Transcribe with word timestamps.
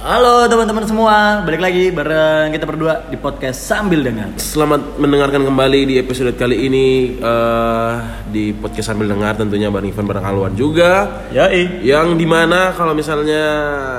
Halo 0.00 0.48
teman-teman 0.48 0.88
semua, 0.88 1.44
balik 1.44 1.60
lagi 1.60 1.92
bareng 1.92 2.56
kita 2.56 2.64
berdua 2.64 3.04
di 3.12 3.20
podcast 3.20 3.60
sambil 3.60 4.00
dengar. 4.00 4.32
Selamat 4.40 4.96
mendengarkan 4.96 5.44
kembali 5.44 5.80
di 5.84 5.94
episode 6.00 6.32
kali 6.40 6.56
ini 6.72 6.86
eh, 7.20 7.92
di 8.32 8.56
podcast 8.56 8.96
sambil 8.96 9.12
dengar 9.12 9.36
tentunya 9.36 9.68
bareng 9.68 9.92
Ivan 9.92 10.08
bareng 10.08 10.24
Alwan 10.24 10.52
juga. 10.56 11.20
Yoi. 11.36 11.84
Yang 11.84 12.16
di 12.16 12.24
mana 12.24 12.72
kalau 12.72 12.96
misalnya 12.96 13.44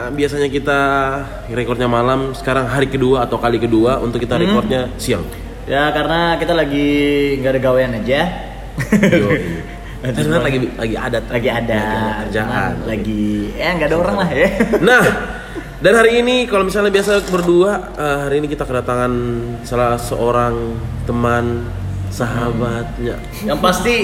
biasanya 0.10 0.50
kita 0.50 0.80
rekornya 1.54 1.86
malam, 1.86 2.34
sekarang 2.34 2.66
hari 2.66 2.90
kedua 2.90 3.30
atau 3.30 3.38
kali 3.38 3.62
kedua 3.62 4.02
untuk 4.02 4.18
kita 4.18 4.42
rekornya 4.42 4.90
siang. 4.98 5.22
Ya 5.70 5.94
karena 5.94 6.34
kita 6.42 6.58
lagi 6.58 6.90
nggak 7.38 7.52
ada 7.54 7.62
gawean 7.62 7.94
aja. 8.02 8.22
Kita 10.02 10.18
sebenarnya 10.18 10.50
lagi 10.50 10.60
lagi 10.82 10.96
adat, 10.98 11.24
lagi 11.30 11.50
ada 11.54 11.62
Lagi 11.62 12.02
ada 12.02 12.22
kerjaan. 12.26 12.72
lagi 12.90 13.24
ya 13.54 13.70
nggak 13.78 13.86
ada 13.94 13.98
orang 14.02 14.16
lah 14.18 14.30
ya. 14.34 14.50
Nah, 14.82 15.04
dan 15.82 15.94
hari 15.96 16.22
ini 16.22 16.46
kalau 16.46 16.64
misalnya 16.64 16.90
biasa 16.90 17.26
berdua, 17.26 17.72
eh, 17.92 18.18
hari 18.24 18.38
ini 18.38 18.48
kita 18.48 18.64
kedatangan 18.64 19.12
salah 19.62 19.98
seorang 19.98 20.78
teman 21.04 21.66
sahabatnya. 22.08 23.18
Yang 23.42 23.60
pasti 23.60 23.96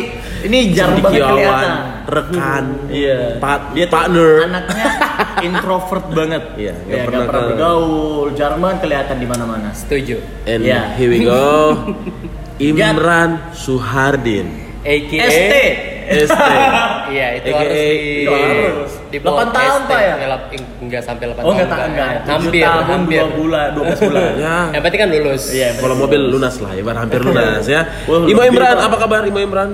ini 0.41 0.71
jarang 0.71 0.99
banget 0.99 1.21
kelihatan. 1.21 1.71
rekan, 2.07 2.63
Iya. 2.88 3.35
pa- 3.38 3.71
Dia 3.71 3.85
partner. 3.85 4.47
Anaknya 4.47 4.88
introvert 5.47 6.05
banget. 6.09 6.43
Iya, 6.55 6.73
Ya, 6.88 7.03
pernah 7.03 7.19
nggak 7.19 7.27
pernah 7.27 7.41
ke- 7.43 7.49
bergaul, 7.53 8.25
jarang 8.33 8.59
banget 8.59 8.77
kelihatan 8.81 9.16
di 9.19 9.27
mana-mana. 9.27 9.69
Setuju. 9.71 10.17
And 10.45 10.63
Ya. 10.63 10.95
here 10.95 11.11
we 11.11 11.21
go. 11.21 11.75
Imran 12.57 13.53
Suhardin. 13.53 14.66
AKA 14.84 15.26
ST. 15.27 15.54
ST. 16.27 16.41
Iya, 17.08 17.27
itu 17.40 17.48
AKA 17.48 17.55
harus 17.55 17.80
di 17.80 17.95
Itu 18.20 18.31
harus. 18.36 18.91
di 19.08 19.17
bawah 19.17 19.48
8 19.48 19.55
tahun, 19.55 19.80
ST. 19.80 19.88
Pak, 19.88 20.00
ya? 20.00 20.13
Enggak 20.77 21.02
sampai 21.02 21.23
8 21.26 21.31
Oh 21.31 21.36
tahun. 21.36 21.53
nggak 21.55 21.67
tak 21.67 21.77
Pak. 21.77 21.88
enggak. 21.88 22.09
Hampir, 22.27 22.62
tahun, 22.63 22.84
hampir. 22.86 23.22
2 23.23 23.40
bulan, 23.40 23.67
12 23.73 24.00
bulan. 24.03 24.30
Ya. 24.44 24.58
Yang 24.75 24.84
penting 24.84 25.00
kan 25.00 25.09
lulus. 25.09 25.44
Iya. 25.50 25.69
Kalau 25.75 25.95
mobil 25.95 26.22
lunas 26.22 26.56
lah, 26.59 26.72
ibarat 26.73 27.00
hampir 27.02 27.19
lunas 27.28 27.64
ya. 27.66 27.81
Imo 28.06 28.22
lebih, 28.28 28.44
Imran, 28.50 28.75
apa 28.78 28.95
kabar 28.97 29.23
Imo 29.23 29.39
Imran? 29.39 29.72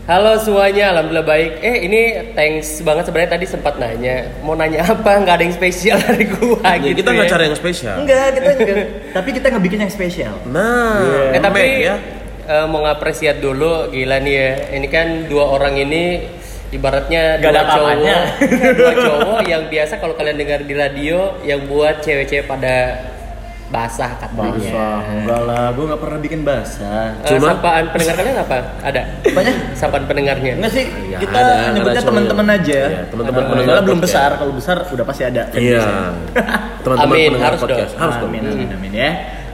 Halo 0.00 0.34
semuanya, 0.36 0.90
alhamdulillah 0.90 1.22
baik. 1.22 1.50
Eh 1.62 1.76
ini 1.86 2.00
thanks 2.34 2.82
banget 2.82 3.06
sebenarnya 3.06 3.30
tadi 3.30 3.46
sempat 3.46 3.78
nanya. 3.78 4.26
Mau 4.40 4.58
nanya 4.58 4.82
apa? 4.82 5.22
Nggak 5.22 5.34
ada 5.38 5.44
yang 5.44 5.54
spesial 5.54 5.98
dari 6.00 6.26
gua 6.26 6.58
Ya, 6.64 6.74
gitu. 6.82 6.98
kita 6.98 7.08
nggak 7.14 7.28
ya. 7.28 7.30
cari 7.30 7.42
yang 7.46 7.54
spesial. 7.54 7.96
Enggak, 8.02 8.26
kita 8.34 8.48
enggak. 8.50 8.76
Tapi 9.14 9.28
kita 9.30 9.46
nggak 9.54 9.62
bikin 9.62 9.78
yang 9.86 9.92
spesial. 9.92 10.34
Nah, 10.44 11.30
Eh, 11.30 11.38
tapi 11.38 11.62
ya. 11.84 11.94
Eh, 12.42 12.66
mau 12.66 12.80
ngapresiat 12.82 13.38
dulu, 13.38 13.88
gila 13.88 14.16
nih 14.20 14.34
ya. 14.34 14.50
Ini 14.76 14.86
kan 14.86 15.06
dua 15.26 15.44
orang 15.50 15.76
ini 15.76 16.24
ibaratnya 16.70 17.42
Nggak 17.42 17.52
dua 17.52 17.64
cowok, 17.66 17.94
dua 18.78 18.92
cowok 18.94 19.40
yang 19.42 19.62
biasa 19.66 19.98
kalau 19.98 20.14
kalian 20.14 20.38
dengar 20.38 20.60
di 20.62 20.74
radio 20.74 21.34
yang 21.42 21.66
buat 21.66 21.98
cewek-cewek 22.00 22.46
pada 22.46 23.02
basah 23.70 24.18
katanya. 24.18 24.50
Basah, 24.50 24.98
enggak 25.14 25.40
lah, 25.46 25.64
gue 25.70 25.84
nggak 25.86 26.00
pernah 26.02 26.18
bikin 26.18 26.40
basah. 26.42 27.14
Eh, 27.22 27.38
Cuma- 27.38 27.54
sapaan 27.54 27.86
pendengar 27.94 28.14
kalian 28.18 28.36
apa? 28.42 28.56
Ada? 28.82 29.02
Apanya? 29.22 29.54
Sapaan 29.78 30.04
pendengarnya. 30.10 30.52
Enggak 30.58 30.72
sih, 30.74 30.84
Ya, 31.06 31.18
kita 31.22 31.36
ada, 31.38 31.54
ada 31.54 31.70
nyebutnya 31.78 32.02
teman-teman 32.02 32.46
aja. 32.50 32.80
Iya, 32.90 33.00
teman-teman 33.14 33.42
pendengar 33.46 33.74
belum 33.86 33.98
podcast. 34.02 34.10
besar, 34.10 34.30
kalau 34.42 34.52
besar 34.58 34.76
udah 34.90 35.04
pasti 35.06 35.22
ada. 35.22 35.42
Iya. 35.54 35.82
Teman-teman 36.82 37.14
Amin, 37.14 37.28
pendengar 37.30 37.46
harus 37.54 37.60
podcast. 37.62 37.92
dong. 37.94 38.00
Harus 38.02 38.16
dong. 38.18 38.30
amin, 38.34 38.42
amin, 38.50 38.68
amin 38.74 38.92
ya. 38.94 39.10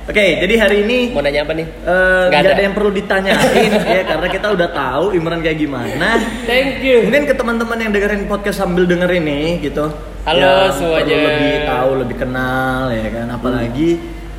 Oke, 0.06 0.22
jadi 0.38 0.54
hari 0.56 0.86
ini 0.86 1.10
Mau 1.10 1.18
nanya 1.18 1.42
apa 1.42 1.50
nih? 1.50 1.66
eh, 1.66 1.82
Nggak 1.82 2.30
nggak 2.30 2.40
ada. 2.40 2.50
ada 2.54 2.62
yang 2.62 2.74
perlu 2.78 2.90
ditanyain 2.90 3.70
ya 3.98 4.02
karena 4.06 4.26
kita 4.30 4.46
udah 4.54 4.68
tahu 4.70 5.04
Imran 5.12 5.42
kayak 5.42 5.58
gimana. 5.58 6.22
Thank 6.46 6.78
you. 6.80 7.02
Mungkin 7.02 7.26
ke 7.26 7.34
teman-teman 7.34 7.74
yang 7.76 7.90
dengerin 7.90 8.22
podcast 8.24 8.62
sambil 8.62 8.86
denger 8.86 9.10
ini 9.12 9.58
gitu. 9.60 9.90
Halo 10.22 10.70
yang 10.70 10.70
semuanya. 10.72 11.10
Perlu 11.10 11.26
lebih 11.26 11.54
tahu, 11.66 11.90
lebih 11.98 12.16
kenal 12.16 12.82
ya 12.88 13.06
kan. 13.10 13.26
Apalagi 13.28 13.90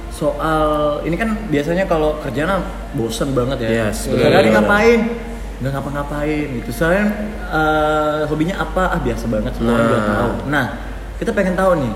soal 0.10 0.64
ini 1.04 1.14
kan 1.14 1.36
biasanya 1.46 1.84
kalau 1.84 2.16
kerjaan 2.24 2.64
bosen 2.96 3.36
banget 3.36 3.68
ya. 3.68 3.92
Yes, 3.92 4.08
Sehari-hari 4.08 4.48
benar. 4.50 4.64
ngapain? 4.64 5.00
Nggak 5.60 5.72
ngapa-ngapain 5.76 6.48
gitu. 6.64 6.70
Soalnya 6.72 7.06
eh, 7.44 8.20
hobinya 8.24 8.56
apa? 8.58 8.96
Ah 8.96 9.00
biasa 9.04 9.28
banget 9.28 9.52
semua 9.52 9.76
Nah. 9.76 9.84
udah 9.84 10.02
tahu. 10.02 10.30
Nah, 10.48 10.66
kita 11.20 11.36
pengen 11.36 11.60
tahu 11.60 11.72
nih 11.84 11.94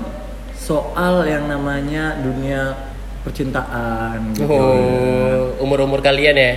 soal 0.52 1.24
yang 1.24 1.48
namanya 1.48 2.20
dunia 2.20 2.91
percintaan 3.22 4.18
gitu. 4.34 4.50
Oh, 4.50 5.54
umur-umur 5.62 5.98
kalian 5.98 6.34
ya? 6.34 6.52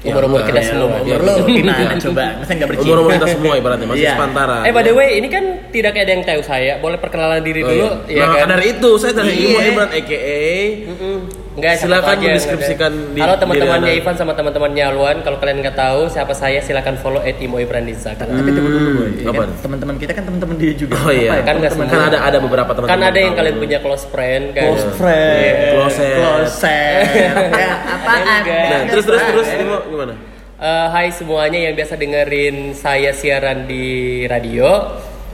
Umur-umur 0.00 0.40
enggak, 0.40 0.56
kita 0.56 0.60
ya, 0.64 0.68
semua. 0.72 0.96
Umur 1.04 1.20
lu 1.20 1.34
gimana 1.44 1.92
coba? 2.00 2.24
Masa 2.40 2.52
nggak 2.56 2.68
bercinta? 2.72 2.88
Umur-umur 2.88 3.10
kita 3.20 3.28
semua 3.28 3.52
ibaratnya 3.52 3.86
masih 3.86 4.00
Iya. 4.00 4.12
sepantaran. 4.16 4.60
Eh 4.64 4.72
by 4.72 4.80
the 4.80 4.92
way, 4.96 5.08
ini 5.20 5.28
kan 5.28 5.44
tidak 5.68 5.92
ada 5.92 6.10
yang 6.10 6.24
tahu 6.24 6.40
saya. 6.40 6.72
Boleh 6.80 6.96
perkenalan 6.96 7.44
diri 7.44 7.60
Oh, 7.60 7.68
dulu, 7.68 7.86
iya. 8.08 8.16
ya 8.16 8.24
nah, 8.24 8.36
kan? 8.40 8.48
dari 8.48 8.64
itu 8.72 8.90
saya 8.96 9.12
dari 9.12 9.32
Iya. 9.36 9.44
Imo 9.44 9.58
Imran 9.60 9.90
AKA 9.92 10.40
Mm-mm. 10.88 11.18
Enggak, 11.50 11.82
Silakan 11.82 12.14
aja, 12.14 12.26
mendeskripsikan 12.30 12.92
enggak 12.94 13.10
di- 13.10 13.20
Halo 13.20 13.34
teman-temannya 13.36 13.92
Ivan 13.92 14.14
sama 14.14 14.32
teman-temannya 14.32 14.84
Alwan. 14.86 15.16
Kalau 15.20 15.36
kalian 15.36 15.58
nggak 15.60 15.74
tahu 15.74 16.06
siapa 16.06 16.30
saya, 16.32 16.62
silakan 16.62 16.94
follow 16.96 17.18
@imo_ibran 17.20 17.82
di 17.82 17.92
Instagram. 17.92 18.30
Tapi 18.32 18.50
tunggu 18.54 18.70
dulu 18.70 18.90
boy. 18.96 19.10
Ya 19.18 19.28
Apa? 19.28 19.42
kan, 19.42 19.50
Teman-teman 19.58 19.94
kita 19.98 20.12
kan 20.14 20.24
teman-teman 20.24 20.54
dia 20.56 20.72
juga. 20.72 20.94
Oh 20.96 21.10
iya. 21.10 21.30
Ya? 21.32 21.42
Kan 21.42 21.58
nggak 21.58 21.72
Teman-teman 21.74 22.00
kan 22.00 22.08
ada 22.08 22.18
ada 22.22 22.38
beberapa 22.38 22.70
teman-teman. 22.70 22.94
Kan 22.96 23.02
ada 23.04 23.18
yang 23.18 23.34
kalian 23.34 23.56
punya 23.58 23.78
close 23.80 24.06
friend 24.06 24.44
kan. 24.52 24.62
close 24.64 24.86
friend, 24.94 25.34
Iya. 25.34 25.70
Closet. 25.74 26.14
closet. 26.14 27.02
ya 27.58 27.70
apaan? 27.90 28.40
Enggak. 28.40 28.64
Nah, 28.64 28.80
terus 28.86 29.04
terus 29.04 29.22
terus 29.24 29.48
Imo 29.52 29.76
gimana? 29.84 30.14
Eh, 30.54 30.86
hai 30.88 31.08
semuanya 31.10 31.58
yang 31.58 31.74
biasa 31.74 31.94
dengerin 31.96 32.56
saya 32.72 33.10
siaran 33.10 33.66
di 33.66 33.84
radio. 34.24 34.70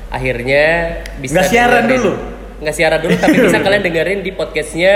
Akhirnya 0.09 0.97
bisa 1.19 1.34
Nggak 1.34 1.47
siaran 1.47 1.82
dengerin- 1.84 2.00
dulu? 2.00 2.12
Nggak 2.56 2.72
siaran 2.75 2.99
dulu, 2.99 3.15
tapi 3.21 3.37
bisa 3.44 3.59
kalian 3.60 3.82
dengerin 3.84 4.19
di 4.22 4.32
podcastnya 4.32 4.94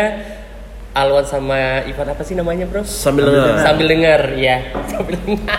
Alwan 0.90 1.22
sama 1.22 1.54
Ivan 1.82 2.08
apa 2.08 2.22
sih 2.22 2.34
namanya 2.34 2.66
bro? 2.66 2.82
Sambil 2.82 3.26
dengar. 3.26 3.62
Sambil 3.62 3.86
denger, 3.86 4.20
ya. 4.34 4.56
Sambil 4.90 5.14
dengar. 5.16 5.58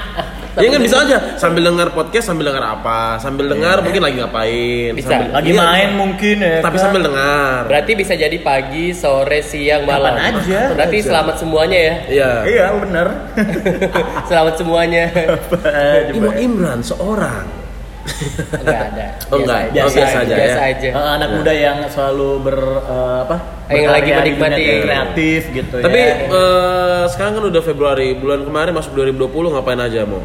Ya 0.52 0.68
kan 0.68 0.84
bisa 0.84 1.00
aja 1.00 1.40
sambil 1.40 1.64
dengar 1.64 1.96
podcast 1.96 2.28
sambil 2.28 2.52
dengar 2.52 2.60
apa 2.76 3.16
sambil 3.16 3.48
dengar 3.48 3.80
mungkin 3.80 4.04
lagi 4.04 4.20
ngapain 4.20 4.92
Bisa. 4.92 5.08
sambil- 5.08 5.32
Lagi 5.32 5.48
Iya, 5.48 5.62
main 5.64 5.90
mungkin 5.96 6.36
ya. 6.38 6.60
tapi 6.60 6.76
kan? 6.76 6.84
sambil 6.84 7.02
dengar 7.08 7.60
Berarti 7.72 7.92
bisa 7.96 8.14
jadi 8.20 8.36
pagi, 8.36 8.92
sore, 8.92 9.40
siang, 9.42 9.88
malam. 9.88 10.12
Kapan 10.12 10.44
aja. 10.44 10.62
Berarti 10.76 10.98
Aja. 11.00 11.08
selamat 11.08 11.36
semuanya 11.40 11.80
ya. 11.80 11.96
iya 12.04 12.32
Iya 12.44 12.66
bener. 12.76 13.08
selamat 14.28 14.54
semuanya. 14.60 15.04
Imo 16.12 16.32
Imran 16.36 16.84
seorang 16.84 17.48
Enggak 18.52 18.82
ada. 18.88 19.08
Oh, 19.30 19.38
enggak. 19.38 19.62
Oh, 19.62 19.90
biasa 19.90 19.98
aja 20.20 20.36
Biasa 20.36 20.60
ya. 20.60 20.72
aja. 20.72 20.90
Eh, 20.92 21.10
anak 21.16 21.30
muda 21.32 21.54
yang 21.54 21.78
selalu 21.88 22.30
ber 22.42 22.58
eh, 22.82 23.18
apa? 23.24 23.38
Yang 23.68 23.88
lagi 23.90 24.10
menikmati. 24.12 24.64
kreatif 24.82 25.42
gitu 25.50 25.76
tapi 25.80 25.96
ya. 25.98 26.14
eh, 26.28 27.04
sekarang 27.08 27.34
kan 27.34 27.44
udah 27.48 27.62
Februari 27.62 28.08
bulan 28.14 28.44
kemarin 28.44 28.72
masuk 28.72 28.92
2020 28.94 29.32
ngapain 29.50 29.80
aja 29.80 30.04
mau 30.04 30.20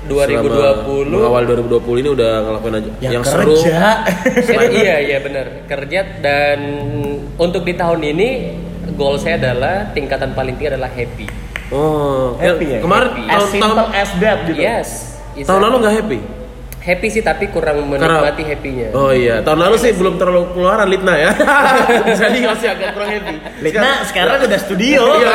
2020 0.00 1.12
awal 1.20 1.42
2020 1.44 2.00
ini 2.00 2.08
udah 2.10 2.30
ngelakuin 2.40 2.74
aja 2.74 2.90
Ya, 2.98 3.10
yang 3.12 3.22
seru 3.22 3.52
kerja. 3.52 4.08
Kan 4.48 4.64
iya 4.72 4.96
iya 4.98 5.18
benar 5.20 5.46
kerja 5.66 6.00
dan 6.18 6.58
untuk 7.36 7.62
di 7.62 7.76
tahun 7.76 8.00
ini 8.02 8.28
goal 8.96 9.14
saya 9.14 9.36
adalah 9.36 9.92
tingkatan 9.92 10.32
paling 10.32 10.56
tinggi 10.56 10.72
adalah 10.72 10.88
happy. 10.88 11.28
oh 11.68 12.32
Happy 12.34 12.66
ya? 12.66 12.78
kemarin 12.80 13.12
Happy. 13.12 13.22
as 13.22 13.28
tahun, 13.28 13.44
tahun, 13.44 13.60
simple 13.60 13.88
as 13.92 14.10
that 14.16 14.38
gitu. 14.42 14.56
Yes. 14.58 14.88
tahun 15.44 15.60
lalu 15.62 15.76
nggak 15.78 15.94
happy 15.94 16.18
happy 16.80 17.08
sih 17.12 17.20
tapi 17.20 17.52
kurang 17.52 17.84
Karena- 17.84 18.24
menikmati 18.24 18.42
happynya. 18.48 18.88
Oh 18.96 19.12
iya, 19.12 19.44
tahun 19.44 19.60
lalu 19.60 19.76
sih 19.76 19.92
belum 19.92 20.16
terlalu 20.16 20.56
keluaran 20.56 20.88
Litna 20.88 21.14
ya. 21.14 21.30
Jadi 22.20 22.38
masih 22.40 22.68
agak 22.72 22.96
kurang 22.96 23.10
happy. 23.20 23.34
Litna 23.60 23.90
sekarang 24.08 24.48
udah 24.48 24.60
studio. 24.60 25.02
Iya. 25.20 25.32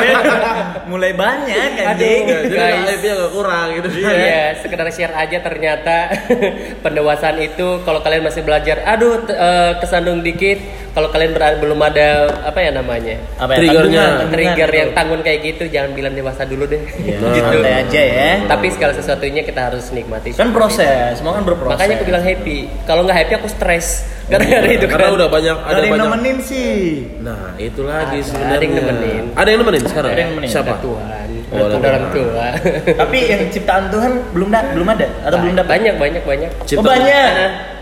Mulai 0.91 1.11
banyak 1.13 1.69
Aduh. 1.77 1.89
anjing. 1.93 2.21
Jadi 2.25 2.55
Guys. 2.57 2.89
happy 2.97 3.07
agak 3.13 3.31
kurang 3.31 3.65
gitu. 3.77 3.87
Iya, 4.01 4.43
sekedar 4.57 4.87
share 4.89 5.13
aja 5.13 5.37
ternyata 5.39 5.95
pendewasaan 6.85 7.37
itu 7.37 7.85
kalau 7.85 8.01
kalian 8.01 8.25
masih 8.25 8.41
belajar, 8.41 8.81
aduh 8.81 9.21
eh, 9.29 9.71
kesandung 9.77 10.25
dikit. 10.25 10.57
Kalau 10.95 11.11
kalian 11.11 11.35
belum 11.59 11.75
ada 11.83 12.31
apa 12.47 12.55
ya 12.63 12.71
namanya? 12.71 13.19
Apa 13.35 13.59
ya? 13.59 13.67
Triggernya. 13.67 14.05
Trigger 14.31 14.69
gitu. 14.71 14.79
yang 14.79 14.89
tanggung 14.95 15.19
kayak 15.27 15.39
gitu, 15.43 15.67
jangan 15.67 15.91
bilang 15.91 16.15
dewasa 16.15 16.47
dulu 16.47 16.63
deh. 16.71 16.79
Ya, 17.03 17.19
gitu. 17.19 17.35
santai 17.35 17.73
aja 17.83 18.01
ya. 18.01 18.31
Tapi 18.47 18.71
segala 18.71 18.95
sesuatunya 18.95 19.43
kita 19.43 19.59
harus 19.67 19.91
nikmati. 19.91 20.31
Kan 20.31 20.55
proses, 20.55 21.19
semua 21.19 21.34
kan 21.35 21.43
berproses. 21.43 21.73
Makanya 21.75 21.93
aku 21.93 22.05
bilang 22.05 22.23
happy. 22.23 22.57
Kalau 22.83 23.01
nggak 23.03 23.17
happy 23.17 23.33
aku 23.35 23.47
stres. 23.47 23.87
Gara-gara 24.31 24.65
itu 24.67 24.85
Karena 24.85 25.05
kan. 25.05 25.17
udah 25.17 25.27
banyak 25.27 25.55
Gak 25.55 25.61
ada 25.61 25.69
ada 25.71 25.79
yang 25.79 25.93
banyak. 25.93 26.07
nemenin 26.09 26.37
sih. 26.41 26.73
Nah, 27.21 27.53
itu 27.55 27.81
lagi 27.81 28.17
Ada, 28.17 28.25
sebenarnya. 28.25 28.51
ada 28.51 28.63
yang 28.63 28.73
nemenin. 28.75 29.23
Ada 29.31 29.47
yang 29.47 29.59
nemenin 29.61 29.83
sekarang. 29.85 30.11
Ada 30.11 30.19
yang 30.19 30.31
nemenin. 30.33 30.49
Siapa? 30.49 30.65
Ada 30.67 30.81
Tuhan. 30.81 31.27
Oh, 31.45 31.57
ada 31.61 31.75
ada 31.75 31.87
orang 31.87 32.05
Tuhan. 32.09 32.23
tua. 32.25 32.47
Tapi 33.05 33.17
yang 33.23 33.41
ciptaan 33.47 33.85
Tuhan 33.87 34.11
belum 34.31 34.47
da 34.49 34.59
belum 34.67 34.87
ada 34.89 35.05
atau 35.21 35.37
belum 35.37 35.53
dapat? 35.55 35.69
banyak 35.71 35.95
banyak 35.95 36.23
banyak. 36.23 36.49
Cipta- 36.63 36.79
Oh 36.79 36.83
banyak. 36.83 37.31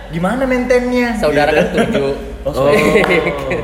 Gimana 0.10 0.44
maintainnya? 0.44 1.16
Saudara 1.16 1.50
kan 1.50 1.66
Gitu. 1.66 1.78
tujuh. 1.80 2.12
Oh, 2.44 2.52
Oh. 2.52 2.76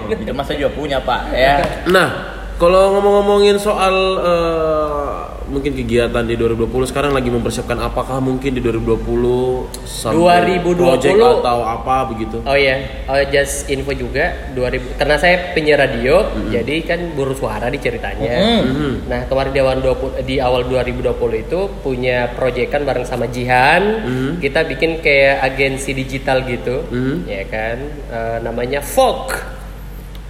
Tidak 0.08 0.32
masa 0.32 0.56
juga 0.56 0.72
punya 0.72 1.04
pak 1.04 1.36
ya. 1.36 1.60
Nah, 1.86 2.08
kalau 2.56 2.96
ngomong-ngomongin 2.96 3.60
soal 3.60 3.92
eh, 4.18 5.09
mungkin 5.50 5.74
kegiatan 5.74 6.24
di 6.24 6.38
2020 6.38 6.90
sekarang 6.94 7.12
lagi 7.12 7.34
mempersiapkan 7.34 7.82
apakah 7.82 8.22
mungkin 8.22 8.54
di 8.54 8.62
2020 8.62 9.74
sampai 9.84 10.62
2020 10.62 10.78
project 10.78 11.18
atau 11.20 11.60
apa 11.66 11.96
begitu? 12.14 12.38
Oh 12.46 12.54
iya, 12.54 13.06
oh, 13.10 13.18
just 13.34 13.68
info 13.68 13.92
juga 13.98 14.54
2000 14.54 14.96
karena 15.02 15.16
saya 15.18 15.52
penyiar 15.58 15.82
radio, 15.82 16.30
jadi 16.48 16.76
kan 16.86 17.00
buru 17.18 17.34
suara 17.34 17.68
di 17.68 17.82
ceritanya. 17.82 18.62
Nah, 19.10 19.26
kemarin 19.26 19.52
di 19.52 19.60
awal 19.60 19.78
20 19.82 20.24
di 20.24 20.36
awal 20.38 20.62
2020 20.70 21.46
itu 21.50 21.60
punya 21.82 22.30
proyekan 22.38 22.86
bareng 22.86 23.06
sama 23.10 23.26
Jihan. 23.28 24.06
Kita 24.38 24.64
bikin 24.70 25.02
kayak 25.02 25.42
agensi 25.44 25.92
digital 25.98 26.46
gitu. 26.46 26.86
Ya 27.26 27.44
kan? 27.50 27.78
Eh, 28.14 28.38
namanya 28.46 28.86
Folk. 28.86 29.34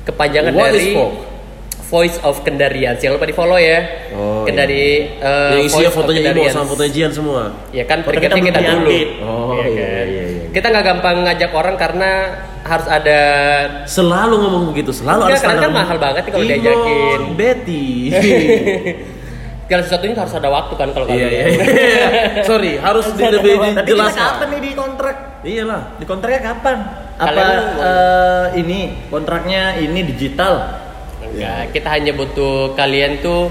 Kepanjangan 0.08 0.56
What 0.56 0.74
is 0.74 0.80
dari 0.80 0.92
Folk? 0.96 1.16
Voice 1.90 2.22
of 2.22 2.46
Kendarian. 2.46 2.94
Jangan 2.96 3.18
lupa 3.18 3.26
di 3.26 3.34
follow 3.34 3.58
ya. 3.58 3.80
Oh, 4.14 4.46
Kendari 4.46 5.10
eh, 5.10 5.50
yang 5.58 5.66
isinya 5.66 5.90
Voice 5.90 5.90
of 5.90 5.96
fotonya 5.98 6.22
Imo 6.30 6.44
sama 6.48 6.66
fotonya 6.70 6.92
Jian 6.94 7.12
semua. 7.12 7.42
Ya 7.74 7.84
kan 7.84 8.06
Foto 8.06 8.14
targetnya 8.14 8.42
kita 8.46 8.60
kita, 8.62 8.72
dulu. 8.78 8.90
Oh, 9.26 9.58
Iya 9.58 9.66
iya, 9.66 9.88
kan? 9.90 10.06
iya, 10.06 10.24
iya. 10.30 10.44
Kita 10.50 10.66
nggak 10.70 10.86
gampang 10.86 11.16
ngajak 11.26 11.52
orang 11.52 11.76
karena 11.76 12.12
harus 12.62 12.88
ada 12.88 13.20
Selalu 13.90 14.36
ngomong 14.38 14.64
begitu, 14.70 14.94
selalu 14.94 15.26
Enggak, 15.26 15.42
ada 15.42 15.46
karena 15.50 15.62
kan 15.62 15.72
mahal 15.74 15.98
banget 15.98 16.24
kalau 16.30 16.46
Imo, 16.46 16.52
diajakin. 16.54 17.20
Betty. 17.34 17.88
segala 19.70 19.86
sesuatunya 19.86 20.18
harus 20.18 20.34
ada 20.34 20.50
waktu 20.50 20.74
kan 20.74 20.90
kalau 20.90 21.06
Iya 21.06 21.14
kalian. 21.14 21.30
iya. 21.30 21.46
iya. 21.46 22.06
Sorry, 22.50 22.82
harus 22.82 23.06
di, 23.14 23.22
lebih 23.22 23.54
Tapi 23.54 23.70
kita 23.70 23.82
dijelaskan. 23.86 24.26
kapan 24.34 24.48
nih 24.50 24.62
di 24.62 24.72
kontrak? 24.74 25.16
Iyalah. 25.46 25.82
Di 26.02 26.06
kontraknya 26.10 26.42
kapan? 26.42 26.78
Apa 27.22 27.44
eh, 27.78 28.46
ini 28.58 28.80
kontraknya 29.14 29.78
ini 29.78 30.00
digital? 30.10 30.54
Enggak, 31.40 31.64
kita 31.72 31.88
hanya 31.90 32.12
butuh 32.12 32.76
kalian 32.76 33.24
tuh 33.24 33.48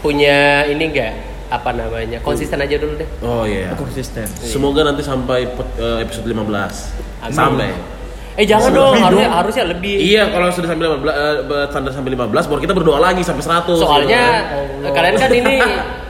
punya 0.00 0.64
ini 0.66 0.88
enggak 0.88 1.12
apa 1.46 1.70
namanya 1.70 2.18
konsisten 2.26 2.58
aja 2.58 2.74
dulu 2.74 2.98
deh. 2.98 3.08
Oh 3.22 3.46
iya. 3.46 3.70
Konsisten. 3.78 4.26
Semoga 4.26 4.82
nanti 4.82 5.06
sampai 5.06 5.46
eh, 5.78 5.98
episode 6.02 6.26
15. 6.26 6.42
Amin. 6.42 7.30
Sampai. 7.30 7.70
Eh 8.36 8.44
jangan 8.44 8.68
Lebih 8.68 8.76
dong, 8.76 8.92
dong. 8.92 9.04
harusnya 9.08 9.28
harusnya 9.32 9.64
lebih. 9.64 9.96
Iya, 9.96 10.28
kalau 10.28 10.52
sudah 10.52 10.68
sampai 10.68 10.84
15 10.92 11.08
eh, 11.08 11.66
standar 11.72 11.92
sampai 11.94 12.10
15 12.12 12.50
baru 12.50 12.60
kita 12.60 12.74
berdoa 12.76 12.98
lagi 13.00 13.22
sampai 13.24 13.44
100. 13.46 13.80
Soalnya 13.80 14.22
kan. 14.82 14.92
kalian 14.96 15.14
kan 15.16 15.30
ini 15.32 15.56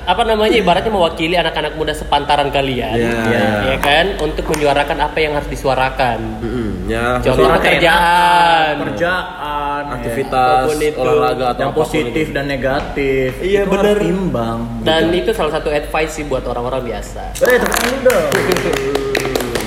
apa 0.07 0.23
namanya 0.23 0.55
ibaratnya 0.55 0.91
mewakili 0.95 1.35
anak-anak 1.35 1.75
muda 1.75 1.91
sepantaran 1.95 2.51
kalian. 2.55 2.95
Iya. 2.99 3.47
Ya 3.75 3.77
kan 3.83 4.19
untuk 4.23 4.47
menyuarakan 4.51 4.99
apa 5.03 5.19
yang 5.19 5.35
harus 5.35 5.51
disuarakan. 5.51 6.19
Mm-mm, 6.43 6.71
ya, 6.91 7.19
Contoh 7.23 7.47
Suara 7.47 7.59
pekerjaan. 7.59 8.73
Kerjaan, 8.91 9.46
aktivitas 9.85 10.63
Apa 10.63 10.69
pun 10.69 10.79
itu. 10.81 10.97
olahraga 10.97 11.45
atau 11.53 11.63
yang 11.63 11.75
positif 11.75 12.27
itu. 12.27 12.35
dan 12.35 12.45
negatif. 12.47 13.31
Iya, 13.39 13.61
Itu 13.63 13.71
bener. 13.71 13.97
harus 13.97 14.09
imbang. 14.09 14.59
Dan 14.81 15.03
itu 15.13 15.31
salah 15.31 15.53
satu 15.53 15.69
advice 15.69 16.13
sih 16.13 16.25
buat 16.25 16.45
orang-orang 16.45 16.83
biasa. 16.89 17.23
Eh, 17.37 17.57
tepuk 17.57 17.69
tangan 17.69 17.99
dong. 18.03 18.31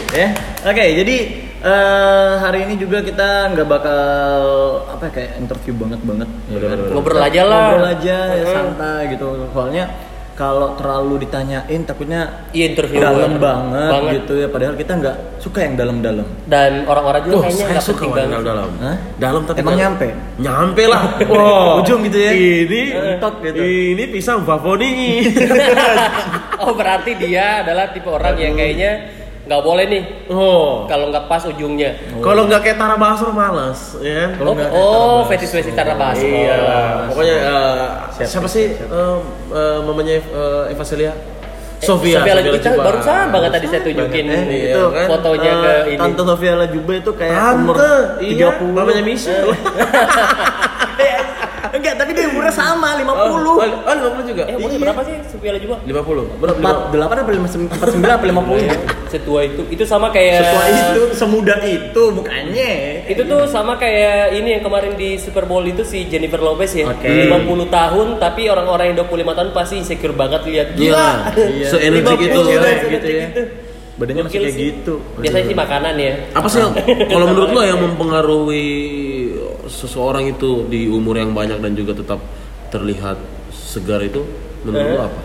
ya, 0.09 0.27
oke. 0.65 0.85
jadi 0.97 1.15
eh, 1.61 2.31
hari 2.41 2.59
ini 2.65 2.75
juga 2.75 2.97
kita 2.99 3.53
nggak 3.53 3.67
bakal 3.69 4.01
apa 4.89 5.03
ya, 5.05 5.11
kayak 5.13 5.31
interview 5.37 5.73
banget 5.77 5.99
banget. 6.01 6.29
ya 6.49 6.57
kan? 6.59 6.77
Ngobrol 6.89 7.21
aja 7.21 7.41
lah. 7.45 7.61
Ngobrol 7.69 7.87
aja, 7.93 8.17
ya, 8.33 8.45
santai 8.49 9.01
gitu. 9.13 9.27
Soalnya 9.53 9.83
kalau 10.39 10.71
terlalu 10.79 11.27
ditanyain 11.27 11.83
takutnya 11.83 12.47
Iya 12.55 12.71
interview 12.71 13.03
dalam 13.03 13.35
banget, 13.35 13.91
Banget. 13.91 14.11
gitu 14.23 14.33
ya. 14.39 14.47
Padahal 14.47 14.75
kita 14.79 14.91
nggak 14.95 15.15
suka 15.37 15.59
yang 15.67 15.75
dalam-dalam. 15.75 16.23
Dan 16.47 16.87
orang-orang 16.87 17.21
juga 17.27 17.35
Tuh, 17.35 17.43
kayaknya 17.43 17.65
nggak 17.67 17.83
suka 17.83 18.03
banget. 18.07 18.23
dalam 18.31 18.41
dalam. 18.47 18.69
Hah? 18.79 18.95
Dalam 19.19 19.41
tapi 19.43 19.57
Emang 19.59 19.75
dalam. 19.75 19.83
nyampe? 19.83 20.07
Nyampe 20.39 20.83
lah. 20.87 21.03
Wow. 21.29 21.83
Ujung 21.83 22.07
gitu 22.07 22.17
ya? 22.17 22.31
Ini 22.31 22.81
Mentok 22.95 23.35
gitu. 23.43 23.59
Ini 23.59 24.03
pisang 24.07 24.47
bavoni. 24.47 24.91
Oh 26.59 26.75
berarti 26.75 27.15
dia 27.15 27.63
adalah 27.63 27.87
tipe 27.91 28.07
orang 28.07 28.35
yang 28.35 28.51
kayaknya 28.51 28.91
nggak 29.49 29.65
boleh 29.65 29.85
nih 29.89 30.03
oh. 30.29 30.85
kalau 30.85 31.09
nggak 31.09 31.25
pas 31.25 31.41
ujungnya. 31.41 31.97
Kalau 32.21 32.45
nggak 32.45 32.61
kayak 32.61 32.77
Tara 32.77 33.01
Basro 33.01 33.33
males, 33.33 33.97
ya. 33.97 34.29
kan? 34.29 34.45
Oh, 34.45 34.53
nggak 34.53 34.69
oh 34.69 35.25
fetish 35.25 35.49
fetish 35.49 35.73
Tara 35.73 35.97
Basro. 35.97 36.21
Iya. 36.21 36.57
Pokoknya 37.09 37.35
Siap, 38.13 38.29
siapa 38.29 38.45
siap, 38.45 38.53
sih 38.53 38.65
siap. 38.77 38.93
eh, 39.49 39.77
mamanya 39.81 40.21
eh, 40.21 40.69
Eva 40.69 40.85
Celia? 40.85 41.17
Sofia. 41.79 42.19
Sofia 42.21 42.33
lagi 42.37 42.49
kita 42.59 42.75
barusan 42.75 43.25
banget 43.31 43.49
tadi 43.55 43.65
saya 43.71 43.81
tunjukin 43.81 44.25
Eh, 44.29 44.69
itu 44.69 44.83
kan? 44.91 45.07
fotonya 45.09 45.49
eh, 45.49 45.57
ke 45.57 45.73
ini. 45.89 45.99
Tante 46.03 46.21
Sofia 46.27 46.53
Lajuba 46.53 46.91
itu 46.93 47.11
kayak 47.17 47.33
umur 47.57 47.75
Tante, 47.79 47.93
iya, 48.21 48.47
30. 48.53 48.69
mamanya 48.77 49.01
Michelle. 49.01 49.49
Dia 52.49 52.57
sama, 52.57 52.97
50. 52.97 53.13
Oh, 53.13 53.61
oh, 53.61 53.93
50 54.17 54.25
juga. 54.25 54.43
Eh 54.49 54.57
umurnya 54.57 54.79
berapa 54.81 55.01
sih 55.05 55.15
Sofia 55.29 55.53
Lajuba? 55.53 55.77
50. 55.85 56.41
Berapa? 56.41 56.89
48 56.89 57.21
apa 57.21 57.29
49 57.29 58.09
apa 58.09 58.25
50? 58.25 59.13
Setua 59.13 59.39
itu. 59.45 59.61
Itu 59.69 59.83
sama 59.85 60.09
kayak 60.09 60.41
Setua 60.41 60.65
itu, 60.65 61.01
semuda 61.13 61.55
itu 61.61 62.03
bukannya. 62.09 62.71
Itu 63.05 63.21
tuh 63.29 63.45
sama 63.45 63.77
kayak 63.77 64.33
ini 64.33 64.57
yang 64.57 64.63
kemarin 64.65 64.97
di 64.97 65.21
Super 65.21 65.45
Bowl 65.45 65.61
itu 65.61 65.85
si 65.85 66.09
Jennifer 66.09 66.41
Lopez 66.41 66.73
ya. 66.73 66.89
Oke. 66.89 67.29
50 67.29 67.69
tahun 67.69 68.07
tapi 68.17 68.49
orang-orang 68.49 68.93
yang 68.93 69.05
25 69.05 69.37
tahun 69.37 69.49
pasti 69.53 69.75
insecure 69.77 70.17
banget 70.17 70.41
lihat. 70.49 70.67
Iya. 70.73 71.05
Iya. 71.37 71.67
Se-energik 71.69 72.17
50 72.17 72.25
itu. 72.33 72.39
Cewek 72.49 72.65
se-energik 72.65 72.89
gitu 72.97 73.09
ya. 73.13 73.27
Badannya 73.99 74.23
masih 74.25 74.39
kayak 74.39 74.55
gitu. 74.57 74.93
Biasanya 75.19 75.45
sih 75.45 75.57
makanan 75.59 75.93
ya. 76.01 76.13
Apa 76.33 76.47
sih 76.49 76.59
kalau 77.13 77.25
menurut 77.29 77.49
lo 77.53 77.61
yang 77.61 77.79
mempengaruhi 77.83 78.67
seseorang 79.69 80.33
itu 80.33 80.65
di 80.71 80.89
umur 80.89 81.19
yang 81.19 81.31
banyak 81.35 81.61
dan 81.61 81.77
juga 81.77 81.93
tetap 81.99 82.19
terlihat 82.69 83.17
segar 83.51 83.99
itu 83.99 84.21
menurut 84.61 84.85
Eh. 84.85 84.93
lo 84.93 85.01
apa? 85.03 85.19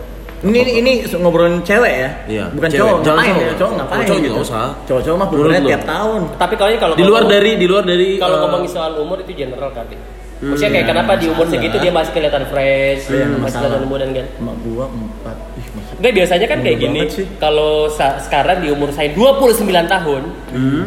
Ini 0.45 0.59
ini 0.77 0.91
ngobrolin 1.15 1.63
cewek 1.63 1.93
ya? 1.95 2.09
Iya, 2.27 2.45
Bukan 2.53 2.69
cewek. 2.69 2.81
cowok. 2.83 2.97
Jangan 3.01 3.17
ngapain 3.17 3.33
cowok. 3.33 3.41
ya? 3.41 3.53
Cowok 3.55 3.73
ngapain 3.73 4.05
Cowok 4.05 4.21
gitu? 4.21 4.39
usah. 4.43 4.67
Cowok-cowok 4.85 5.17
mah 5.17 5.27
lu? 5.57 5.67
tiap 5.67 5.83
tahun. 5.87 6.21
Tapi 6.37 6.53
kalau 6.53 6.69
ini 6.69 6.79
kalau 6.79 6.93
Di 6.93 7.03
luar 7.03 7.11
ngomong- 7.17 7.33
dari 7.33 7.51
di 7.55 7.65
luar 7.65 7.83
dari 7.83 8.07
kalau 8.15 8.35
eh, 8.35 8.41
ngomongin 8.43 8.69
soal 8.69 8.91
umur 8.95 9.17
itu 9.19 9.31
general 9.33 9.71
kali. 9.71 9.97
Maksudnya 10.35 10.71
kayak 10.75 10.87
kenapa 10.91 11.11
di 11.15 11.25
umur 11.25 11.47
segitu 11.47 11.79
dia 11.79 11.89
masih 11.89 12.11
kelihatan 12.11 12.43
fresh, 12.45 13.07
Iya, 13.07 13.23
nggak 13.25 13.39
masih 13.39 13.57
kelihatan 13.57 13.87
muda 13.87 14.05
kan? 14.05 14.27
Emak 14.35 14.55
gua 14.61 14.85
empat. 14.85 15.37
Ih, 15.55 15.67
masih 15.71 15.93
Enggak 15.95 16.13
biasanya 16.13 16.45
kan 16.45 16.59
kayak 16.59 16.77
gini. 16.77 16.99
Kalau 17.39 17.71
sekarang 18.19 18.57
di 18.59 18.67
umur 18.69 18.89
saya 18.91 19.09
29 19.09 19.55
tahun, 19.87 20.21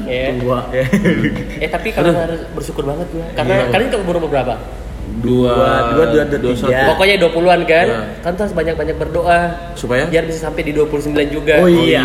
ya. 0.05 0.23
tua. 0.37 0.59
ya. 0.71 0.85
Eh 1.59 1.67
tapi 1.67 1.89
kalian 1.91 2.15
harus 2.15 2.41
bersyukur 2.53 2.85
banget 2.85 3.09
gua. 3.09 3.25
Karena 3.33 3.55
Iya. 3.57 3.73
kalian 3.73 3.89
ke 3.89 3.97
umur 3.99 4.15
berapa? 4.23 4.55
Dua 5.19 5.55
Dua, 5.89 6.05
dua, 6.07 6.25
dua, 6.25 6.39
dua 6.39 6.55
tiga. 6.55 6.81
Pokoknya 6.89 7.17
20-an 7.19 7.61
kan? 7.65 7.87
Iya. 7.87 8.01
Kan 8.21 8.31
tuh 8.33 8.43
harus 8.45 8.55
banyak-banyak 8.55 8.97
berdoa 8.97 9.41
supaya 9.75 10.05
biar 10.07 10.25
bisa 10.25 10.47
sampai 10.47 10.63
di 10.63 10.73
29 10.73 11.11
juga. 11.29 11.59
Oh 11.59 11.69
iya. 11.69 12.05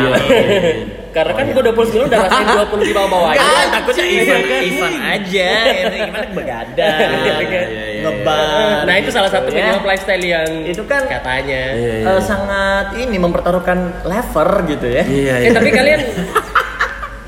Karena 1.16 1.30
kan 1.32 1.46
gua 1.48 1.62
29 1.62 2.10
udah 2.10 2.20
rasain 2.26 2.48
20 2.50 2.90
di 2.90 2.94
bawah-bawah 2.94 3.30
aja. 3.30 3.40
Enggak, 3.40 3.66
takutnya 3.70 4.04
Iya 4.04 4.18
Ivan, 4.18 4.42
kan? 4.42 4.62
Ivan 4.66 4.94
aja. 4.98 5.50
Ini 5.70 5.98
gimana 6.02 6.28
begadang, 6.34 6.98
Iya, 7.14 7.34
kan? 7.38 7.44
Iya, 7.46 7.64
iya, 7.70 8.02
ngebar. 8.02 8.78
Nah 8.84 8.96
itu 8.98 9.10
salah 9.14 9.30
satu 9.30 9.48
ya. 9.48 9.56
minimum 9.56 9.84
lifestyle 9.86 10.26
yang 10.26 10.50
Itu 10.66 10.84
kan- 10.84 11.06
katanya. 11.06 11.62
Iya, 11.72 11.94
iya. 12.02 12.10
Eh, 12.10 12.22
sangat 12.22 12.86
ini 12.98 13.16
mempertaruhkan 13.16 13.78
lever 14.04 14.50
gitu 14.68 14.88
ya. 14.90 15.04
Iya, 15.06 15.34
Eh 15.44 15.52
tapi 15.54 15.70
kalian 15.70 16.02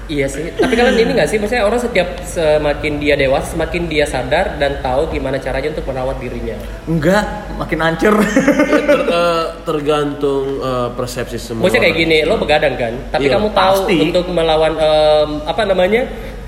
Iya 0.06 0.30
sih, 0.30 0.54
tapi 0.54 0.74
kalian 0.74 1.02
ini 1.02 1.12
gak 1.14 1.26
sih, 1.26 1.42
maksudnya 1.42 1.66
orang 1.66 1.82
setiap 1.82 2.06
semakin 2.22 3.02
dia 3.02 3.18
dewasa, 3.18 3.58
semakin 3.58 3.90
dia 3.90 4.06
sadar 4.06 4.54
dan 4.56 4.78
tahu 4.78 5.10
gimana 5.10 5.38
caranya 5.38 5.74
untuk 5.74 5.90
merawat 5.90 6.22
dirinya. 6.22 6.54
Enggak, 6.86 7.26
makin 7.58 7.80
hancur. 7.82 8.14
Ter- 8.22 9.06
eh, 9.08 9.46
tergantung 9.66 10.62
eh, 10.62 10.90
persepsi 10.94 11.38
semua. 11.38 11.66
Maksudnya 11.66 11.84
kayak 11.84 11.98
gini, 11.98 12.18
lo 12.22 12.38
begadang 12.38 12.78
kan, 12.78 12.94
tapi 13.10 13.26
Iya, 13.26 13.34
kamu 13.34 13.48
tahu 13.52 13.78
pasti. 13.82 13.96
untuk 14.00 14.26
melawan 14.30 14.74
em, 14.74 15.30
apa 15.42 15.62
namanya, 15.66 16.06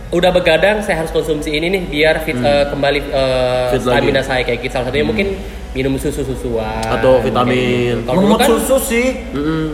udah 0.08 0.30
begadang, 0.30 0.80
saya 0.80 1.02
harus 1.02 1.10
konsumsi 1.10 1.50
ini 1.50 1.68
nih 1.68 1.82
biar 1.84 2.16
fit 2.22 2.38
eh, 2.38 2.66
kembali 2.70 3.00
eh, 3.02 3.10
Hmm. 3.10 3.74
Fit 3.74 3.82
lagi. 3.82 3.82
Hmm. 3.82 3.90
stamina 3.90 4.22
saya 4.22 4.42
kayak 4.44 4.60
gitu. 4.62 4.72
Salah 4.72 4.86
satunya 4.88 5.04
mungkin 5.04 5.34
minum 5.70 5.94
susu 5.96 6.24
susuan 6.24 6.82
Atau 6.84 7.20
vitamin. 7.20 8.02
Kalau 8.02 8.18
dulu 8.18 8.34
Ngomong 8.34 8.40
kan 8.40 8.50
susu 8.50 8.76
sih, 8.80 9.06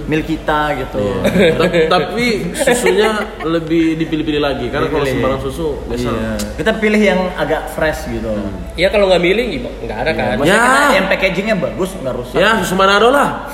mil 0.03 0.21
kita 0.21 0.75
gitu. 0.77 1.21
Ta- 1.55 1.88
tapi 1.91 2.51
susunya 2.53 3.13
lebih 3.41 3.95
dipilih-pilih 3.97 4.39
lagi 4.39 4.67
karena 4.67 4.88
kalau 4.88 5.05
sembarang 5.05 5.41
susu 5.41 5.67
biasa 5.85 6.09
Iya. 6.09 6.31
Kita 6.55 6.71
pilih 6.75 7.00
yang 7.00 7.19
agak 7.33 7.71
fresh 7.71 8.07
gitu. 8.07 8.33
ya 8.73 8.89
kalau 8.89 9.05
nggak 9.05 9.21
milih 9.21 9.45
nggak 9.79 9.97
ada 10.00 10.12
kan. 10.12 10.33
Maksudnya 10.35 10.53
Ya. 10.55 10.67
kita 10.67 10.93
yang 10.93 11.07
packagingnya 11.07 11.55
bagus, 11.57 11.89
nggak 11.95 12.15
rusak. 12.15 12.35
ya 12.35 12.50
susu 12.57 12.73
Manado 12.73 13.07
lah 13.07 13.29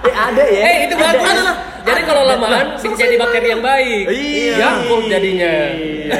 Eh, 0.00 0.14
ada 0.16 0.42
ya. 0.42 0.60
Eh 0.64 0.76
itu 0.86 0.94
Ada. 0.94 1.04
bagus. 1.06 1.36
Jadi 1.80 2.00
kalau 2.02 2.22
lamaan 2.24 2.66
bisa 2.76 2.94
jadi 2.96 3.16
bakteri 3.16 3.48
yang 3.50 3.62
baik. 3.62 4.02
Iya. 4.06 4.54
Yakult 4.56 5.04
jadinya. 5.06 5.54
Iya 5.72 6.16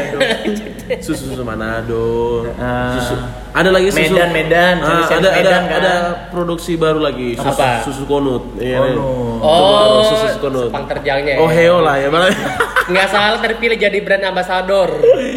susu 1.01 1.31
susu 1.31 1.43
Manado 1.43 2.43
Ah. 2.57 2.99
susu 2.99 3.15
ada 3.51 3.71
lagi 3.71 3.89
susu 3.89 4.11
Medan, 4.11 4.31
Medan, 4.33 4.75
Ah, 4.81 5.07
ada 5.07 5.23
ada 5.23 5.31
Medan, 5.33 5.63
kan? 5.63 5.79
ada 5.79 5.93
produksi 6.29 6.75
baru 6.75 6.99
lagi 6.99 7.35
susu, 7.35 7.47
Apa? 7.53 7.83
susu 7.83 8.03
konut 8.05 8.59
Iya, 8.59 8.79
Konut. 8.81 9.39
Oh, 9.39 10.03
susu, 10.03 10.27
susu 10.27 10.39
konut 10.41 10.67
sepang 10.67 10.87
terjangnya. 10.89 11.39
oh 11.39 11.47
heo 11.47 11.79
lah 11.79 11.95
ya 11.95 12.11
malah 12.11 12.31
Nggak 12.91 13.07
salah 13.07 13.39
terpilih 13.39 13.79
jadi 13.79 13.99
brand 14.03 14.25
ambassador. 14.25 14.91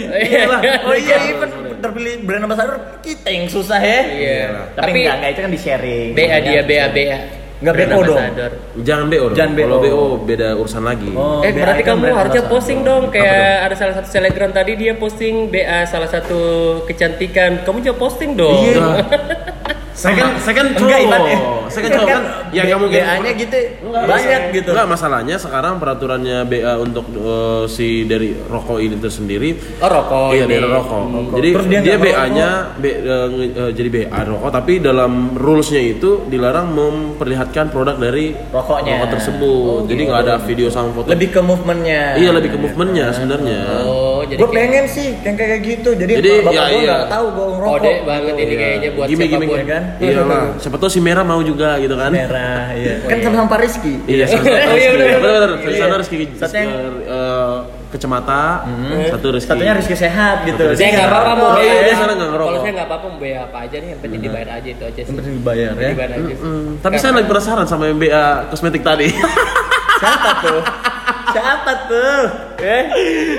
Iya 0.09 0.41
lah. 0.47 0.61
Oh 0.83 0.95
iya, 0.95 1.21
Ivan 1.23 1.49
terpilih 1.77 2.25
brand 2.25 2.43
ambassador 2.43 2.75
kita 2.99 3.29
yang 3.29 3.45
susah 3.45 3.77
ya. 3.77 3.99
Iya. 4.09 4.41
Tapi, 4.73 4.89
Tapi- 4.89 4.99
enggak, 4.99 5.15
enggak 5.15 5.29
itu 5.29 5.39
kan 5.39 5.51
di 5.53 5.59
sharing. 5.61 6.09
BA 6.11 6.37
dia 6.41 6.61
BA 6.65 6.85
BA. 6.89 7.17
Enggak 7.63 7.75
BO 7.87 7.99
dong. 8.03 8.19
Jangan 8.83 9.05
BO 9.07 9.25
dong. 9.31 9.37
Jangan 9.39 9.53
Kalau 9.55 9.79
BO. 9.79 10.03
Beda 10.27 10.47
urusan 10.59 10.83
lagi. 10.83 11.09
Oh, 11.15 11.39
eh 11.39 11.55
BA 11.55 11.63
berarti 11.63 11.83
kan 11.87 11.95
kamu 11.95 12.11
harusnya 12.11 12.43
posting 12.51 12.79
dong 12.83 13.03
kayak 13.07 13.71
ada 13.71 13.75
salah 13.79 13.93
satu 13.95 14.07
selebgram 14.11 14.51
tadi 14.51 14.75
dia 14.75 14.93
posting 14.99 15.47
BA 15.47 15.87
salah 15.87 16.11
satu 16.11 16.41
kecantikan. 16.83 17.63
Kamu 17.63 17.79
juga 17.79 17.95
posting 17.95 18.35
dong. 18.35 18.59
Iya. 18.67 18.87
Saya 19.93 20.13
kan, 20.15 20.29
saya 20.37 20.55
kan 20.55 20.67
cowok. 20.73 20.89
Enggak, 20.99 21.21
eh. 21.23 21.39
Saya 21.69 21.81
kan 21.81 21.91
cowok 21.93 22.07
kan. 22.07 22.23
Ya 22.49 22.61
B- 22.61 22.67
nggak 22.67 22.79
mungkin. 22.79 22.99
BA-nya 22.99 23.31
gitu 23.35 23.57
banyak 23.83 24.41
gitu. 24.51 24.69
Enggak 24.69 24.87
masalahnya 24.87 25.35
sekarang 25.37 25.73
peraturannya 25.77 26.37
BA 26.43 26.73
untuk 26.77 27.05
eh, 27.09 27.63
si 27.67 27.87
dari 28.03 28.29
rokok 28.33 28.77
ini 28.79 28.95
tersendiri 28.95 29.49
Oh 29.79 29.87
rokok 29.87 30.33
iya 30.33 30.43
ini. 30.43 30.53
dari 30.55 30.67
rokok. 30.67 31.01
Jadi 31.33 31.49
Terus 31.51 31.67
dia 31.67 31.79
dia, 31.79 31.95
nggak 31.95 32.01
BA-nya 32.03 32.49
B- 32.75 32.99
eh, 32.99 33.27
eh, 33.55 33.71
jadi 33.71 33.89
BA 33.91 34.19
rokok 34.27 34.49
tapi 34.51 34.73
dalam 34.79 35.11
rules-nya 35.33 35.81
itu 35.83 36.25
dilarang 36.25 36.67
memperlihatkan 36.69 37.69
produk 37.69 37.95
dari 37.95 38.33
Rokoknya. 38.49 38.97
rokok 38.97 39.09
tersebut. 39.13 39.79
jadi 39.85 40.01
nggak 40.03 40.21
ada 40.23 40.35
video 40.39 40.67
sama 40.67 40.89
foto. 40.91 41.07
Lebih 41.07 41.29
ke 41.31 41.39
movementnya. 41.39 42.17
iya 42.17 42.29
lebih 42.29 42.49
ke 42.49 42.57
movementnya 42.59 43.09
sebenarnya. 43.09 43.61
Oh 43.83 44.21
jadi 44.23 44.39
Gue 44.39 44.49
pengen 44.51 44.85
sih 44.85 45.13
yang 45.19 45.35
kayak 45.35 45.61
gitu. 45.61 45.89
Jadi, 45.93 46.13
Jadi, 46.15 46.29
bapak 46.39 46.51
ya, 46.51 46.63
gue 46.63 46.79
iya. 46.79 46.95
nggak 46.95 47.09
tahu 47.09 47.25
gue 47.29 47.45
ngerokok. 47.51 47.73
kode 47.75 47.93
banget 48.03 48.33
ini 48.35 48.43
Iya. 48.43 48.59
kayaknya 48.59 48.89
buat 48.91 49.07
Gimik, 49.07 49.27
gimik, 49.27 49.47
siapa 49.47 49.53
pun. 49.53 49.82
Kan? 49.83 49.99
Iyalah. 49.99 50.43
Siapa 50.57 50.75
tahu 50.79 50.89
si 50.89 50.99
merah 50.99 51.21
mau 51.21 51.43
juga 51.43 51.75
gitu 51.77 51.93
kan. 51.93 52.09
Merah, 52.09 52.71
iya. 52.73 53.03
Kan 53.03 53.17
iya. 53.19 53.23
sama-sama 53.23 53.47
Pak 53.51 53.59
Rizky. 53.59 53.93
Iya, 54.07 54.25
Oh, 54.31 54.75
iya, 54.79 54.89
bener, 54.95 55.07
bener. 55.19 55.19
benar. 55.21 55.49
Iya. 55.67 55.79
Satu 55.79 55.95
Rizky 55.99 56.15
Satu 56.35 56.55
yang- 56.55 56.71
eh, 57.03 57.55
kecamata, 57.93 58.65
satu 59.11 59.27
Rizky. 59.29 59.49
Satunya 59.53 59.73
Rizky 59.77 59.95
sehat 59.95 60.47
gitu. 60.49 60.63
Saya 60.73 60.89
nggak 60.95 61.07
apa-apa 61.11 61.31
mau 61.37 61.47
Oh, 61.53 61.61
iya, 61.61 61.93
nggak 61.93 62.17
ngerokok. 62.17 62.49
Kalau 62.49 62.59
saya 62.61 62.73
nggak 62.73 62.87
apa-apa 62.89 63.05
mau 63.05 63.19
apa 63.21 63.57
aja 63.63 63.75
nih, 63.77 63.89
yang 63.93 64.01
penting 64.01 64.19
dibayar 64.23 64.49
aja 64.57 64.69
itu 64.69 64.83
aja 64.83 65.01
sih. 65.03 65.09
Yang 65.09 65.17
penting 65.21 65.33
dibayar 65.37 65.71
ya. 65.77 65.89
Dibayar 65.93 66.11
aja. 66.17 66.33
Tapi 66.81 66.95
saya 66.97 67.11
lagi 67.13 67.27
penasaran 67.29 67.65
sama 67.67 67.83
yang 67.91 67.97
BA 68.01 68.25
kosmetik 68.49 68.81
tadi. 68.81 69.07
Siapa 69.99 70.29
tuh? 70.41 70.61
Siapa 71.25 71.71
tuh? 71.87 72.21
Eh, 72.57 72.83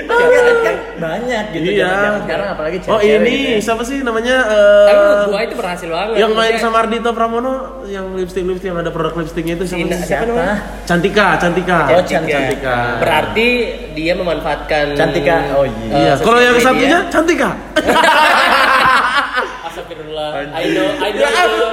tapi 0.05 0.25
kan, 0.31 0.45
kan 0.61 0.77
banyak 0.97 1.45
gitu. 1.53 1.69
Iya. 1.75 2.21
Sekarang 2.21 2.49
apalagi 2.51 2.77
Oh 2.85 2.97
cewek-cewek 2.97 3.21
ini 3.21 3.33
gitu 3.35 3.51
ya. 3.51 3.61
siapa 3.63 3.83
sih 3.83 3.99
namanya? 4.01 4.37
eh, 4.47 4.87
Tapi 4.87 4.97
menurut 4.97 5.27
gua 5.27 5.41
itu 5.43 5.55
berhasil 5.55 5.89
banget. 5.89 6.15
yang 6.17 6.33
main 6.33 6.55
sama 6.57 6.77
Ardito 6.81 7.11
Pramono 7.11 7.53
yang 7.85 8.07
lipstick 8.13 8.43
lipstick 8.43 8.69
yang 8.69 8.79
ada 8.79 8.89
produk 8.89 9.13
lipstiknya 9.17 9.55
itu 9.55 9.65
siapa? 9.67 9.85
Sih? 9.91 10.07
siapa 10.07 10.25
namanya? 10.25 10.57
Cantika, 10.85 11.27
Cantika. 11.37 11.79
Oh, 11.91 12.03
Cantika. 12.03 12.37
Cantika. 12.39 12.77
Berarti 13.01 13.49
dia 13.93 14.13
memanfaatkan 14.15 14.85
Cantika. 14.95 15.37
Oh, 15.53 15.65
iya. 15.65 16.13
Eh, 16.13 16.17
Kalau 16.21 16.41
yang 16.41 16.57
satunya. 16.59 16.99
Cantika. 17.09 17.51
Astagfirullah. 19.67 20.29
I 20.53 20.65
know, 20.71 20.89
I 21.01 21.11
know. 21.11 21.25
Ya, 21.25 21.31
know 21.31 21.51
your 21.51 21.73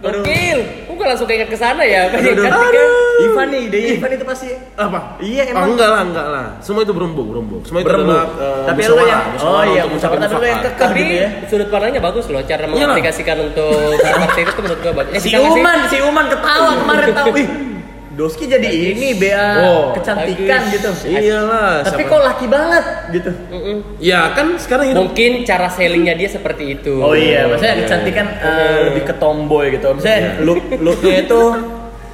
Gokil. 0.00 0.58
Gua 1.00 1.06
langsung 1.08 1.24
keinget 1.24 1.48
ke 1.48 1.56
sana 1.56 1.80
ya? 1.80 2.06
Aduh, 2.06 2.20
yang 2.20 2.36
aduh. 2.36 2.44
Cantika. 2.44 2.84
Ivan 3.20 3.46
nih, 3.48 3.60
ide 3.62 3.78
Ivan 3.94 4.10
itu 4.12 4.24
pasti 4.26 4.48
Apa? 4.74 4.98
Iya, 5.18 5.42
Oh, 5.42 5.50
emang. 5.50 5.64
enggak 5.70 5.88
lah, 5.88 6.00
enggak 6.02 6.26
lah. 6.26 6.46
Semua 6.60 6.82
itu 6.82 6.92
berembuk, 6.92 7.26
berembuk. 7.26 7.60
Semua 7.64 7.80
itu 7.80 7.88
Berembuk. 7.88 8.12
adalah 8.12 8.28
eh, 8.36 8.64
Tapi 8.66 8.78
lu 8.78 8.84
musyawarah, 8.86 9.08
yang- 9.10 9.26
musyawarah 9.30 9.56
oh 9.56 9.64
iya, 9.66 9.82
musyawarah 9.86 10.20
tapi 10.22 10.34
lu 10.34 10.46
yang 10.46 10.62
kekeh. 10.62 10.90
Gitu 10.90 11.14
ya. 11.16 11.28
sudut 11.46 11.68
pandangnya 11.68 12.00
bagus 12.02 12.24
loh, 12.26 12.40
cara 12.42 12.60
Iyalah. 12.60 12.72
mengaplikasikan 12.74 13.36
untuk 13.42 13.72
seperti 14.04 14.40
itu 14.42 14.60
menurut 14.60 14.80
gua 14.82 14.92
bagus. 14.94 15.12
Eh, 15.14 15.20
Si? 15.20 15.30
Uman, 15.32 15.78
si 15.88 15.96
Uman 15.98 16.26
ketawa 16.26 16.70
kemarin 16.76 17.08
tahu. 17.10 17.30
Doski 18.20 18.44
jadi 18.44 18.68
ini 18.68 19.16
BA 19.16 19.48
Oh, 19.64 19.96
kecantikan 19.96 20.68
gitu. 20.68 20.92
Iyalah. 21.08 21.80
Tapi 21.88 22.04
siapa- 22.04 22.12
kok 22.12 22.20
laki 22.20 22.46
banget 22.52 22.84
gitu. 23.16 23.30
Mm-mm. 23.48 23.76
Ya 23.96 24.28
kan 24.36 24.60
sekarang 24.60 24.92
hidup 24.92 25.00
Mungkin 25.08 25.30
cara 25.48 25.72
sellingnya 25.72 26.12
dia 26.12 26.28
seperti 26.28 26.76
itu. 26.76 27.00
Oh 27.00 27.16
iya, 27.16 27.48
maksudnya 27.48 27.80
iya, 27.80 27.82
kecantikan 27.88 28.26
eh, 28.36 28.78
lebih 28.92 29.08
ke 29.08 29.14
tomboy 29.16 29.72
gitu. 29.72 29.88
Misalnya 29.96 30.36
look 30.44 30.60
looknya 30.84 31.24
itu 31.24 31.40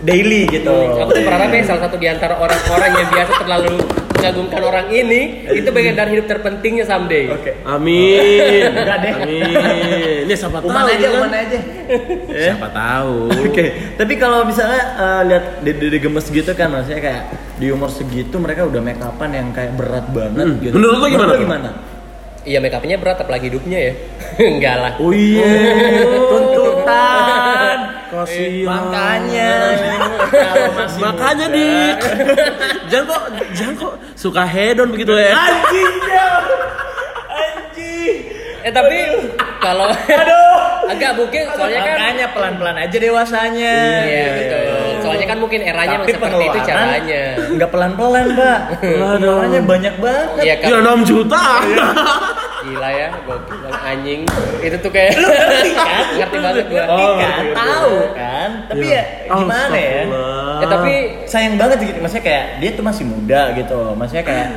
daily 0.06 0.46
gitu. 0.46 0.70
Aku 0.94 1.10
tuh 1.10 1.22
berharap 1.26 1.50
ya 1.50 1.62
salah 1.66 1.82
satu 1.90 1.96
di 1.98 2.06
antara 2.06 2.38
orang-orang 2.38 2.90
yang 2.94 3.08
biasa 3.10 3.32
terlalu 3.42 3.74
mengagumkan 4.16 4.62
orang 4.62 4.86
ini 4.88 5.20
itu 5.46 5.68
bagian 5.68 5.94
dari 5.94 6.10
hidup 6.12 6.26
terpentingnya 6.26 6.84
someday. 6.84 7.28
Oke. 7.28 7.52
Amin. 7.62 8.64
Enggak 8.72 8.98
deh. 8.98 9.12
Amin. 9.14 10.16
Ini 10.24 10.34
siapa 10.34 10.58
tahu 10.58 10.68
Uman 10.68 10.84
aja, 10.84 10.96
kan? 10.98 11.16
uman 11.16 11.32
aja. 11.32 11.58
Ya. 12.26 12.42
Siapa 12.50 12.68
tahu. 12.68 13.16
Oke, 13.46 13.64
tapi 13.94 14.14
kalau 14.16 14.42
misalnya 14.42 14.82
eh, 14.96 15.20
lihat 15.26 15.44
dede 15.62 15.98
gemes 15.98 16.26
gitu 16.26 16.50
kan, 16.52 16.68
maksudnya 16.68 16.98
kayak 16.98 17.22
di 17.56 17.66
umur 17.68 17.88
segitu 17.88 18.36
mereka 18.36 18.64
udah 18.64 18.80
make 18.80 18.98
upan 18.98 19.30
yang 19.30 19.48
kayak 19.50 19.72
berat 19.74 20.06
banget 20.10 20.46
Hmm, 20.46 20.60
gitu. 20.60 20.74
menurut 20.74 20.96
lo 20.98 21.06
gimana 21.06 21.32
tuh? 21.32 21.40
gimana? 21.40 21.70
Iya 22.42 22.58
make 22.60 22.74
upnya 22.74 22.96
berat 22.96 23.18
apalagi 23.18 23.50
hidupnya 23.50 23.78
ya. 23.80 23.92
Enggak 24.54 24.76
lah. 24.76 24.92
Oh 24.98 25.10
iya. 25.10 25.50
Tuntutan. 26.30 27.78
Kasihan. 28.06 28.66
Makanya 28.66 29.52
Makanya 30.96 31.46
dik. 31.50 31.96
jangan 32.86 33.06
kok, 33.10 33.22
jangan 33.52 33.74
kok 33.74 33.92
suka 34.14 34.42
hedon 34.46 34.88
begitu 34.94 35.12
ya. 35.12 35.34
Anjing 35.34 35.94
ya. 36.06 36.30
Anjing. 37.28 38.16
Eh 38.62 38.72
tapi 38.72 38.98
kalau 39.58 39.90
Aduh. 39.90 40.90
agak 40.90 41.12
mungkin 41.18 41.42
soalnya 41.54 41.82
kan 41.82 41.94
Makanya 41.98 42.26
pelan-pelan 42.34 42.76
aja 42.78 42.96
dewasanya. 42.96 43.76
Iya 44.06 44.26
betul. 44.38 44.62
Soalnya 45.02 45.26
kan 45.26 45.38
mungkin 45.38 45.60
eranya 45.62 45.96
Tapi 46.02 46.10
memang 46.10 46.16
seperti 46.18 46.44
itu 46.46 46.58
caranya. 46.66 47.22
Nggak 47.54 47.70
pelan-pelan, 47.70 48.24
Mbak. 48.34 48.58
Pengeluarannya 49.02 49.62
banyak 49.62 49.94
banget. 50.02 50.42
Iya 50.42 50.54
kan. 50.62 50.68
Ya 50.70 50.78
6 50.82 51.10
juta. 51.10 51.42
Gila 52.66 52.90
ya, 52.90 53.08
gokil 53.22 53.62
anjing. 53.70 54.20
Itu 54.58 54.76
tuh 54.76 54.90
kayak 54.90 55.14
Ngerti 55.14 55.70
kan? 55.78 56.04
ngerti 56.16 56.36
banget 56.36 56.64
gua. 56.66 56.82
Ngerti 56.82 56.90
Oh, 56.98 57.12
kan? 57.12 57.14
ngerti, 57.16 57.46
ngerti. 57.46 57.54
Tahu 57.54 57.94
kan? 58.12 58.48
Tapi 58.66 58.84
ya 58.88 59.02
gimana 59.28 59.76
ya? 59.76 60.02
Ya 60.56 60.66
tapi 60.66 60.92
sayang 61.24 61.54
banget 61.54 61.78
gitu 61.84 61.98
maksudnya 62.00 62.24
kayak 62.24 62.44
dia 62.58 62.70
tuh 62.72 62.82
masih 62.82 63.04
muda 63.04 63.40
gitu 63.52 63.78
maksudnya 63.92 64.24
kayak 64.24 64.48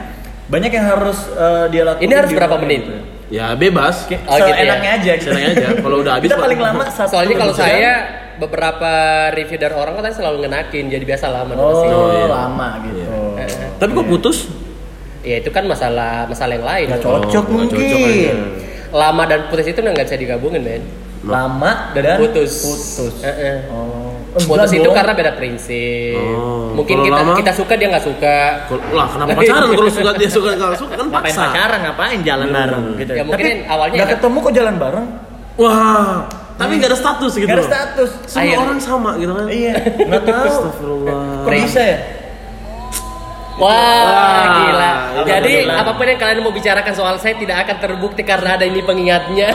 banyak 0.47 0.71
yang 0.71 0.85
harus 0.87 1.19
eh, 1.29 1.65
dia 1.69 1.81
lakukan 1.83 2.03
Ini 2.03 2.13
harus 2.15 2.31
berapa 2.33 2.55
menit? 2.57 2.81
gitu. 2.81 2.93
Ya 3.29 3.53
bebas. 3.53 4.09
Oh, 4.25 4.35
gitu 4.35 4.49
ya? 4.49 4.55
seenaknya 4.57 4.91
aja 4.97 5.11
gitu. 5.15 5.29
Aja. 5.29 5.67
Kalau 5.77 5.97
udah 6.01 6.13
habis, 6.17 6.25
kita 6.25 6.37
paling 6.39 6.57
lama 6.59 6.85
satu 6.89 7.09
soalnya 7.13 7.35
kalau 7.37 7.53
saya 7.53 7.91
beberapa 8.39 8.91
review 9.35 9.59
dari 9.59 9.75
orang 9.75 9.93
katanya 9.93 10.15
selalu 10.15 10.37
ngenakin 10.41 10.85
jadi 10.87 11.03
biasa 11.05 11.25
menurut 11.45 11.69
oh, 11.69 11.81
sih. 11.83 11.89
iya. 11.91 12.25
lama 12.25 12.69
gitu 12.81 13.03
Eh, 13.35 13.47
Tapi 13.77 13.91
kok 13.93 14.07
putus? 14.07 14.37
Ya 15.21 15.35
itu 15.37 15.49
kan 15.49 15.63
masalah 15.63 16.23
masalah 16.25 16.53
yang 16.53 16.63
lain. 16.63 16.85
Nggak 16.87 17.01
cocok 17.01 17.19
Oh, 17.19 17.27
nggak 17.27 17.43
mungkin 17.51 17.77
cocok 17.77 17.99
aja. 18.05 18.33
Lama 18.89 19.23
dan 19.23 19.39
putus 19.47 19.65
itu 19.65 19.79
nggak 19.79 20.03
bisa 20.03 20.17
digabungin, 20.17 20.61
men. 20.61 20.83
lama 21.19 21.91
Dan 21.91 22.03
dan 22.05 22.17
putus. 22.17 22.51
putus 22.63 23.11
Eh, 23.19 23.27
eh. 23.27 23.57
oh 23.67 24.15
Putus 24.31 24.47
Enggak 24.47 24.71
itu 24.71 24.85
dong. 24.85 24.95
karena 24.95 25.11
beda 25.11 25.31
prinsip. 25.33 26.15
Oh, 26.15 26.71
Mungkin 26.71 27.01
kita 27.01 27.19
lama? 27.19 27.33
kita 27.35 27.51
suka 27.51 27.73
dia 27.75 27.87
nggak 27.87 28.05
suka. 28.05 28.37
Lah 28.89 29.07
kenapa 29.09 29.29
pacaran 29.35 29.67
kalau 29.67 29.91
suka 29.91 30.11
dia 30.15 30.29
suka 30.29 30.49
kalau 30.55 30.77
suka 30.77 30.93
kan 30.95 31.05
ngapain 31.05 31.27
paksa. 31.27 31.41
pacaran 31.43 31.79
ngapain 31.83 32.19
jalan 32.23 32.45
Hmm. 32.45 32.55
bareng 32.55 32.85
gitu 32.95 33.11
Ya, 33.11 33.23
mungkin 33.23 33.45
tapi 33.51 33.67
awalnya 33.67 33.95
nggak 33.97 34.09
ketemu 34.15 34.37
kok 34.39 34.53
jalan 34.53 34.75
bareng 34.77 35.05
Wah, 35.57 36.23
tapi 36.55 36.71
nggak 36.73 36.87
ada 36.87 36.97
status 36.97 37.31
gitu. 37.33 37.45
nggak 37.45 37.57
ada 37.57 37.67
status 37.67 38.09
Semua 38.23 38.39
Akhirnya. 38.39 38.63
orang 38.63 38.79
sama 38.79 39.09
gitu 39.17 39.31
kan. 39.33 39.45
iya 39.49 39.73
nggak 39.99 40.23
tahu 40.29 40.47
Astagfirullah. 40.47 41.21
kok 41.37 41.51
bisa 41.51 41.81
ya 41.83 41.97
Wah, 43.59 44.03
Wah, 44.07 44.45
gila. 44.55 44.91
Jadi 45.27 45.67
apa 45.67 45.91
pun 45.91 46.05
yang 46.07 46.15
kalian 46.15 46.39
mau 46.39 46.53
bicarakan 46.55 46.93
soal 46.95 47.15
saya 47.19 47.35
tidak 47.35 47.67
akan 47.67 47.77
terbukti 47.83 48.23
karena 48.23 48.55
ada 48.55 48.63
ini 48.63 48.79
pengingatnya. 48.79 49.51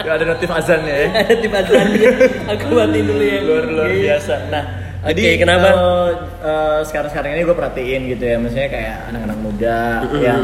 Gak 0.00 0.14
ada 0.16 0.24
notif 0.24 0.48
azannya 0.48 0.94
ya 0.96 1.08
Ada 1.20 1.34
di 1.36 1.48
bazarnya. 1.52 2.08
Aku 2.56 2.64
matiin 2.72 3.04
dulu 3.04 3.20
ya. 3.22 3.38
luar 3.44 3.64
luar 3.68 3.90
biasa. 3.92 4.34
Nah, 4.48 4.64
jadi 5.12 5.22
kenapa? 5.36 5.68
eh, 5.68 6.10
eh, 6.40 6.78
sekarang-sekarang 6.88 7.30
ini 7.36 7.42
gue 7.44 7.56
perhatiin 7.56 8.00
gitu 8.08 8.24
ya, 8.24 8.36
maksudnya 8.40 8.68
kayak 8.68 8.96
anak-anak 9.12 9.38
muda 9.40 9.78
yang 10.16 10.42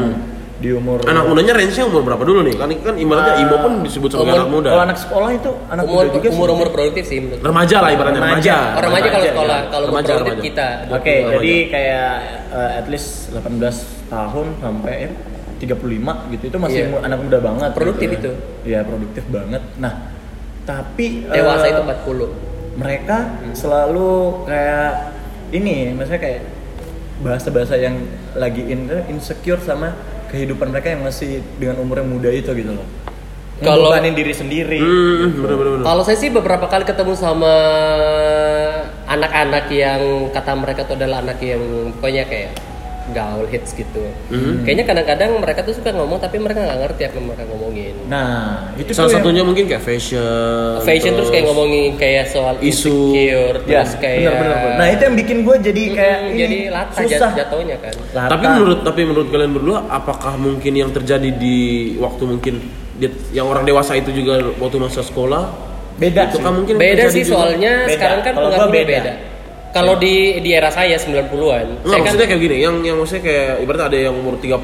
di 0.57 0.73
umur 0.73 1.05
Anak 1.05 1.23
mudanya 1.25 1.53
range-nya 1.53 1.85
umur 1.85 2.01
berapa 2.01 2.23
dulu 2.23 2.41
nih? 2.41 2.55
Kan 2.55 2.69
kan 2.81 2.95
ibaratnya 2.95 3.33
Eh, 3.35 3.43
Imo 3.43 3.55
pun 3.57 3.71
disebut 3.81 4.09
sebagai 4.09 4.25
umur- 4.27 4.39
anak 4.39 4.49
muda. 4.49 4.69
Kalau 4.69 4.83
anak 4.83 4.97
sekolah 4.97 5.29
itu 5.31 5.51
anak 5.67 5.83
Umur 5.85 5.93
muda 5.99 6.15
juga 6.15 6.27
umur 6.31 6.47
umur 6.51 6.67
produktif 6.71 7.03
sih 7.05 7.17
menurut. 7.19 7.41
Remaja 7.41 7.77
lah 7.77 7.89
ibaratnya 7.91 8.19
Remaja. 8.19 8.33
remaja. 8.33 8.55
Oh, 8.57 8.81
remaja 8.81 8.81
kalau 8.81 9.13
Remaja, 9.13 9.29
sekolah, 9.29 9.57
ya. 9.57 9.69
kalau 9.69 9.85
Remaja, 9.85 10.07
produktif 10.09 10.33
remaja. 10.33 10.47
kita. 10.49 10.67
Oke, 10.89 11.13
Remaja. 11.13 11.33
jadi 11.37 11.53
kayak 11.69 12.11
eh, 12.49 12.71
at 12.75 12.85
least 12.87 13.09
18 13.31 13.77
tahun 14.07 14.47
sampai 14.57 14.95
ya, 14.97 15.09
35 15.57 16.15
gitu 16.31 16.43
itu 16.47 16.57
masih 16.57 16.81
mu- 16.87 17.01
anak 17.01 17.19
muda 17.19 17.37
banget. 17.39 17.69
Produktif 17.71 18.07
gitu. 18.11 18.19
itu. 18.19 18.31
Iya, 18.65 18.79
produktif 18.81 19.23
banget. 19.27 19.61
Nah, 19.77 19.93
tapi 20.63 21.07
Dewasa 21.23 21.65
eh, 21.65 21.71
itu 21.71 21.81
40. 21.83 22.29
mereka 22.75 23.17
selalu 23.53 24.09
kayak 24.43 24.91
ini 25.49 25.93
maksudnya 25.93 26.19
kayak 26.19 26.41
bahasa-bahasa 27.17 27.73
yang 27.75 27.97
lagi 28.33 28.61
in, 28.63 28.85
insecure 29.07 29.57
sama 29.57 29.93
kehidupan 30.27 30.69
mereka 30.69 30.87
yang 30.91 31.01
masih 31.01 31.39
dengan 31.57 31.79
umur 31.79 31.99
yang 31.99 32.09
muda 32.09 32.29
itu 32.29 32.51
gitu 32.51 32.71
loh 32.71 32.87
Kalau- 33.57 33.89
diri 33.89 34.33
sendiri 34.37 34.77
Hmm, 34.77 35.41
bener 35.41 35.55
bener. 35.57 35.81
Kalau 35.81 36.05
saya 36.05 36.13
sih 36.13 36.29
beberapa 36.29 36.69
kali 36.69 36.85
ketemu 36.85 37.17
sama 37.17 37.53
anak-anak 39.07 39.65
yang 39.71 40.01
kata 40.29 40.51
mereka 40.53 40.85
itu 40.85 40.93
adalah 40.93 41.25
anak 41.25 41.41
yang 41.41 41.61
pokoknya 41.97 42.23
kayak 42.27 42.51
gaul 43.09 43.45
hits 43.45 43.71
gitu. 43.71 44.03
Mhm. 44.27 44.61
Kayaknya 44.61 44.85
kadang-kadang 44.85 45.29
mereka 45.37 45.59
tuh 45.61 45.73
suka 45.73 45.89
ngomong 45.89 46.17
tapi 46.17 46.37
mereka 46.37 46.59
nggak 46.61 46.79
ngerti 46.81 47.01
apa 47.03 47.15
yang 47.15 47.25
mereka 47.25 47.43
ngomongin. 47.45 47.93
Nah, 48.05 48.37
itu 48.73 48.91
Salah 48.91 49.07
tuh 49.07 49.13
yang- 49.13 49.23
satunya 49.23 49.43
mungkin 49.43 49.63
kayak 49.65 49.81
fashion. 49.81 50.73
Fashion 50.81 51.13
terus 51.13 51.29
kayak 51.29 51.45
ngomongin 51.45 51.91
kayak 51.95 52.25
soal 52.27 52.55
Isu. 52.57 53.13
insecure, 53.13 53.57
Ya, 53.63 53.81
terus 53.81 53.93
kayak 53.95 54.19
bener, 54.19 54.33
bener, 54.37 54.57
bener. 54.57 54.75
Nah, 54.75 54.87
itu 54.89 55.01
yang 55.03 55.15
bikin 55.15 55.37
gue 55.41 55.55
jadi 55.61 55.83
kayak 55.89 56.17
Mm, 56.17 56.27
ih, 56.27 56.37
jadi 56.37 56.57
latah 56.69 56.95
susah. 56.99 57.29
jat- 57.29 57.35
jatuhnya 57.37 57.77
kan. 57.77 57.93
Latah. 58.11 58.29
Tapi 58.29 58.45
menurut 58.49 58.79
tapi 58.81 59.01
menurut 59.03 59.27
kalian 59.27 59.51
berdua 59.51 59.77
apakah 59.87 60.33
mungkin 60.35 60.73
yang 60.73 60.89
terjadi 60.89 61.29
di 61.29 61.57
waktu 61.97 62.23
mungkin 62.23 62.55
yang 63.29 63.45
orang 63.45 63.61
dewasa 63.61 63.93
itu 63.93 64.09
juga 64.11 64.41
waktu 64.53 64.77
masa 64.77 64.99
sekolah 64.99 65.53
beda 65.95 66.27
itu 66.27 66.37
sih. 66.37 66.43
kan 66.43 66.51
mungkin 66.51 66.75
Beda 66.75 67.05
sih 67.07 67.21
juga? 67.21 67.31
soalnya 67.31 67.73
Beda. 67.83 67.93
sekarang 67.93 68.19
kan 68.19 68.33
pengaruhnya 68.33 68.69
beda. 68.71 68.89
beda. 68.91 69.13
Kalau 69.77 69.93
di 69.95 70.15
di 70.39 70.49
era 70.51 70.67
saya 70.67 70.95
90-an, 70.95 71.29
Nggak, 71.29 71.85
saya 71.85 71.93
kan 71.93 72.01
maksudnya 72.01 72.27
kayak 72.27 72.41
gini, 72.41 72.55
yang 72.57 72.75
yang 72.81 72.95
maksudnya 72.95 73.23
kayak 73.23 73.61
ibaratnya 73.61 73.87
ada 73.87 73.99
yang 74.01 74.15
umur 74.15 74.33
35 74.35 74.57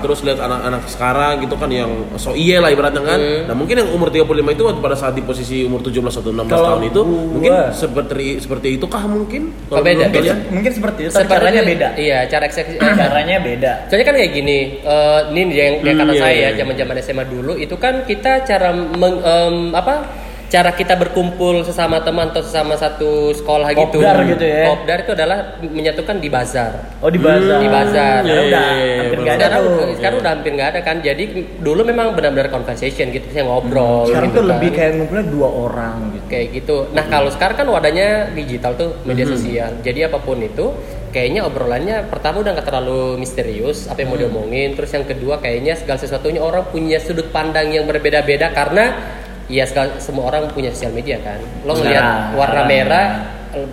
terus 0.00 0.18
lihat 0.22 0.38
anak-anak 0.38 0.82
sekarang 0.86 1.32
gitu 1.40 1.54
kan 1.54 1.68
yang 1.68 1.90
so 2.14 2.30
iye 2.32 2.56
lah 2.56 2.68
ibaratnya 2.68 3.02
kan. 3.02 3.18
Hmm. 3.18 3.42
Nah, 3.44 3.54
mungkin 3.54 3.76
yang 3.76 3.90
umur 3.90 4.08
35 4.08 4.22
itu 4.50 4.62
waktu 4.62 4.80
pada 4.80 4.94
saat 4.94 5.12
di 5.12 5.22
posisi 5.22 5.62
umur 5.62 5.80
17 5.80 5.92
atau 6.14 6.30
16 6.30 6.46
Kalau 6.48 6.66
tahun 6.68 6.82
itu 6.86 7.00
gua- 7.00 7.26
mungkin 7.28 7.52
seperti 7.72 8.26
seperti 8.38 8.68
itu 8.72 8.86
kah 8.86 9.04
mungkin? 9.04 9.42
Kalau 9.66 9.82
beda, 9.82 10.04
kalian? 10.08 10.38
mungkin 10.48 10.72
seperti 10.72 11.00
itu, 11.02 11.12
tapi 11.12 11.28
caranya 11.28 11.62
beda. 11.62 11.88
Iya, 11.94 12.18
cara 12.26 12.44
eksekusi. 12.44 12.78
eh, 12.82 12.94
Caranya 12.94 13.36
beda. 13.38 13.72
Soalnya 13.86 14.06
kan 14.06 14.14
kayak 14.14 14.32
gini, 14.32 14.58
eh, 14.78 15.20
ini 15.28 15.40
yang, 15.50 15.74
yang 15.80 15.94
Hmm, 15.94 16.02
kata 16.02 16.12
iya, 16.12 16.20
saya 16.20 16.32
iya. 16.32 16.48
ya, 16.48 16.58
zaman-zaman 16.58 16.94
SMA 17.00 17.24
dulu 17.26 17.52
itu 17.54 17.74
kan 17.74 17.94
kita 18.02 18.32
cara 18.42 18.68
meng, 18.72 19.16
em, 19.18 19.56
apa? 19.72 20.21
Cara 20.52 20.68
kita 20.76 21.00
berkumpul 21.00 21.64
sesama 21.64 22.04
teman 22.04 22.28
atau 22.28 22.44
sesama 22.44 22.76
satu 22.76 23.32
sekolah 23.32 23.72
gitu. 23.72 24.04
Kopdar 24.04 24.20
gitu 24.28 24.44
ya. 24.44 24.68
Kopdar 24.68 24.98
itu 25.00 25.12
adalah 25.16 25.38
menyatukan 25.64 26.20
di 26.20 26.28
bazar. 26.28 26.92
Oh, 27.00 27.08
di 27.08 27.16
bazar. 27.16 27.56
Di 27.56 27.68
bazar. 27.72 28.20
Sekarang 28.20 28.28
Iya, 28.28 28.52
udah 28.52 28.66
iya, 28.68 28.84
iya, 28.84 28.96
hampir 29.00 29.16
bener. 29.16 29.24
nggak 29.24 29.32
ada 29.32 29.46
sekarang, 29.48 29.64
tuh. 29.64 29.94
sekarang 29.96 30.16
udah 30.20 30.32
hampir 30.36 30.50
nggak 30.52 30.68
ada 30.68 30.80
kan. 30.84 30.96
Jadi 31.00 31.24
dulu 31.56 31.80
memang 31.88 32.06
benar-benar 32.12 32.52
conversation 32.52 33.08
gitu, 33.08 33.24
saya 33.32 33.48
ngobrol. 33.48 34.04
Sekarang 34.12 34.28
gitu 34.28 34.36
tuh 34.36 34.44
kan. 34.44 34.50
lebih 34.52 34.70
kayak 34.76 34.92
ngumpulnya 35.00 35.24
dua 35.32 35.48
orang 35.48 35.96
gitu. 36.12 36.26
kayak 36.28 36.46
gitu. 36.52 36.76
Nah 36.92 37.04
kalau 37.08 37.30
sekarang 37.32 37.56
kan 37.56 37.66
wadahnya 37.72 38.08
digital 38.36 38.72
tuh 38.76 38.90
media 39.08 39.24
sosial. 39.24 39.70
Jadi 39.80 40.00
apa 40.04 40.20
pun 40.20 40.36
itu 40.36 40.68
kayaknya 41.16 41.48
obrolannya 41.48 42.12
pertama 42.12 42.44
udah 42.44 42.52
nggak 42.60 42.68
terlalu 42.68 43.16
misterius 43.16 43.88
apa 43.88 44.04
yang 44.04 44.12
mau 44.12 44.20
diomongin. 44.20 44.76
Terus 44.76 44.92
yang 44.92 45.08
kedua 45.08 45.40
kayaknya 45.40 45.80
segala 45.80 45.96
sesuatunya 45.96 46.44
orang 46.44 46.68
punya 46.68 47.00
sudut 47.00 47.32
pandang 47.32 47.72
yang 47.72 47.88
berbeda-beda 47.88 48.52
karena 48.52 49.16
ya 49.52 49.64
segala, 49.68 50.00
semua 50.00 50.24
orang 50.26 50.48
punya 50.48 50.72
sosial 50.72 50.90
media 50.90 51.20
kan. 51.20 51.36
Lo 51.62 51.76
ngelihat 51.76 52.00
Nah, 52.00 52.18
warna 52.32 52.60
nah, 52.60 52.66
merah 52.66 53.06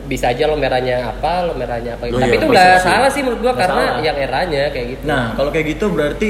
bisa 0.05 0.27
aja 0.27 0.43
lo 0.43 0.59
merahnya 0.59 1.07
apa, 1.07 1.47
lo 1.47 1.55
merahnya 1.55 1.95
apa. 1.95 2.03
Oh 2.05 2.19
Tapi 2.19 2.27
iya, 2.27 2.37
itu 2.37 2.45
nggak 2.45 2.73
salah 2.77 3.07
sih 3.07 3.21
menurut 3.23 3.39
gua 3.39 3.53
Nggak 3.55 3.63
karena 3.63 3.83
salah. 3.87 4.03
yang 4.03 4.17
eranya 4.19 4.63
kayak 4.69 4.87
gitu. 4.91 5.03
Nah, 5.07 5.23
kalau 5.33 5.49
kayak 5.49 5.65
gitu 5.71 5.85
berarti 5.87 6.29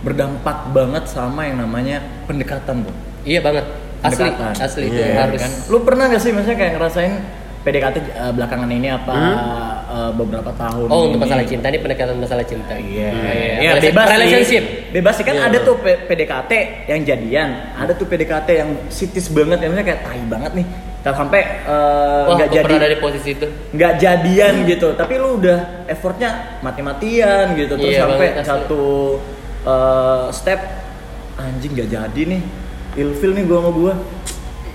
berdampak 0.00 0.58
banget 0.70 1.04
sama 1.06 1.44
yang 1.44 1.60
namanya 1.60 1.98
pendekatan, 2.24 2.82
Bro. 2.82 2.94
iya 3.22 3.40
banget. 3.40 3.64
Asli, 4.00 4.28
Pendekatan. 4.28 4.54
asli 4.56 4.84
itu 4.86 5.00
Iya, 5.02 5.12
harus. 5.18 5.40
Kan? 5.40 5.52
Lu 5.66 5.78
pernah 5.82 6.04
gak 6.06 6.20
sih 6.20 6.30
maksudnya 6.30 6.56
kayak 6.56 6.72
ngerasain 6.78 7.14
PDKT 7.66 7.96
uh, 8.14 8.30
belakangan 8.30 8.70
ini 8.70 8.88
apa 8.88 9.14
uh, 9.90 10.10
beberapa 10.14 10.54
tahun 10.54 10.86
Oh 10.86 11.10
untuk 11.10 11.18
ini? 11.18 11.22
masalah 11.26 11.44
cinta 11.44 11.66
ini 11.66 11.78
pendekatan 11.82 12.14
masalah 12.14 12.46
cinta. 12.46 12.78
Iya, 12.78 13.10
Iya, 13.10 13.26
ya, 13.58 13.70
Relation- 13.74 13.82
bebas 13.90 14.06
relationship. 14.08 14.62
sih. 14.62 14.92
Bebas 14.94 15.14
sih 15.18 15.24
kan 15.26 15.34
Iya. 15.34 15.46
ada 15.50 15.58
tuh 15.60 15.74
PDKT 15.82 16.52
yang 16.86 17.00
jadian, 17.02 17.48
ada 17.74 17.90
tuh 17.90 18.06
PDKT 18.06 18.48
yang 18.54 18.70
sitis 18.86 19.26
banget, 19.28 19.58
yang 19.60 19.74
kayak 19.74 20.00
tai 20.00 20.22
banget 20.24 20.52
nih. 20.54 20.66
Dan 21.02 21.14
sampai 21.14 21.42
uh, 21.62 22.26
Wah, 22.26 22.34
nggak 22.34 22.48
aku 22.50 22.56
jadi 22.56 22.66
pernah 22.66 22.82
ada 22.82 22.88
di 22.88 22.98
posisi 22.98 23.28
itu. 23.30 23.46
nggak 23.46 23.92
jadian 23.96 24.54
gitu, 24.64 24.88
tapi 24.94 25.14
lu 25.16 25.38
udah 25.38 25.58
effortnya 25.86 26.30
mati-matian 26.62 27.54
gitu, 27.54 27.74
terus 27.74 27.94
Iya 27.94 28.02
sampai 28.06 28.26
banget, 28.30 28.42
satu 28.46 28.82
uh, 29.62 30.26
step 30.30 30.58
anjing 31.36 31.74
nggak 31.74 31.90
jadi 31.90 32.22
nih, 32.26 32.42
ilfil 32.96 33.34
nih 33.34 33.44
gua 33.44 33.58
sama 33.58 33.70
gua. 33.70 33.94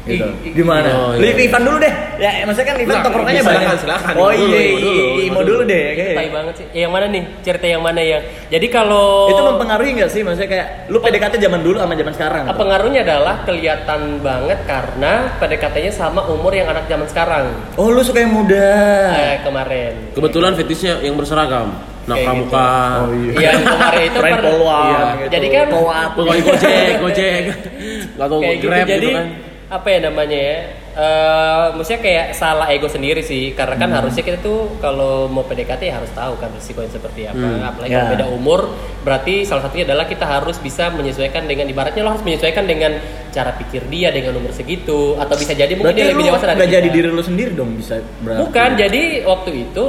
Gitu. 0.02 0.26
Gimana? 0.58 0.90
Oh, 0.92 1.14
Lu 1.14 1.22
iya. 1.22 1.46
Ivan 1.46 1.62
dulu 1.62 1.78
deh. 1.78 1.94
Ya, 2.18 2.42
maksudnya 2.42 2.68
kan 2.68 2.78
Ivan 2.78 2.90
Nah, 2.92 3.04
tongkrongannya 3.06 3.44
banyak. 3.44 3.78
silakan. 3.78 4.14
Oh 4.18 4.32
iya, 4.34 4.60
Imo 4.66 4.80
dulu, 4.82 5.02
iya, 5.22 5.42
dulu 5.46 5.62
deh. 5.64 5.84
Kayak. 5.94 6.16
tai 6.18 6.30
banget 6.30 6.54
sih. 6.58 6.66
Yang 6.74 6.92
mana 6.92 7.06
nih? 7.08 7.24
Cerita 7.42 7.66
yang 7.68 7.82
mana 7.82 8.02
ya? 8.02 8.20
Jadi 8.50 8.68
kalau 8.68 9.30
Itu 9.30 9.42
mempengaruhi 9.46 9.92
nggak 9.96 10.10
sih? 10.10 10.22
Maksudnya 10.22 10.50
kayak 10.50 10.68
lu 10.90 10.98
PDKT 10.98 11.34
zaman 11.40 11.62
dulu 11.62 11.78
sama 11.78 11.94
zaman 11.94 12.14
sekarang? 12.14 12.44
Apa 12.46 12.58
pengaruhnya 12.58 13.02
adalah 13.04 13.36
kelihatan 13.44 14.02
banget 14.20 14.60
karena 14.66 15.12
PDKT-nya 15.38 15.92
sama 15.92 16.22
umur 16.26 16.50
yang 16.52 16.66
anak 16.68 16.86
zaman 16.86 17.06
sekarang. 17.06 17.46
Oh, 17.78 17.94
lu 17.94 18.02
suka 18.02 18.20
yang 18.20 18.34
muda. 18.34 18.70
Eh, 19.14 19.36
kemarin. 19.42 19.94
Kebetulan 20.12 20.52
fetishnya 20.54 20.98
yang 21.00 21.14
berseragam. 21.14 21.78
Nah, 22.02 22.18
Kayak 22.18 22.26
pramuka. 22.26 22.70
Oh 23.00 23.14
iya. 23.14 23.32
Iya, 23.32 23.50
yang 23.54 23.62
kemarin 23.64 24.02
itu 24.02 24.20
per- 24.26 24.42
Iya. 24.42 24.98
gitu. 25.22 25.30
Jadi 25.30 25.48
kan-. 25.48 25.70
Pegawai 26.12 26.40
Gojek, 26.42 26.92
Gojek. 26.98 27.42
Gak 28.18 28.26
tau 28.26 28.38
kayak 28.40 28.56
gitu. 28.58 28.66
Grab 28.66 28.86
Jadi 28.90 28.98
gitu 28.98 29.10
kan. 29.14 29.28
Apa 29.72 29.88
ya 29.88 30.00
namanya 30.04 30.36
ya? 30.38 30.58
Eh, 30.92 31.66
maksudnya 31.72 32.02
kayak 32.02 32.26
salah 32.34 32.68
ego 32.68 32.84
sendiri 32.86 33.24
sih 33.24 33.56
karena 33.56 33.80
kan 33.80 33.88
Hmm. 33.88 33.98
harusnya 33.98 34.20
kita 34.22 34.38
tuh 34.38 34.60
kalau 34.78 35.26
mau 35.26 35.40
PDKT 35.42 35.82
ya 35.82 35.96
harus 35.96 36.12
tahu 36.12 36.36
kan 36.36 36.52
risikonya 36.52 36.92
seperti 36.92 37.22
apa 37.24 37.40
Hmm. 37.40 37.64
apalagi 37.64 37.90
Ya. 37.90 37.98
kalau 37.98 38.12
beda 38.12 38.28
umur 38.30 38.60
berarti 39.02 39.34
salah 39.42 39.64
satunya 39.64 39.88
adalah 39.88 40.04
kita 40.04 40.28
harus 40.28 40.60
bisa 40.60 40.92
menyesuaikan 40.92 41.48
dengan 41.48 41.64
ibaratnya 41.66 42.04
lo 42.04 42.12
harus 42.12 42.22
menyesuaikan 42.22 42.68
dengan 42.68 43.00
cara 43.30 43.56
pikir 43.56 43.88
dia 43.88 44.12
dengan 44.12 44.36
umur 44.36 44.52
segitu 44.52 45.16
atau 45.16 45.32
bisa 45.34 45.56
jadi 45.56 45.72
mungkin 45.72 45.88
Berarti 45.88 46.02
dia 46.02 46.12
lebih 46.12 46.26
dewasa 46.28 46.46
dari 46.46 46.60
kita. 46.60 46.74
jadi 46.74 46.88
diri 46.92 47.08
lu 47.10 47.24
sendiri 47.24 47.52
dong 47.54 47.72
bisa 47.74 47.96
berarti. 48.20 48.40
Bukan, 48.44 48.70
jadi 48.78 49.02
waktu 49.24 49.52
itu 49.64 49.86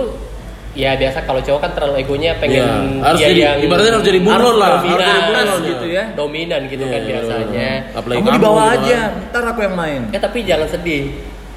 ya 0.72 0.96
biasa 0.96 1.18
kalau 1.22 1.38
cowok 1.38 1.60
kan 1.60 1.70
terlalu 1.72 1.94
egonya 2.00 2.32
pengen 2.36 2.64
Iya, 2.64 2.72
harus 3.02 3.18
dia 3.18 3.28
jadi- 3.28 3.42
yang 3.42 3.56
ibaratnya 3.60 3.92
harus 3.92 4.06
jadi 4.06 4.18
harus 4.18 4.54
lah, 4.54 4.70
dominan, 4.72 4.72
harus 4.72 4.80
jadi 4.80 5.12
bunglon 5.20 5.60
gitu 5.68 5.86
ya. 5.86 6.04
dominan 6.12 6.60
gitu 6.66 6.84
kan 6.84 6.96
Iya, 6.96 7.08
biasanya. 7.08 7.70
Apalagi 7.92 8.18
Kamu 8.18 8.30
di 8.30 8.40
bawah 8.40 8.64
gitu 8.64 8.80
aja, 8.82 8.98
kan. 8.98 9.10
ntar 9.28 9.44
aku 9.46 9.60
yang 9.62 9.76
main. 9.76 10.00
Ya 10.08 10.18
tapi 10.18 10.38
jangan 10.42 10.66
sedih. 10.66 11.04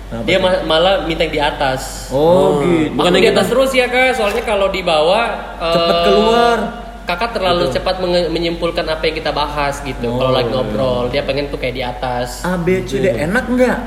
Kenapa 0.06 0.25
dia 0.25 0.38
ma- 0.38 0.63
malah 0.63 0.93
minta 1.01 1.23
yang 1.23 1.34
di 1.34 1.41
atas. 1.41 1.82
Oh, 2.10 2.60
gitu. 2.60 2.93
Bukan 2.93 3.12
di 3.15 3.25
atas 3.25 3.47
terus 3.47 3.71
ya 3.71 3.88
kak, 3.88 4.13
soalnya 4.13 4.43
kalau 4.43 4.67
di 4.67 4.82
bawah 4.82 5.25
Cepet 5.58 5.97
keluar. 6.04 6.58
Kakak 7.06 7.32
terlalu 7.32 7.69
cepat 7.69 7.95
menge- 7.99 8.30
menyimpulkan 8.30 8.82
apa 8.84 9.04
yang 9.04 9.15
kita 9.15 9.30
bahas 9.30 9.78
gitu. 9.80 10.10
Oh, 10.10 10.17
kalau 10.19 10.34
lagi 10.34 10.49
ngobrol, 10.49 11.06
dia 11.08 11.21
pengen 11.21 11.47
tuh 11.47 11.58
kayak 11.58 11.73
di 11.73 11.84
atas. 11.84 12.41
A 12.41 12.58
B 12.58 12.82
C 12.82 12.97
D 12.97 13.13
enak 13.13 13.45
nggak? 13.45 13.78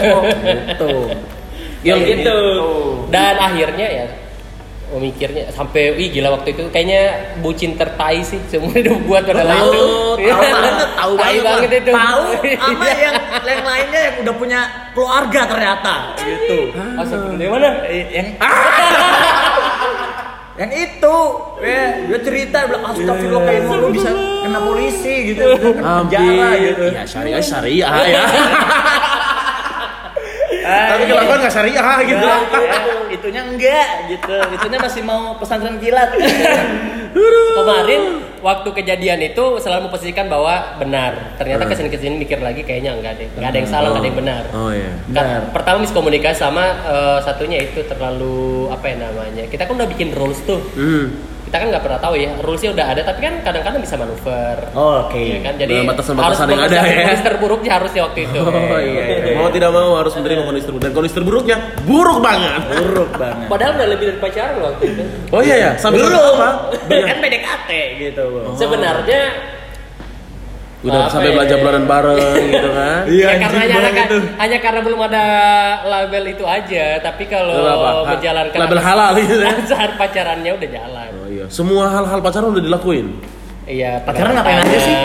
Kok, 0.00 0.22
gitu. 0.46 0.90
Yang 1.82 1.98
Kayak 1.98 2.10
gitu. 2.16 2.38
Dan 3.08 3.34
akhirnya 3.36 3.86
ya 3.90 4.04
memikirnya 4.90 5.48
sampai 5.50 5.94
wih 5.94 6.10
gila 6.10 6.34
waktu 6.34 6.52
itu 6.52 6.62
kayaknya 6.68 7.02
bucin 7.38 7.74
tertai 7.74 8.20
sih 8.20 8.38
seumur 8.46 8.74
hidup 8.74 8.98
buat 9.06 9.22
pada 9.22 9.46
Tahu, 9.46 9.70
itu. 9.70 9.84
tahu 10.20 10.50
banget, 10.50 10.88
tahu 10.98 11.12
banget, 11.14 11.42
banget 11.46 11.70
itu. 11.78 11.90
Tahu 11.94 12.22
sama 12.58 12.84
yang 12.90 13.14
yang 13.40 13.64
lainnya 13.64 14.00
yang 14.10 14.14
udah 14.20 14.34
punya 14.34 14.60
keluarga 14.92 15.40
ternyata, 15.46 15.94
gitu. 16.18 16.74
Maksud 16.74 17.18
yang 17.36 17.52
mana? 17.54 17.68
Eh, 17.86 18.04
Yang 18.12 18.28
yang 20.60 20.76
itu, 20.76 21.16
ya, 21.64 22.04
dia 22.04 22.18
cerita 22.20 22.68
bilang 22.68 22.84
astagfirullah 22.92 23.42
kayak 23.48 23.64
lu 23.80 23.88
bisa 23.88 24.12
kena 24.44 24.60
polisi 24.60 25.32
gitu, 25.32 25.56
kena 25.56 26.04
penjara 26.04 26.48
gitu. 26.58 26.84
Ya 26.92 27.02
syariah 27.08 27.40
syariah 27.40 27.94
ya. 28.04 28.24
Tapi 30.70 31.02
kelakuan 31.06 31.38
nggak 31.40 31.54
syariah 31.54 31.98
gitu. 32.06 32.26
Ya, 32.26 32.38
ya, 32.62 32.94
itunya 33.10 33.42
enggak 33.44 33.88
gitu. 34.08 34.34
Itunya 34.54 34.78
masih 34.78 35.02
mau 35.02 35.34
pesantren 35.36 35.76
kilat. 35.76 36.10
Kemarin 37.50 38.02
waktu 38.40 38.68
kejadian 38.72 39.20
itu 39.20 39.44
selalu 39.58 39.90
memposisikan 39.90 40.30
bahwa 40.30 40.78
benar. 40.78 41.36
Ternyata 41.36 41.66
ke 41.66 41.74
sini 41.74 41.88
ke 41.90 41.98
sini 41.98 42.14
mikir 42.16 42.38
lagi 42.40 42.62
kayaknya 42.62 42.96
enggak 42.96 43.18
deh. 43.18 43.28
Enggak 43.36 43.50
ada 43.50 43.58
yang 43.58 43.68
salah, 43.68 43.88
enggak 43.90 44.02
ada 44.02 44.08
yang 44.08 44.18
benar. 44.22 44.42
Oh 44.54 44.70
iya. 44.72 44.92
Benar. 45.10 45.40
pertama 45.50 45.82
miskomunikasi 45.82 46.38
sama 46.38 46.64
eh, 46.86 47.18
satunya 47.20 47.58
itu 47.60 47.82
terlalu 47.84 48.70
apa 48.70 48.84
ya 48.86 48.96
namanya 49.02 49.44
kita 49.50 49.66
kan 49.66 49.74
udah 49.76 49.88
bikin 49.90 50.14
rules 50.14 50.40
tuh 50.46 50.62
Hmm. 50.72 51.12
Kita 51.50 51.58
kan 51.58 51.74
nggak 51.74 51.82
pernah 51.82 51.98
tahu 51.98 52.14
ya 52.14 52.30
rulesnya 52.38 52.70
udah 52.70 52.86
ada 52.94 53.02
tapi 53.02 53.26
kan 53.26 53.34
kadang-kadang 53.42 53.82
bisa 53.82 53.98
manuver 53.98 54.56
Oke. 54.70 55.18
Iya 55.18 55.38
kan 55.42 55.54
jadi 55.58 55.74
batasan-batasan 55.82 56.46
harus 56.46 56.54
yang 56.54 56.62
ada 56.62 56.78
ya. 56.78 56.94
kondisi 57.02 57.22
terburuknya 57.26 57.70
harusnya 57.74 58.00
waktu 58.06 58.20
itu 58.22 58.38
Oh 58.70 58.78
iya, 58.78 59.02
iya. 59.02 59.34
Mau 59.34 59.50
tidak 59.50 59.70
mau 59.74 59.98
harus 59.98 60.12
menerima 60.14 60.42
kondisi 60.46 60.64
terburuk 60.64 60.82
dan 60.86 60.92
kondisi 60.94 61.14
terburuknya 61.18 61.56
buruk 61.82 62.18
banget. 62.22 62.60
Buruk 62.70 63.10
banget. 63.18 63.46
padahal 63.50 63.72
udah 63.74 63.88
lebih 63.90 64.04
dari 64.14 64.18
pacaran 64.22 64.56
waktu 64.62 64.84
itu 64.94 65.02
Oh 65.34 65.42
iya 65.42 65.56
ya, 65.58 65.70
Belum. 65.90 66.34
apa? 66.38 66.50
Kan 66.86 67.16
PDKT 67.18 67.70
gitu. 67.98 68.24
sebenarnya 68.54 69.22
Udah 70.80 71.06
Apa 71.06 71.12
sampai 71.12 71.28
ya? 71.28 71.34
belajar 71.36 71.56
bulanan 71.60 71.84
bareng 71.84 72.40
gitu 72.48 72.68
kan. 72.72 73.00
Iya, 73.14 73.26
ya 73.28 73.34
karena 73.36 73.58
hanya, 73.60 73.90
kan- 73.92 74.08
tuh. 74.08 74.22
hanya 74.40 74.58
karena 74.64 74.80
belum 74.80 75.00
ada 75.04 75.24
label 75.84 76.24
itu 76.26 76.44
aja 76.48 76.84
tapi 77.04 77.24
kalau 77.28 77.52
apa? 77.60 78.16
Menjalankan 78.16 78.58
label 78.58 78.80
halal 78.80 79.10
gitu 79.16 79.34
ya? 79.38 79.52
saat 79.70 79.90
pacarannya 79.94 80.50
udah 80.56 80.68
jalan 80.72 81.10
Oh 81.20 81.28
iya. 81.28 81.44
Semua 81.52 81.84
hal-hal 81.92 82.20
pacaran 82.20 82.48
udah 82.50 82.64
dilakuin. 82.64 83.06
Iya, 83.70 84.02
Pacaran 84.02 84.34
ngapain 84.34 84.58
aja 84.66 84.78
sih? 84.82 84.96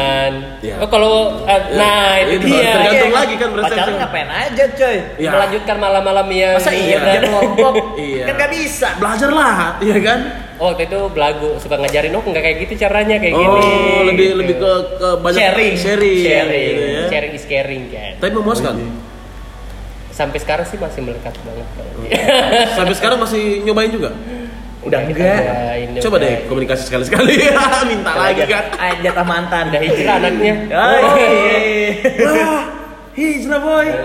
Iya. 0.65 0.75
Oh 0.81 0.89
kalau 0.89 1.45
eh, 1.45 1.61
nah 1.77 2.17
itu 2.17 2.41
Itu 2.41 2.45
dia. 2.49 2.73
tergantung 2.73 3.11
Iya. 3.13 3.19
lagi 3.21 3.35
kan 3.37 3.49
persepsi. 3.53 3.73
Pacaran 3.77 3.93
ngapain 4.01 4.29
aja 4.33 4.63
coy? 4.73 4.97
Iya. 5.21 5.29
Melanjutkan 5.29 5.75
malam-malam 5.77 6.27
yang 6.33 6.55
Masa 6.57 6.71
iya 6.73 6.97
kerja 6.97 7.19
kelompok? 7.29 7.73
Iya. 8.01 8.23
Kan 8.25 8.33
gak 8.41 8.51
bisa. 8.57 8.87
Belajar 8.97 9.29
lah, 9.29 9.57
iya 9.85 9.97
kan? 10.01 10.19
Oh, 10.57 10.71
waktu 10.71 10.87
itu 10.87 10.99
belagu 11.11 11.49
suka 11.59 11.75
ngajarin 11.75 12.15
oh 12.15 12.23
nggak 12.23 12.39
kayak 12.39 12.57
gitu 12.63 12.73
caranya 12.87 13.19
kayak 13.19 13.35
oh, 13.35 13.43
gini. 13.43 13.71
lebih 14.07 14.23
gitu. 14.31 14.35
lebih 14.39 14.55
ke, 14.55 14.71
ke 14.95 15.09
banyak 15.19 15.41
Sharing. 15.51 15.73
sharing, 15.75 16.19
sharing, 16.23 16.63
gitu 16.71 16.81
ya. 16.87 17.03
sharing 17.11 17.33
is 17.35 17.45
caring 17.45 17.83
kan. 17.91 18.13
Tapi 18.23 18.31
memuaskan. 18.33 18.73
Sampai 20.15 20.39
sekarang 20.39 20.63
sih 20.63 20.79
masih 20.79 21.03
melekat 21.03 21.35
banget. 21.43 21.67
Sampai 22.71 22.95
sekarang 22.95 23.19
masih 23.19 23.67
nyobain 23.67 23.91
juga. 23.91 24.15
Udah 24.85 24.99
enggak. 25.01 25.41
cobain, 25.41 25.87
Coba 25.97 26.15
deh 26.21 26.35
komunikasi 26.45 26.83
sekali-sekali. 26.85 27.35
Minta 27.89 28.11
lagi 28.13 28.45
kan. 28.45 28.65
Ah, 28.77 28.93
jatah 28.95 29.25
mantan. 29.25 29.63
Udah 29.69 29.81
hijrah 29.81 30.15
anaknya. 30.17 30.53
Oh. 30.69 31.01
Wah, 32.21 32.63
hijrah 33.17 33.59
boy. 33.59 33.87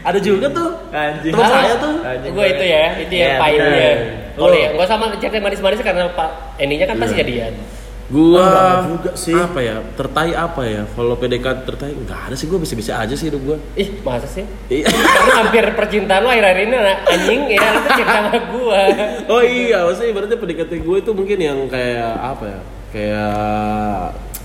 Ada 0.00 0.18
juga 0.18 0.46
tuh. 0.48 0.70
Anjing. 0.90 1.32
Teman 1.34 1.46
saya 1.46 1.74
tuh. 1.76 1.94
Anjing. 2.00 2.32
Gue 2.32 2.46
itu 2.48 2.64
ya, 2.64 2.84
itu 2.98 3.14
ya 3.14 3.30
pahitnya. 3.38 3.66
bener. 3.66 3.96
Oh 4.38 4.46
Lu- 4.46 4.54
iya, 4.54 4.68
nggak 4.72 4.88
sama 4.88 5.04
cerita 5.18 5.38
manis-manis 5.38 5.82
karena 5.82 6.06
pak 6.10 6.30
endingnya 6.56 6.86
kan 6.86 6.96
pasti 6.96 7.14
Iya. 7.14 7.22
jadian. 7.26 7.52
Gua 8.10 8.42
Enggak 8.42 8.74
juga 8.90 9.10
sih. 9.14 9.34
Apa 9.38 9.60
ya? 9.62 9.78
Tertai 9.94 10.34
apa 10.34 10.62
ya? 10.66 10.82
Kalau 10.90 11.14
PDKT 11.14 11.58
tertai 11.62 11.94
enggak 11.94 12.20
ada 12.26 12.34
sih 12.34 12.50
gua 12.50 12.58
bisa-bisa 12.58 12.98
aja 12.98 13.14
sih 13.14 13.30
hidup 13.30 13.38
gua. 13.46 13.56
Ih, 13.78 14.02
masa 14.02 14.26
sih? 14.26 14.42
Iya. 14.66 14.90
Karena 15.16 15.32
hampir 15.46 15.64
percintaan 15.78 16.26
lo 16.26 16.28
akhir-akhir 16.28 16.60
ini 16.66 16.76
anjing 17.06 17.40
ya, 17.54 17.62
tuh 17.70 17.90
cerita 17.94 18.14
sama 18.18 18.38
gua. 18.50 18.82
Oh 19.32 19.42
iya, 19.46 19.86
maksudnya 19.86 20.10
ibaratnya 20.10 20.38
PDKT 20.38 20.72
gue 20.82 20.96
itu 20.98 21.10
mungkin 21.14 21.38
yang 21.38 21.58
kayak 21.70 22.12
apa 22.18 22.44
ya? 22.50 22.60
Kayak 22.90 23.34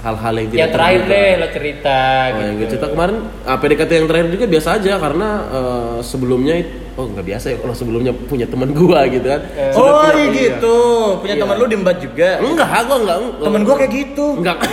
hal-hal 0.06 0.34
yang 0.38 0.48
tidak 0.54 0.62
Yang 0.62 0.72
terakhir 0.78 1.02
deh 1.10 1.30
lo 1.42 1.48
cerita 1.50 1.98
Oh, 1.98 2.30
gitu. 2.30 2.46
yang 2.46 2.56
gue 2.56 2.68
cerita 2.70 2.88
kemarin 2.94 3.16
ah, 3.42 3.58
PDKT 3.58 3.92
yang 3.98 4.08
terakhir 4.08 4.28
juga 4.30 4.46
biasa 4.46 4.70
aja 4.78 4.94
karena 5.02 5.30
eh, 5.50 5.98
sebelumnya 6.06 6.56
oh 6.96 7.06
nggak 7.06 7.26
biasa 7.26 7.46
ya 7.52 7.58
kalau 7.58 7.72
sebelumnya 7.72 8.12
punya 8.12 8.44
teman 8.44 8.72
gua 8.72 9.04
gitu 9.06 9.24
kan. 9.26 9.42
Sudah 9.70 9.92
Oh 9.92 10.02
punya- 10.06 10.16
iya 10.16 10.28
gitu. 10.32 10.78
Punya 11.20 11.36
Iya. 11.36 11.42
teman 11.42 11.56
lu 11.56 11.66
di 11.66 11.76
Embat 11.76 11.98
juga. 12.00 12.30
Enggak, 12.40 12.68
gua 12.82 12.98
enggak. 12.98 13.18
Temen 13.38 13.62
gua 13.62 13.76
kayak 13.76 13.92
gitu. 13.94 14.26
Enggak. 14.36 14.58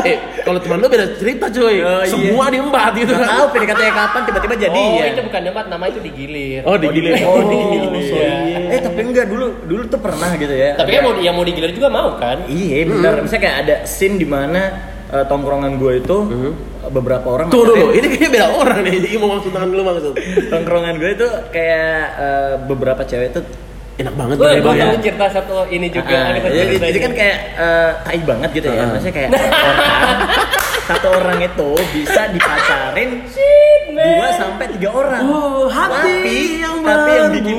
Eh, 0.00 0.16
kalau 0.42 0.56
teman 0.58 0.80
lu 0.80 0.88
beda 0.88 1.06
cerita 1.14 1.46
cuy. 1.46 1.76
Oh, 1.78 2.00
iya. 2.00 2.08
Semua 2.08 2.48
diembat 2.48 2.92
gitu 2.94 3.12
kan. 3.12 3.28
tahu 3.28 3.46
PDKT-nya 3.52 3.92
kapan 3.92 4.20
tiba-tiba 4.24 4.54
jadi 4.58 4.80
oh, 4.80 4.96
ya. 4.96 5.04
itu 5.08 5.22
bukan 5.22 5.40
debat, 5.44 5.66
nama 5.68 5.84
itu 5.86 6.00
digilir. 6.00 6.60
Oh, 6.64 6.74
digilir. 6.74 7.14
Oh, 7.20 7.30
Oh, 7.30 7.42
digilir. 7.44 7.92
iya. 8.00 8.32
Eh 8.70 8.80
tapi 8.80 9.00
enggak 9.02 9.26
dulu 9.26 9.46
dulu 9.62 9.82
tuh 9.86 10.00
pernah 10.00 10.30
gitu 10.34 10.50
ya. 10.50 10.74
Tapi 10.74 10.90
kan 10.90 11.00
mau 11.02 11.12
yang 11.16 11.34
mau 11.34 11.44
digilir 11.44 11.70
juga 11.70 11.88
mau 11.88 12.16
kan? 12.16 12.42
Iya 12.46 12.88
benar. 12.88 13.20
Misalnya 13.20 13.42
kayak 13.42 13.58
ada 13.60 13.74
scene 13.84 14.16
di 14.16 14.24
mana 14.24 14.89
eh, 15.10 15.24
tongkrongan 15.26 15.72
gue 15.76 15.92
itu 16.00 16.16
beberapa 16.90 17.26
orang 17.28 17.46
Tuh 17.52 17.62
dulu, 17.66 17.92
ini 17.92 18.06
kayaknya 18.08 18.30
beda 18.30 18.48
orang 18.56 18.78
nih. 18.86 18.94
Jadi 19.04 19.16
mau 19.20 19.28
maksud 19.36 19.50
tangan 19.52 19.68
dulu 19.70 19.82
maksud. 19.86 20.12
tongkrongan 20.48 20.94
gue 20.98 21.10
itu 21.14 21.28
kayak 21.52 22.02
eh, 22.18 22.52
beberapa 22.66 23.02
cewek 23.04 23.28
itu 23.36 23.42
Enak 24.00 24.14
banget 24.16 24.36
Gue 24.40 24.52
gue 24.64 24.74
ya. 24.80 24.96
cerita 24.96 25.26
satu 25.28 25.68
ini 25.68 25.92
juga. 25.92 26.32
Ada 26.32 26.48
jadi, 26.48 26.74
jadi 26.80 26.98
kan 27.04 27.12
kayak 27.12 27.36
eh, 27.60 27.90
tai 28.00 28.20
banget 28.24 28.50
gitu 28.56 28.68
ya. 28.72 28.80
Ah. 28.80 28.88
Maksudnya 28.96 29.14
kayak 29.14 29.30
orang 29.36 30.20
satu 30.88 31.08
orang 31.20 31.38
itu 31.44 31.70
bisa 31.92 32.22
dipacarin 32.32 33.10
dua 33.92 34.28
sampai 34.40 34.66
tiga 34.72 34.88
orang. 34.96 35.22
Oh, 35.28 35.68
tapi 35.68 36.64
yang 36.64 36.80
tapi 36.80 37.10
yang 37.12 37.28
bikin 37.36 37.58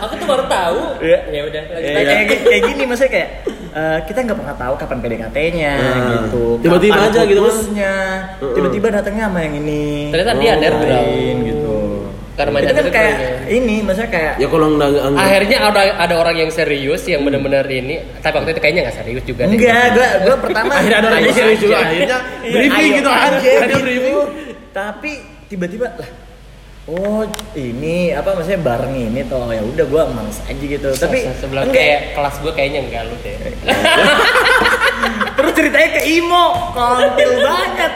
aku 0.00 0.14
tuh 0.16 0.26
baru 0.26 0.44
tahu. 0.48 0.80
Iya. 1.04 1.18
Ya 1.28 1.40
udah. 1.44 1.62
Ya, 1.76 2.00
kayak, 2.08 2.24
kayak 2.48 2.62
gini 2.72 2.82
maksudnya 2.88 3.12
kayak 3.12 3.28
eh, 3.76 3.98
kita 4.02 4.18
nggak 4.22 4.38
pernah 4.38 4.56
tahu 4.56 4.74
kapan 4.74 4.98
PDKT-nya 4.98 5.72
Nah, 5.76 6.08
gitu. 6.24 6.44
tiba-tiba 6.58 7.00
aja 7.02 7.20
gitu 7.22 7.40
kan. 7.42 7.54
Tiba-tiba 8.50 8.86
datangnya 8.90 9.24
sama 9.26 9.38
yang 9.38 9.54
ini. 9.58 10.08
Ternyata 10.08 10.32
dia 10.34 10.48
Oh, 10.48 10.56
underground. 10.56 10.90
lain 10.90 11.36
gitu. 11.44 11.76
Karma 12.36 12.60
itu 12.60 12.68
kan 12.70 12.84
kayak 12.86 13.14
terus 13.16 13.48
ini 13.50 13.80
maksudnya 13.80 14.10
kayak 14.10 14.32
Ya 14.36 14.44
kalau 14.46 14.68
enggak 14.70 14.88
enggak- 14.92 15.24
Akhirnya 15.24 15.58
ada 15.62 15.80
ada 15.96 16.14
orang 16.14 16.36
yang 16.36 16.50
serius 16.50 17.00
yang 17.04 17.24
benar-benar 17.24 17.64
ini, 17.66 17.96
tapi 18.20 18.34
waktu 18.34 18.52
itu 18.52 18.60
kayaknya 18.60 18.82
nggak 18.84 18.96
serius 18.98 19.22
juga. 19.24 19.42
deh. 19.42 19.56
enggak, 19.56 19.84
gua 19.90 20.08
gua 20.20 20.36
pertama 20.38 20.72
Akhirnya 20.76 20.98
ada 20.98 21.08
orang 21.10 21.22
yang 21.22 21.32
serius 21.34 21.60
juga, 21.60 21.76
akhirnya 21.78 22.18
Iya, 22.38 22.52
briefing 22.52 22.92
gitu 22.94 23.08
kan. 23.08 23.30
aja 23.40 23.76
briefing. 23.78 24.16
Tapi 24.70 25.10
tiba-tiba 25.48 25.86
lah 25.96 26.08
Oh 26.86 27.26
ini 27.52 28.14
apa 28.14 28.30
maksudnya 28.30 28.62
bareng 28.62 28.94
ini 28.94 29.26
toh 29.26 29.50
ya 29.50 29.58
udah 29.58 29.84
gua 29.86 30.06
males 30.06 30.38
aja 30.40 30.54
gitu 30.56 30.86
tapi 30.94 31.26
Se- 31.26 31.42
sebelum 31.42 31.66
enggak. 31.66 31.74
kayak 31.74 32.00
kelas 32.14 32.34
gue 32.38 32.52
kayaknya 32.54 32.80
enggak 32.86 33.02
lu 33.10 33.16
deh. 33.20 33.36
terus 35.36 35.52
ceritanya 35.52 35.88
ke 35.92 36.02
Imo 36.08 36.46
kontil 36.70 37.30
banget 37.42 37.92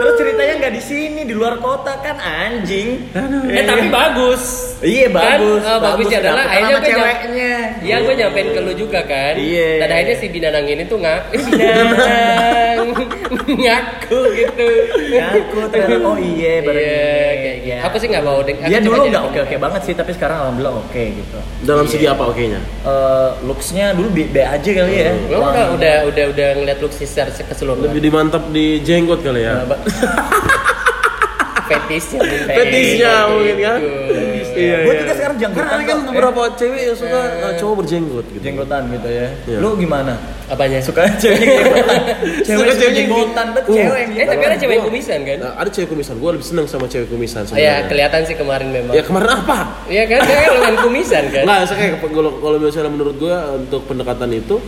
terus 0.00 0.14
ceritanya 0.16 0.54
nggak 0.58 0.72
di 0.72 0.82
sini 0.82 1.20
di 1.22 1.34
luar 1.36 1.60
kota 1.60 1.92
kan 2.00 2.16
anjing 2.16 3.04
eh 3.52 3.62
tapi 3.62 3.92
bagus. 3.92 4.42
iya 4.80 5.12
bagus 5.12 5.60
Kan, 5.60 5.76
eh, 5.76 5.78
bagusnya 5.78 6.18
adalah 6.24 6.44
akhirnya 6.48 6.72
gue 6.72 6.88
ceweknya 6.88 7.52
Iya 7.80 7.96
gue 8.00 8.14
nyampein 8.14 8.48
ke 8.50 8.60
lu 8.60 8.72
juga 8.72 9.00
kan. 9.04 9.34
Iya. 9.36 9.80
Dan 9.80 9.88
akhirnya 9.90 10.16
si 10.16 10.26
Binanang 10.28 10.64
ini 10.64 10.84
tuh 10.84 11.00
ngak, 11.00 11.20
eh, 11.32 11.40
Binanang 11.48 12.80
ngaku 13.50 14.20
gitu. 14.36 14.66
aku 15.20 15.58
ternyata 15.68 15.96
oh 16.02 16.16
iya 16.16 16.52
bareng 16.60 16.80
Iya, 16.80 17.32
kayak 17.36 17.56
gitu. 17.60 17.68
Ya. 17.70 17.78
Aku 17.86 17.96
sih 17.96 18.08
nggak 18.08 18.24
mau 18.24 18.38
deh. 18.40 18.54
dia 18.56 18.78
dulu 18.80 19.02
nggak 19.06 19.24
oke 19.26 19.38
oke 19.44 19.56
banget 19.58 19.80
sih 19.84 19.94
tapi 19.94 20.10
sekarang 20.16 20.36
alhamdulillah 20.40 20.74
oke 20.80 21.02
gitu 21.02 21.38
dalam 21.60 21.84
segi 21.84 22.06
apa 22.08 22.22
oke-nya? 22.24 22.60
Eh, 22.84 23.30
looksnya 23.44 23.92
dulu 23.92 24.08
B, 24.10 24.18
B 24.32 24.36
aja 24.40 24.70
kali 24.70 24.92
ya 24.96 25.12
Lo 25.28 25.44
udah 25.44 25.66
udah 25.76 25.94
udah 26.08 26.24
udah 26.32 26.48
ngeliat 26.56 26.78
lu 26.80 26.88
secara 26.90 27.28
keseluruhan. 27.30 27.84
Lebih 27.92 28.00
dimantap 28.02 28.42
di 28.48 28.80
jenggot 28.80 29.20
kali 29.20 29.44
ya. 29.44 29.60
Nah, 31.70 31.78
Fetisnya 31.78 32.18
mungkin. 32.18 32.40
Fetisnya 32.50 33.12
mungkin 33.30 33.56
kan. 33.60 33.78
Gitu. 33.78 34.14
Iya, 34.50 34.76
Gue 34.82 34.90
iya. 34.90 35.00
juga 35.00 35.12
sekarang 35.14 35.36
janggotan 35.38 35.68
Karena 35.70 35.84
kan 35.86 35.96
kok. 35.96 36.06
beberapa 36.10 36.42
cewek 36.52 36.80
yang 36.82 36.96
suka 36.98 37.18
eh, 37.22 37.54
cowok 37.54 37.74
berjenggot 37.78 38.26
gitu. 38.28 38.42
jenggotan 38.42 38.82
gitu 38.90 39.08
ya 39.08 39.28
Iya. 39.46 39.56
lu 39.56 39.68
gimana 39.78 40.12
Apanya? 40.44 40.82
suka 40.82 41.06
cewek 41.14 41.38
jenggotan 41.38 42.02
cewek 42.48 42.74
cewek 42.74 42.92
jenggotan 42.98 43.46
Uh. 43.46 43.62
cewek 43.62 43.98
yang 44.02 44.10
Eh 44.12 44.26
tapi 44.26 44.42
ada 44.44 44.56
cewek 44.58 44.76
Gua- 44.76 44.86
kumisan 44.90 45.18
kan? 45.22 45.36
Nah, 45.38 45.52
ada 45.54 45.70
cewek 45.70 45.88
kumisan. 45.88 46.14
Gue 46.18 46.30
lebih 46.34 46.46
seneng 46.48 46.66
sama 46.66 46.84
cewek 46.84 47.06
kumisan 47.06 47.40
Oh, 47.40 47.46
sebenarnya. 47.46 47.70
ya 47.70 47.86
kelihatan 47.86 48.20
sih 48.26 48.34
kemarin 48.34 48.68
memang. 48.68 48.92
Ya 48.92 49.02
kemarin 49.06 49.30
apa? 49.32 49.58
Iya 49.86 50.04
kan? 50.08 50.18
Dia 50.20 50.38
lengan 50.50 50.76
kumisan 50.82 51.24
kan? 51.30 51.42
Enggak, 51.46 51.60
saya 51.64 51.76
kayak 51.78 51.92
kalau 52.02 52.30
kalau 52.36 52.56
misalnya 52.58 52.90
menurut 52.90 53.14
gue 53.14 53.34
untuk 53.56 53.86
pendekatan 53.86 54.30
itu 54.34 54.58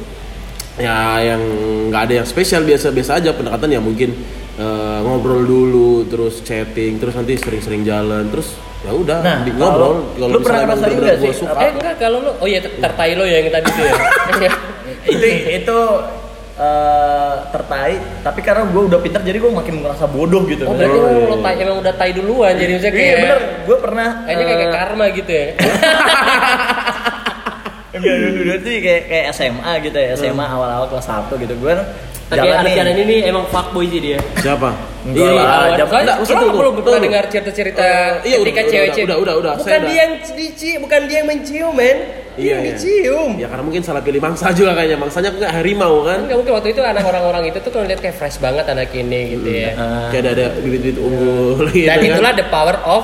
ya 0.72 0.94
yang 1.20 1.42
nggak 1.90 2.02
ada 2.06 2.14
yang 2.14 2.26
spesial 2.26 2.62
biasa-biasa 2.62 3.18
aja 3.18 3.34
pendekatan 3.34 3.68
ya 3.68 3.80
mungkin 3.82 4.14
eh, 4.54 4.98
ngobrol 5.00 5.42
dulu 5.42 5.90
terus 6.04 6.40
chatting 6.40 6.96
terus 6.96 7.12
nanti 7.12 7.34
sering-sering 7.34 7.82
jalan 7.82 8.28
terus 8.28 8.52
ya 8.80 8.90
udah 8.90 9.18
Nah, 9.20 9.38
di- 9.40 9.54
ngobrol. 9.54 10.12
kalau- 10.12 10.28
lu 10.28 10.38
pernah 10.40 10.60
emang 10.62 10.78
ngerasain 10.78 10.98
gua 10.98 11.14
sih, 11.22 11.32
suka. 11.38 11.54
Eh 11.56 11.70
enggak 11.70 11.94
kalau 11.96 12.18
lu 12.18 12.30
oh 12.34 12.46
iya 12.46 12.60
tertai 12.60 13.14
lo 13.14 13.22
ya 13.22 13.38
yang 13.38 13.50
tadi 13.50 13.68
tuh 13.68 13.84
ya. 13.84 13.94
itu 15.14 15.26
itu 15.54 15.78
eh, 16.52 17.34
tertarik 17.48 18.00
tapi 18.20 18.40
karena 18.40 18.62
gue 18.66 18.82
udah 18.84 19.00
pintar 19.00 19.20
jadi 19.20 19.38
gue 19.38 19.50
makin 19.50 19.74
merasa 19.80 20.04
bodoh 20.04 20.44
gitu. 20.44 20.66
Oh 20.66 20.74
berarti 20.74 20.98
lo, 20.98 21.08
iya. 21.08 21.26
lo 21.26 21.36
tai, 21.38 21.54
emang 21.56 21.76
udah 21.78 21.94
tai 21.94 22.10
duluan 22.12 22.52
jadi 22.54 22.72
misalnya 22.72 22.92
kayak 22.92 23.06
iya 23.06 23.16
bener. 23.18 23.40
Gue 23.62 23.76
pernah 23.78 24.08
Kayaknya 24.22 24.44
kayak, 24.44 24.60
eh, 24.60 24.72
karma 24.72 25.04
gitu 25.10 25.30
ya. 25.32 25.46
enggak 27.92 28.14
dulu 28.16 28.30
dulu 28.34 28.52
tuh 28.58 28.72
kayak 28.80 29.02
kayak 29.06 29.24
SMA 29.30 29.72
gitu 29.80 29.96
ya. 29.96 30.10
SMA 30.14 30.44
awal-awal 30.44 30.86
kelas 30.88 31.06
1 31.06 31.28
gitu. 31.38 31.54
Gue 31.56 31.74
Tapi 32.34 32.70
jalan 32.72 32.96
ini 32.98 33.14
emang 33.22 33.44
fuckboy 33.46 33.84
sih 33.86 34.00
dia. 34.00 34.18
siapa 34.38 34.70
Enggak 35.02 35.28
lah. 35.28 35.42
Awal- 35.42 35.74
jam- 35.74 35.88
soalnya 35.88 36.04
enggak, 36.06 36.18
usah 36.22 36.34
belum 36.54 36.72
pernah 36.78 37.00
dengar 37.02 37.24
cerita-cerita 37.26 37.82
Eh, 37.82 38.10
iya, 38.24 38.36
ketika 38.38 38.62
cewek-cewek. 38.64 39.04
udah, 39.04 39.18
udah, 39.18 39.34
udah, 39.36 39.52
saya 39.56 39.58
Bukan 39.58 39.74
udah. 39.76 39.88
dia 39.88 39.98
yang 39.98 40.12
dicium, 40.32 40.78
bukan 40.80 41.00
dia 41.04 41.16
yang 41.16 41.28
mencium, 41.28 41.72
men. 41.72 41.98
Dia 42.32 42.38
Iya, 42.38 42.48
yang 42.48 42.62
iya. 42.62 42.72
dicium. 42.72 43.30
ya 43.34 43.46
karena 43.46 43.62
mungkin 43.62 43.82
salah 43.82 44.00
pilih 44.00 44.16
mangsa 44.18 44.46
juga 44.54 44.72
kayaknya 44.72 44.96
mangsanya 44.96 45.30
nggak 45.32 45.52
harimau 45.52 45.94
kan 46.00 46.16
Kan 46.16 46.24
nggak 46.24 46.38
mungkin 46.38 46.54
waktu 46.54 46.68
itu 46.70 46.80
anak 46.80 47.04
orang-orang 47.04 47.42
itu 47.44 47.58
tuh 47.58 47.70
kalau 47.70 47.84
lihat 47.84 47.98
kayak 47.98 48.14
fresh 48.14 48.38
banget 48.38 48.64
anak 48.64 48.88
ini 48.92 49.20
gitu 49.32 49.48
ya. 49.50 49.70
Ah. 49.74 50.08
kayak 50.08 50.22
ada 50.22 50.30
ada 50.32 50.46
bibit-bibit 50.56 50.96
unggul 50.98 51.66
gitu 51.68 51.84
Dan 51.84 51.98
itulah 52.00 52.32
the 52.32 52.46
power 52.46 52.76
of 52.80 53.02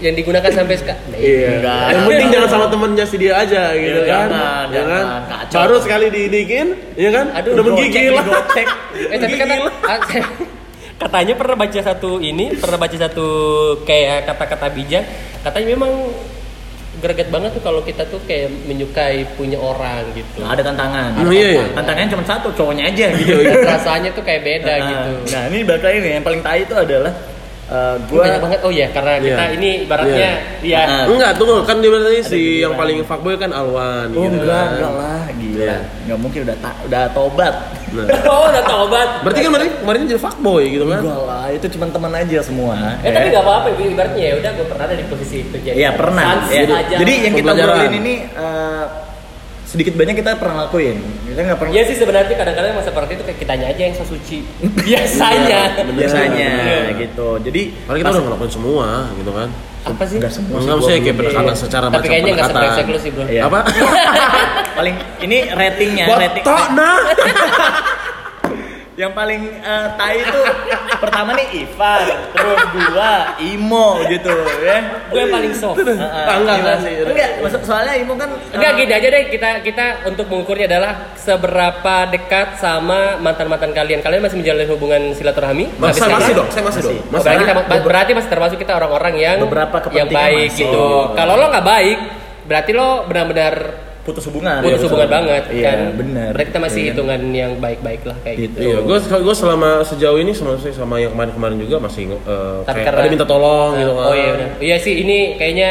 yang 0.00 0.14
digunakan 0.14 0.48
sampai 0.48 0.74
sekarang. 0.74 1.00
Iya. 1.12 1.60
Enggak. 1.60 1.84
Yang 1.86 2.02
penting 2.06 2.28
jangan 2.32 2.48
sama 2.48 2.66
temennya 2.66 3.04
si 3.04 3.16
dia 3.16 3.32
aja 3.36 3.62
gitu 3.72 4.00
Iya, 4.00 4.08
kan. 4.08 4.28
jangan, 4.28 4.64
ya 4.66 4.82
kan? 4.82 5.04
jangan. 5.04 5.04
Kacau. 5.28 5.58
Baru 5.60 5.76
sekali 5.78 6.06
diidikin, 6.08 6.66
ya 6.96 7.10
kan? 7.10 7.26
Aduh, 7.32 7.50
Udah 7.52 7.64
menggigil. 7.66 8.12
Eh 9.06 9.16
tapi 9.16 9.34
kata, 9.36 9.54
katanya 10.98 11.34
pernah 11.34 11.56
baca 11.56 11.80
satu 11.80 12.10
ini, 12.18 12.52
pernah 12.54 12.78
baca 12.78 12.96
satu 12.98 13.26
kayak 13.82 14.26
kata-kata 14.26 14.66
bijak. 14.70 15.04
Katanya 15.40 15.68
memang 15.74 15.92
greget 17.00 17.28
banget 17.28 17.56
tuh 17.56 17.62
kalau 17.62 17.80
kita 17.80 18.04
tuh 18.04 18.20
kayak 18.24 18.52
menyukai 18.66 19.24
punya 19.32 19.56
orang 19.56 20.04
gitu. 20.12 20.44
Nah, 20.44 20.52
ada 20.52 20.60
tantangan 20.60 21.16
Oh, 21.16 21.32
iya, 21.32 21.56
iya. 21.56 21.64
tantangannya 21.72 22.12
cuma 22.12 22.24
satu 22.26 22.52
cowoknya 22.52 22.92
aja 22.92 23.08
gitu 23.16 23.40
Dan 23.40 23.64
rasanya 23.64 24.10
tuh 24.12 24.20
kayak 24.20 24.42
beda 24.44 24.68
Nah, 24.68 24.84
gitu. 24.84 25.10
nah 25.32 25.42
ini 25.48 25.58
balik 25.64 25.80
lagi 25.80 25.98
nih 25.98 26.10
yang 26.20 26.24
paling 26.26 26.42
tai 26.44 26.60
itu 26.60 26.74
adalah 26.76 27.12
eh, 27.70 27.94
Gue 28.02 28.12
gua 28.12 28.22
banyak 28.24 28.40
banget. 28.40 28.58
Oh 28.60 28.70
iya, 28.70 28.86
karena 28.90 29.12
Iya. 29.14 29.22
kita 29.30 29.44
ini 29.54 29.70
ibaratnya 29.84 30.30
Iya. 30.60 30.80
ya 30.80 30.80
Ah. 30.82 31.04
Enggak, 31.06 31.30
tunggu 31.38 31.62
kan 31.62 31.76
dia 31.78 31.90
tadi 31.92 32.20
si 32.20 32.40
yang 32.58 32.74
paling 32.74 32.98
fuckboy 33.02 33.34
kan 33.34 33.50
Alwan 33.50 34.10
oh 34.10 34.26
gitu 34.26 34.36
enggak 34.38 34.50
kan. 34.50 34.68
enggak 34.72 34.92
lah 34.92 35.20
gila 35.28 35.38
gitu 35.40 35.56
Iya. 35.56 35.70
kan. 35.70 35.82
nggak 36.02 36.18
mungkin 36.18 36.40
udah 36.42 36.56
ta- 36.58 36.78
udah 36.82 37.02
tobat 37.10 37.54
Nah. 37.90 38.06
Oh, 38.30 38.46
udah 38.46 38.62
tobat. 38.64 39.08
Berarti 39.20 39.38
kan 39.40 39.48
kemarin 39.48 39.68
kemarin 39.76 39.98
jadi 40.06 40.20
fuckboy 40.20 40.62
gitu 40.68 40.84
kan? 40.84 41.00
enggak 41.00 41.20
lah 41.24 41.46
itu 41.48 41.66
cuma 41.68 41.84
teman 41.88 42.12
aja 42.12 42.38
semua 42.40 42.74
Eh 43.02 43.10
tapi 43.10 43.26
nggak 43.28 43.42
apa-apa, 43.42 43.66
ibaratnya 43.74 44.24
ya 44.24 44.34
udah 44.36 44.50
gue 44.52 44.66
pernah 44.66 44.84
ada 44.84 44.94
di 44.94 45.04
posisi 45.04 45.36
itu 45.40 45.56
jadi. 45.56 45.74
Iya 45.76 45.90
pernah. 45.94 46.22
Ya. 46.46 46.62
aja. 46.66 46.96
Jadi 46.96 47.12
yang 47.20 47.34
kita 47.34 47.50
Pembelajaran. 47.50 47.74
obrolin 47.82 47.94
ini 47.96 48.14
eh, 48.30 48.84
sedikit 49.70 49.94
banyak 49.94 50.18
kita 50.18 50.34
pernah 50.34 50.66
lakuin. 50.66 50.98
Kita 51.30 51.40
nggak 51.46 51.58
pernah. 51.62 51.72
Iya 51.78 51.82
sih 51.86 51.96
sebenarnya 52.02 52.34
kadang-kadang 52.34 52.70
emang 52.74 52.82
seperti 52.82 53.10
itu 53.14 53.22
kayak 53.22 53.38
kitanya 53.38 53.66
aja 53.70 53.82
yang 53.86 53.94
so 53.94 54.02
suci. 54.02 54.42
Biasanya. 54.82 55.60
biasanya 55.98 56.50
Iya. 56.66 56.98
gitu. 56.98 57.38
Jadi 57.38 57.62
Karena 57.86 57.98
kita 58.02 58.10
udah 58.10 58.22
ngelakuin 58.26 58.50
semua 58.50 58.86
gitu 59.14 59.30
kan. 59.30 59.48
Apa 59.80 60.02
sih? 60.10 60.18
nggak 60.18 60.32
semua. 60.34 60.58
Enggak 60.58 60.76
sih, 60.76 60.82
usah 60.82 60.92
kayak 60.98 61.16
pendekatan 61.22 61.54
secara 61.54 61.86
Tapi 61.86 61.94
macam 61.94 62.10
kayaknya 62.10 62.32
nggak 62.34 62.90
lu 62.90 62.98
sih 62.98 63.10
bro. 63.14 63.24
Iya. 63.30 63.42
Apa? 63.46 63.60
paling 64.80 64.96
ini 65.22 65.38
ratingnya 65.54 66.04
rating 66.18 66.42
Botok 66.42 66.66
nah. 66.74 66.98
yang 69.00 69.12
paling 69.12 69.40
eh, 69.56 69.86
tai 69.96 70.20
itu 70.20 70.40
pertama 70.98 71.32
nih 71.32 71.64
Ivan 71.64 72.04
terus 72.30 72.60
gua 72.70 73.12
Imo 73.40 73.96
gitu 74.04 74.28
ya 74.60 74.78
Gue 75.08 75.20
yang 75.20 75.32
paling 75.32 75.52
soft. 75.52 75.80
Heeh. 75.80 75.96
Ah, 75.96 76.36
enggak, 76.36 76.56
enggak 76.60 76.76
sih. 76.84 76.92
enggak 77.02 77.30
soalnya 77.64 77.94
Imo 77.96 78.14
kan 78.14 78.28
Enggak 78.52 78.70
eh, 78.70 78.78
gini 78.78 78.92
aja 78.92 79.08
deh 79.08 79.22
kita 79.26 79.50
kita 79.64 79.84
untuk 80.04 80.28
mengukurnya 80.28 80.68
adalah 80.68 80.92
seberapa 81.16 81.94
dekat 82.06 82.60
sama 82.60 83.16
mantan 83.16 83.48
mantan 83.48 83.72
kalian. 83.72 83.98
Kalian 84.00 84.20
masih 84.20 84.36
menjalin 84.38 84.68
hubungan 84.68 85.02
silaturahmi? 85.12 85.64
Mas, 85.80 85.96
Sampai 85.96 85.98
saya 85.98 86.10
masih 86.12 86.20
sekarang? 86.20 86.36
dong, 86.36 86.48
saya 86.50 86.64
masih 86.64 86.80
dong. 86.80 86.92
Masih. 87.00 87.24
Berarti, 87.24 87.42
kita- 87.42 87.82
berarti 87.82 88.10
masih 88.12 88.30
termasuk 88.30 88.58
kita 88.60 88.72
orang-orang 88.76 89.14
yang 89.16 89.36
Beberapa 89.40 89.76
yang 89.90 90.08
baik 90.08 90.48
masuk. 90.52 90.60
gitu. 90.60 90.86
Kalau 91.16 91.32
lo 91.34 91.46
nggak 91.48 91.66
baik, 91.66 91.98
berarti 92.44 92.70
lo 92.70 92.88
benar-benar 93.08 93.54
putus 94.10 94.24
hubungan 94.26 94.58
putus 94.58 94.74
Iya, 94.74 94.84
hubungan 94.84 95.06
betul. 95.06 95.16
banget 95.16 95.42
iya 95.50 95.64
kan. 95.64 95.78
benar 95.94 96.30
Berarti 96.30 96.48
kita 96.48 96.60
masih 96.60 96.80
Iya. 96.80 96.88
hitungan 96.90 97.20
yang 97.30 97.52
baik-baik 97.56 98.02
lah 98.02 98.16
kayak 98.20 98.36
gitu. 98.40 98.58
Iya, 98.58 98.76
gue 98.80 98.98
gue 99.00 99.34
selama 99.36 99.70
sejauh 99.82 100.18
ini 100.18 100.32
sama 100.32 100.52
sama 100.58 100.96
yang 100.96 101.10
kemarin-kemarin 101.10 101.56
juga 101.58 101.76
masih 101.78 102.02
eh, 102.10 102.16
Tapi 102.60 102.74
kayak 102.74 102.84
karena- 102.84 103.00
ada 103.00 103.08
minta 103.08 103.24
tolong 103.24 103.70
gitu 103.76 103.92
kan. 103.92 104.04
Oh 104.04 104.14
iya 104.14 104.30
udah. 104.32 104.48
Iya 104.58 104.76
sih 104.76 104.94
ini 104.98 105.18
kayaknya 105.36 105.70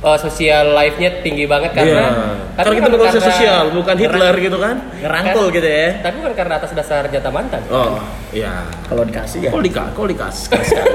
uh, 0.00 0.16
sosial 0.16 0.70
life-nya 0.70 1.10
tinggi 1.20 1.44
banget 1.44 1.72
karena 1.72 1.90
Iya. 1.96 2.08
tapi 2.52 2.60
Karena 2.60 2.76
kita 2.76 2.88
bukan 2.90 3.08
karena- 3.08 3.24
sosial, 3.24 3.62
bukan 3.72 3.94
Hitler 3.96 4.34
gitu 4.38 4.56
kan. 4.58 4.76
ngerangkul 5.00 5.46
gitu 5.50 5.64
ya 5.66 5.88
Tapi 5.98 6.16
bukan 6.20 6.34
karena 6.34 6.54
atas 6.54 6.70
dasar 6.70 7.02
jatah 7.08 7.32
mantan. 7.32 7.62
Oh, 7.68 7.96
iya. 8.30 8.68
kalau 8.84 9.02
dikasih 9.02 9.38
ya 9.40 9.50
Kok 9.50 9.62
dikas, 9.64 9.88
kok 9.90 10.06
dikas, 10.06 10.36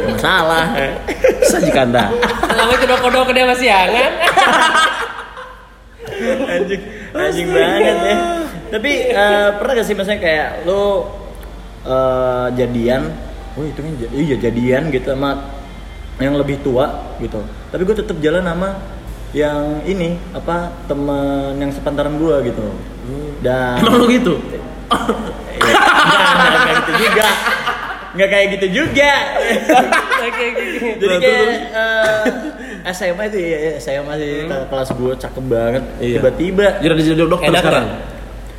masalah 0.08 0.66
sajikan 1.44 1.90
dah. 1.90 2.08
Namanya 2.48 2.78
kedok-kedok 2.80 3.28
dia 3.32 3.46
masih 3.46 3.68
hangat. 3.68 4.12
anjing 6.48 6.82
anjing 7.12 7.48
banget 7.52 7.98
ya. 8.00 8.18
Tapi 8.70 8.92
eh, 9.12 9.50
pernah 9.58 9.72
gak 9.76 9.88
sih 9.88 9.96
misalnya 9.98 10.22
kayak 10.22 10.50
lo 10.64 11.10
eh, 11.84 12.48
jadian? 12.56 13.12
Oh 13.58 13.66
itu 13.66 13.80
kan 13.82 13.92
iya 14.14 14.36
jadian 14.40 14.94
gitu 14.94 15.12
sama 15.12 15.52
yang 16.22 16.36
lebih 16.40 16.62
tua 16.64 17.16
gitu. 17.20 17.44
Tapi 17.72 17.82
gue 17.84 17.96
tetap 17.98 18.18
jalan 18.24 18.44
sama 18.46 18.80
yang 19.36 19.86
ini 19.86 20.18
apa 20.34 20.74
teman 20.90 21.54
yang 21.60 21.72
sepantaran 21.74 22.16
gue 22.18 22.36
gitu. 22.50 22.66
Dan 23.40 23.80
Emang 23.82 24.04
lo 24.04 24.06
gitu? 24.08 24.36
Ya, 24.42 24.62
enggak, 25.60 25.76
enggak, 26.06 26.50
enggak 26.50 26.76
gitu 26.76 26.94
juga. 26.98 27.28
Nggak 28.10 28.30
kayak 28.34 28.48
gitu 28.58 28.68
juga. 28.74 29.12
Jadi 31.00 31.16
kayak 31.22 31.46
eh, 31.72 32.24
SMA 32.92 33.24
itu 33.26 33.38
ya 33.40 33.58
SMA 33.78 34.14
sih 34.16 34.32
kakak 34.44 34.68
kelas 34.68 34.90
gue 34.92 35.14
cakep 35.16 35.44
banget 35.46 35.84
Iya. 35.98 36.18
tiba-tiba 36.18 36.66
Jadi 36.80 37.02
jadi 37.04 37.22
dokter 37.24 37.48
Enak 37.48 37.62
sekarang. 37.62 37.86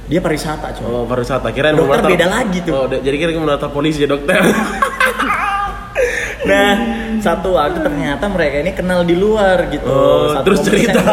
dia 0.06 0.18
pariwisata 0.18 0.66
coy 0.72 0.84
Oh, 0.84 1.04
pariwisata. 1.04 1.48
Kirain 1.50 1.72
Dokter 1.72 1.98
menata- 1.98 2.10
beda 2.10 2.26
lagi 2.28 2.58
tuh. 2.60 2.72
Oh, 2.74 2.86
jadi 2.86 3.14
kira 3.14 3.30
mau 3.32 3.46
menata 3.46 3.66
polisi 3.68 4.00
ya 4.00 4.08
dokter. 4.08 4.34
Nah, 6.40 6.72
satu 7.20 7.52
waktu 7.52 7.84
ternyata 7.84 8.24
mereka 8.32 8.64
ini 8.64 8.72
kenal 8.72 9.04
di 9.04 9.12
luar 9.12 9.68
gitu. 9.68 9.84
Oh, 9.84 10.32
Satu 10.32 10.44
terus 10.48 10.60
cerita. 10.64 11.04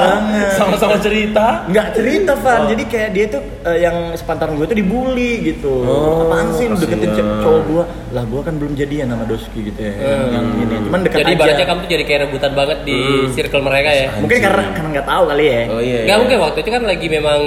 Sama-sama 0.55 0.95
cerita. 1.03 1.67
Nggak 1.67 1.87
cerita, 1.99 2.31
Van. 2.39 2.63
Oh. 2.63 2.67
Jadi 2.71 2.83
kayak 2.87 3.09
dia 3.11 3.25
tuh 3.27 3.41
eh, 3.67 3.77
yang 3.83 4.15
sepantaran 4.15 4.55
gue 4.55 4.67
tuh 4.71 4.77
dibully 4.79 5.51
gitu. 5.51 5.83
Oh, 5.83 6.31
Apaan 6.31 6.55
sih 6.55 6.71
lu 6.71 6.79
deketin 6.79 7.11
cowok 7.43 7.61
gue? 7.67 7.83
Lah 8.15 8.23
gue 8.23 8.41
kan 8.41 8.53
belum 8.55 8.73
jadian 8.79 9.11
sama 9.11 9.25
Doski 9.27 9.59
gitu 9.67 9.79
ya. 9.83 9.93
Yang, 9.99 10.27
yang 10.31 10.47
ini. 10.63 10.75
Cuman 10.87 10.99
dekat 11.03 11.19
Jadi 11.19 11.31
aja. 11.31 11.37
ibaratnya 11.37 11.65
kamu 11.67 11.79
tuh 11.83 11.89
jadi 11.91 12.03
kayak 12.07 12.19
rebutan 12.27 12.51
banget 12.55 12.79
di 12.87 12.99
circle 13.35 13.63
mereka 13.67 13.89
ya. 13.91 14.07
Mungkin 14.15 14.37
karena 14.39 14.63
karena 14.71 14.89
nggak 14.95 15.07
tahu 15.11 15.23
kali 15.27 15.45
ya. 15.45 15.61
Oh 15.67 15.81
iya. 15.83 15.99
Gak 16.07 16.07
iya. 16.07 16.15
mungkin 16.23 16.37
waktu 16.39 16.59
itu 16.63 16.69
kan 16.71 16.83
lagi 16.87 17.07
memang 17.11 17.39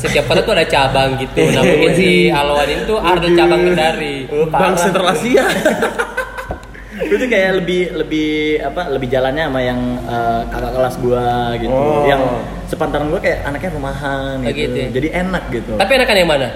setiap 0.00 0.24
kota 0.24 0.40
tuh 0.40 0.52
ada 0.56 0.64
cabang 0.64 1.20
gitu. 1.20 1.40
Nah 1.52 1.62
mungkin 1.76 1.92
si 1.92 2.32
Alwan 2.32 2.68
ini 2.72 2.82
tuh 2.88 2.96
ada 2.96 3.28
cabang 3.28 3.60
Kendari. 3.68 4.16
Oh, 4.32 4.48
Bang 4.48 4.72
parah. 4.72 4.80
Sentral 4.80 5.12
Asia. 5.12 5.44
gue 7.08 7.18
tuh 7.18 7.28
kayak 7.28 7.50
lebih 7.56 7.80
lebih 7.96 8.28
apa 8.60 8.82
lebih 8.88 9.08
jalannya 9.08 9.44
sama 9.46 9.60
yang 9.60 9.80
eh, 10.00 10.40
kakak 10.46 10.72
kelas 10.72 10.94
gua 10.98 11.26
gitu 11.56 11.72
Oh. 11.72 12.04
yang 12.04 12.22
sepantaran 12.64 13.08
gua 13.08 13.18
kayak 13.18 13.42
anaknya 13.42 13.70
rumahan 13.72 14.36
Oh, 14.38 14.48
gitu. 14.48 14.60
gitu 14.60 14.76
ya? 14.76 14.88
jadi 14.92 15.08
enak 15.18 15.42
gitu 15.48 15.72
Tapi 15.74 15.92
enakan 15.94 16.16
yang 16.16 16.28
mana? 16.28 16.48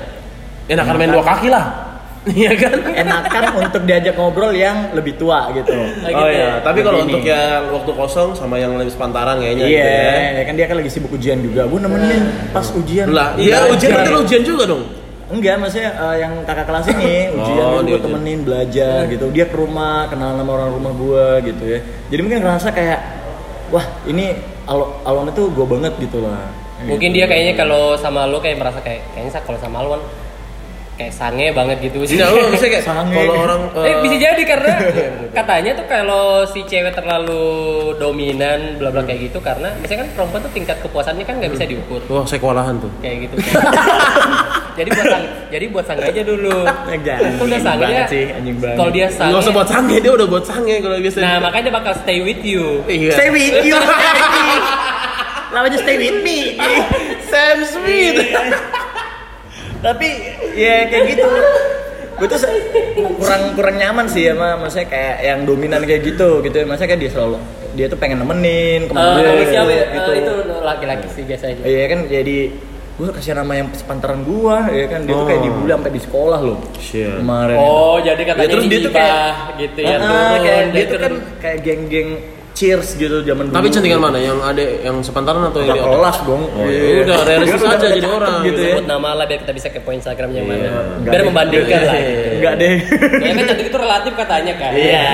Enakan 0.64 0.94
main 0.94 1.10
dua 1.10 1.24
kaki 1.26 1.48
lah. 1.48 1.66
Iya 2.22 2.54
kan? 2.54 2.78
enakan 2.86 3.44
untuk 3.58 3.82
diajak 3.82 4.14
ngobrol 4.14 4.54
yang 4.54 4.94
lebih 4.94 5.18
tua 5.18 5.50
gitu 5.50 5.74
Oh, 5.74 6.06
Oh 6.06 6.22
gitu 6.22 6.22
iya, 6.30 6.38
ya? 6.38 6.62
tapi 6.62 6.78
kalau 6.80 7.02
untuk 7.02 7.18
yang 7.18 7.66
waktu 7.68 7.90
kosong 7.90 8.30
sama 8.32 8.56
yang 8.56 8.78
lebih 8.78 8.94
sepantaran 8.94 9.42
kayaknya 9.42 9.64
iya 9.66 9.74
gitu 9.74 9.90
ya. 9.90 10.30
ya 10.30 10.42
kan 10.46 10.54
dia 10.54 10.66
kan 10.70 10.76
lagi 10.78 10.86
sibuk 10.86 11.10
ujian 11.10 11.42
juga 11.42 11.66
gua 11.66 11.82
nemenin 11.82 12.22
pas 12.54 12.62
ujian 12.70 13.10
Lah, 13.10 13.34
iya 13.34 13.66
ujian 13.66 13.90
lo 14.06 14.22
ujian 14.22 14.42
juga 14.46 14.70
dong. 14.70 14.86
Enggak 15.32 15.56
maksudnya 15.56 15.90
eh, 15.90 16.16
yang 16.20 16.32
kakak 16.44 16.66
kelas 16.68 16.86
ini 16.92 17.14
ujian 17.36 17.64
Oh, 17.64 17.80
gue 17.80 17.96
temenin 17.96 18.40
belajar 18.42 19.08
gitu. 19.08 19.32
Dia 19.32 19.48
ke 19.48 19.56
rumah 19.56 20.06
kenal 20.06 20.36
sama 20.36 20.50
orang 20.52 20.70
rumah 20.70 20.92
gua 20.92 21.40
gitu 21.40 21.64
ya. 21.64 21.80
Jadi 22.08 22.20
mungkin 22.20 22.38
ngerasa 22.40 22.68
kayak 22.70 23.00
wah 23.68 23.82
ini 24.04 24.36
Al 24.62 24.78
Alwan 25.02 25.32
itu 25.32 25.48
gua 25.50 25.66
banget 25.66 25.96
gitu 25.98 26.20
lah. 26.20 26.52
Mungkin 26.82 27.10
dia 27.10 27.24
kayaknya 27.24 27.54
kalau 27.56 27.94
sama 27.94 28.26
lo 28.26 28.38
kayak 28.38 28.58
merasa 28.58 28.78
kayak 28.78 29.06
kayaknya 29.12 29.40
kalau 29.40 29.56
sama 29.56 29.80
Alwan 29.80 30.02
kayak 30.92 31.14
sange 31.14 31.48
banget 31.50 31.78
gitu. 31.80 32.04
Sih. 32.04 32.20
Enggak, 32.20 32.30
lo 32.30 32.40
misalnya 32.46 32.72
kayak 32.76 32.84
Sange. 32.84 33.14
kalau 33.16 33.34
orang 33.40 33.60
Eh, 33.88 33.96
bisa 34.04 34.16
jadi 34.20 34.42
karena 34.44 34.72
katanya 35.32 35.70
tuh 35.72 35.86
kalau 35.88 36.24
si 36.44 36.60
cewek 36.62 36.92
terlalu 36.92 37.42
dominan 37.96 38.76
bla 38.76 38.92
bla 38.92 39.02
kayak 39.02 39.32
gitu 39.32 39.40
karena 39.40 39.72
misalnya 39.78 40.04
kan 40.04 40.10
perempuan 40.14 40.40
tuh 40.44 40.52
tingkat 40.52 40.76
kepuasannya 40.84 41.24
kan 41.24 41.40
nggak 41.40 41.52
bisa 41.54 41.64
diukur. 41.64 42.02
Wah, 42.06 42.28
saya 42.28 42.38
kewalahan 42.38 42.76
tuh. 42.76 42.90
kayak 43.00 43.26
gitu. 43.26 43.34
jadi 44.72 44.88
buat 44.88 45.06
sang, 45.06 45.24
jadi 45.52 45.64
buat 45.68 45.84
sange 45.84 46.02
aja 46.08 46.22
dulu. 46.24 46.56
Enggak, 46.88 47.18
Itu 47.20 47.44
udah 47.44 47.60
sange 47.60 47.82
banget 47.84 48.00
ya. 48.00 48.06
sih, 48.08 48.24
anjing 48.32 48.56
banget. 48.56 48.76
Kalau 48.80 48.90
dia 48.90 49.06
sange, 49.12 49.28
Enggak 49.28 49.42
usah 49.44 49.52
buat 49.52 49.68
sange, 49.68 49.96
dia 50.00 50.12
udah 50.12 50.26
buat 50.28 50.44
sange 50.48 50.74
kalau 50.80 50.96
biasa. 50.96 51.18
nah 51.20 51.36
makanya 51.40 51.64
dia 51.68 51.74
bakal 51.76 51.92
stay 52.00 52.18
with 52.24 52.42
you. 52.42 52.64
Iya. 52.88 53.12
Stay 53.12 53.28
with 53.28 53.56
you. 53.64 53.76
Namanya 55.54 55.78
stay 55.84 55.96
with 56.00 56.18
me. 56.24 56.56
Sam 57.28 57.58
Smith. 57.68 58.16
Tapi 59.84 60.08
ya 60.56 60.88
kayak 60.88 61.04
gitu. 61.12 61.28
Gue 62.12 62.28
tuh 62.28 62.38
kurang 63.18 63.42
kurang 63.56 63.76
nyaman 63.80 64.06
sih 64.06 64.30
sama 64.30 64.54
maksudnya 64.60 64.86
kayak 64.88 65.16
yang 65.20 65.38
dominan 65.44 65.84
kayak 65.84 66.06
gitu 66.06 66.40
gitu. 66.40 66.56
Maksudnya 66.64 66.88
kayak 66.96 67.00
dia 67.04 67.10
selalu 67.12 67.36
dia 67.72 67.86
tuh 67.88 67.96
pengen 67.96 68.20
nemenin 68.20 68.84
ke 68.88 68.92
mana 68.92 69.20
ya? 69.20 69.64
gitu. 69.92 70.10
Eh, 70.12 70.20
itu 70.20 70.32
laki-laki 70.60 71.08
sih 71.12 71.22
biasanya. 71.24 71.64
Iya 71.64 71.84
kan 71.88 72.00
jadi 72.08 72.38
gue 72.92 73.08
kasih 73.10 73.32
nama 73.34 73.52
yang 73.54 73.68
sepantaran 73.72 74.20
gua 74.22 74.68
ya 74.68 74.84
kan 74.86 75.02
dia 75.02 75.12
tuh 75.12 75.24
kayak 75.24 75.40
Oh. 75.40 75.46
dibully 75.48 75.72
sampai 75.72 75.90
di 75.90 76.00
sekolah 76.00 76.40
loh 76.40 76.58
Shit. 76.76 77.08
kemarin 77.16 77.56
Oh, 77.56 77.96
jadi 77.98 78.20
katanya 78.22 78.42
Ya, 78.42 78.52
terus 78.52 78.66
dia 78.66 78.78
tuh 78.78 78.92
kayak 78.92 79.24
gitu 79.56 79.80
ya. 79.80 79.96
Turun, 79.96 80.12
kayak 80.38 80.62
dia 80.62 80.62
dia 80.70 80.84
tuh 80.86 80.98
kan 80.98 81.12
kayak 81.38 81.58
geng-geng 81.62 82.08
cheers 82.52 82.88
gitu 82.94 83.16
zaman 83.22 83.48
dulu 83.48 83.56
Tapi 83.56 83.68
cantikan 83.70 83.96
mana? 83.98 84.20
Yang 84.20 84.38
ada 84.44 84.62
yang 84.82 84.96
sepantaran 85.00 85.40
atau 85.42 85.60
yang 85.62 85.72
kelas 85.80 86.18
dong. 86.22 86.42
Oh, 86.52 86.68
ya 86.68 87.00
udah, 87.00 87.18
realistis 87.24 87.64
aja 87.64 87.86
jadi 87.88 88.04
orang, 88.04 88.34
gitu 88.44 88.60
ya. 88.60 88.74
Sebut 88.76 88.86
nama 88.86 89.08
lah 89.10 89.24
biar 89.24 89.40
kita 89.40 89.52
bisa 89.52 89.68
kepo 89.68 89.88
Instagramnya 89.90 90.36
Iya. 90.38 90.50
mana. 90.52 90.68
Enggak 90.92 91.00
Biar 91.08 91.16
deh. 91.16 91.26
membandingkan 91.26 91.80
lah. 91.80 91.94
Enggak 92.30 92.54
deh. 92.54 92.74
Ya 93.18 93.30
kan 93.32 93.44
cantik 93.48 93.66
itu 93.66 93.78
relatif 93.80 94.12
katanya 94.14 94.52
kan. 94.54 94.72
Iya. 94.76 95.04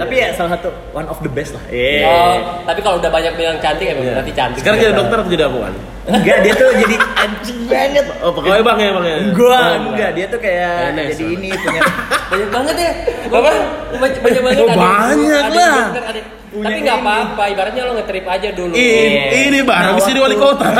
Tapi 0.00 0.14
ya 0.16 0.28
salah 0.32 0.50
satu 0.56 0.68
one 0.90 1.06
of 1.06 1.20
the 1.20 1.28
best 1.28 1.52
lah. 1.52 1.64
Iya. 1.68 2.08
Oh, 2.08 2.34
tapi 2.64 2.80
kalau 2.80 2.96
udah 2.96 3.10
banyak 3.10 3.32
bilang 3.36 3.56
cantik 3.58 3.84
ya 3.84 3.94
Iya. 3.94 4.12
berarti 4.16 4.32
cantik. 4.32 4.58
Sekarang 4.58 4.78
jadi 4.80 4.94
dokter 4.96 5.16
atau 5.18 5.30
jadi 5.30 5.44
apaan? 5.44 5.74
Enggak, 6.02 6.42
dia 6.42 6.52
tuh 6.58 6.68
jadi 6.74 6.96
anjing 7.14 7.58
banget. 7.70 8.04
Oh, 8.18 8.34
pegawai 8.34 8.60
bang 8.60 8.76
ya 8.76 8.90
bang 8.90 9.04
ya? 9.06 9.16
Gua 9.30 9.54
Oh, 9.54 9.74
enggak, 9.86 10.10
dia 10.18 10.26
tuh 10.26 10.40
kayak 10.42 10.90
PNS, 10.90 11.14
jadi 11.14 11.24
ini 11.30 11.48
punya 11.54 11.80
banyak 12.32 12.48
banget 12.50 12.76
ya. 12.76 12.92
Apa? 13.30 13.50
Banyak, 13.94 14.18
banyak 14.18 14.42
banget. 14.42 14.58
Oh, 14.58 14.66
ada 14.66 14.76
banyak 14.76 15.42
ada 15.46 15.54
lah. 15.54 15.86
ada 16.02 16.20
Punya 16.52 16.68
Tapi 16.68 16.78
nggak 16.84 16.98
apa-apa, 17.00 17.42
ibaratnya 17.48 17.82
lo 17.88 17.92
ngetrip 17.96 18.26
aja 18.28 18.48
dulu. 18.52 18.74
Ini, 18.74 19.48
ini 19.48 19.58
bang, 19.64 19.82
Nah, 19.88 19.96
jadi 19.96 20.20
wali 20.20 20.36
kota. 20.36 20.68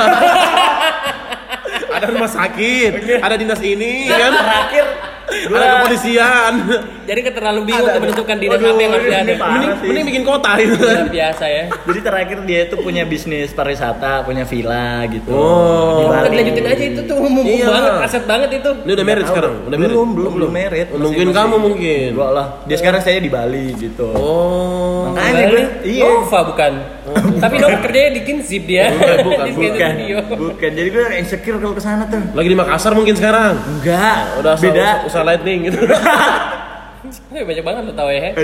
ada 1.96 2.06
rumah 2.08 2.28
sakit, 2.28 2.92
ada 3.22 3.34
dinas 3.38 3.60
ini, 3.62 4.10
Dan 4.10 4.18
kan? 4.18 4.32
terakhir 4.36 4.84
Gua- 5.42 5.58
ada 5.58 5.66
kepolisian. 5.78 6.52
Jadi 7.02 7.20
terlalu 7.28 7.60
bingung 7.64 7.82
Ada, 7.82 7.90
untuk 7.90 8.02
menentukan 8.04 8.36
Waduh, 8.38 8.70
apa 8.70 8.80
yang 8.80 8.92
harus 8.92 9.06
ada. 9.10 9.32
Mending, 9.82 10.06
bikin 10.06 10.22
kota 10.22 10.50
itu. 10.56 10.76
Luar 10.78 11.08
biasa 11.08 11.44
ya. 11.46 11.64
Jadi 11.68 12.00
terakhir 12.00 12.38
dia 12.42 12.60
itu 12.64 12.76
punya 12.78 13.02
bisnis 13.02 13.50
pariwisata, 13.50 14.22
punya 14.22 14.44
villa 14.44 15.02
gitu. 15.06 15.30
Oh. 15.30 16.06
Dilanjutin 16.22 16.64
aja 16.64 16.84
itu 16.86 17.00
tuh 17.02 17.16
mumpung 17.18 17.44
Iya. 17.44 17.66
banget, 17.66 17.92
aset 18.02 18.24
banget 18.24 18.50
itu. 18.54 18.70
Ini 18.82 18.92
udah 18.92 19.04
married 19.04 19.22
Tahu. 19.22 19.32
sekarang? 19.34 19.54
Udah 19.62 19.76
married? 19.76 19.92
belum, 19.92 20.08
belum, 20.14 20.32
belum 20.32 20.50
merit. 20.50 20.86
Oh, 20.88 20.98
nungguin 20.98 21.30
kamu 21.30 21.56
mungkin. 21.58 22.08
Enggak 22.14 22.30
lah. 22.30 22.46
Dia 22.64 22.76
sekarang 22.78 23.00
saya 23.00 23.18
di 23.18 23.28
Bali 23.28 23.66
gitu. 23.74 24.06
Oh. 24.12 25.10
Makanya 25.12 25.44
gue, 25.50 25.62
iya. 25.84 26.06
Nova 26.06 26.40
bukan. 26.46 26.72
Tapi 27.34 27.54
Nova 27.58 27.78
kerjanya 27.82 28.10
di 28.14 28.22
Kinzip 28.22 28.62
dia. 28.64 28.88
bukan, 29.20 29.46
Bukan, 29.52 29.92
bukan. 30.32 30.70
Jadi 30.72 30.88
gue 30.88 31.04
insecure 31.18 31.58
kalau 31.58 31.74
ke 31.74 31.82
sana 31.82 32.06
tuh. 32.06 32.22
Lagi 32.32 32.48
di 32.48 32.54
Makassar 32.54 32.92
mungkin 32.94 33.12
sekarang. 33.12 33.58
Enggak, 33.58 34.38
Udah 34.38 34.54
usaha, 34.54 34.64
beda. 34.64 34.88
Usaha 35.22 35.30
lightning 35.30 35.70
gitu. 35.70 35.78
Banyak 37.32 37.64
banget 37.64 37.82
lo 37.86 37.92
tau 37.94 38.10
ya. 38.10 38.34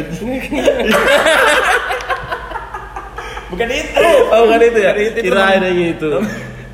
Bukan 3.48 3.68
itu. 3.72 4.08
oh 4.28 4.40
bukan 4.46 4.60
itu 4.62 4.78
ya? 4.78 4.92
Kirain 4.94 5.62
yang 5.62 5.80
itu. 5.98 6.10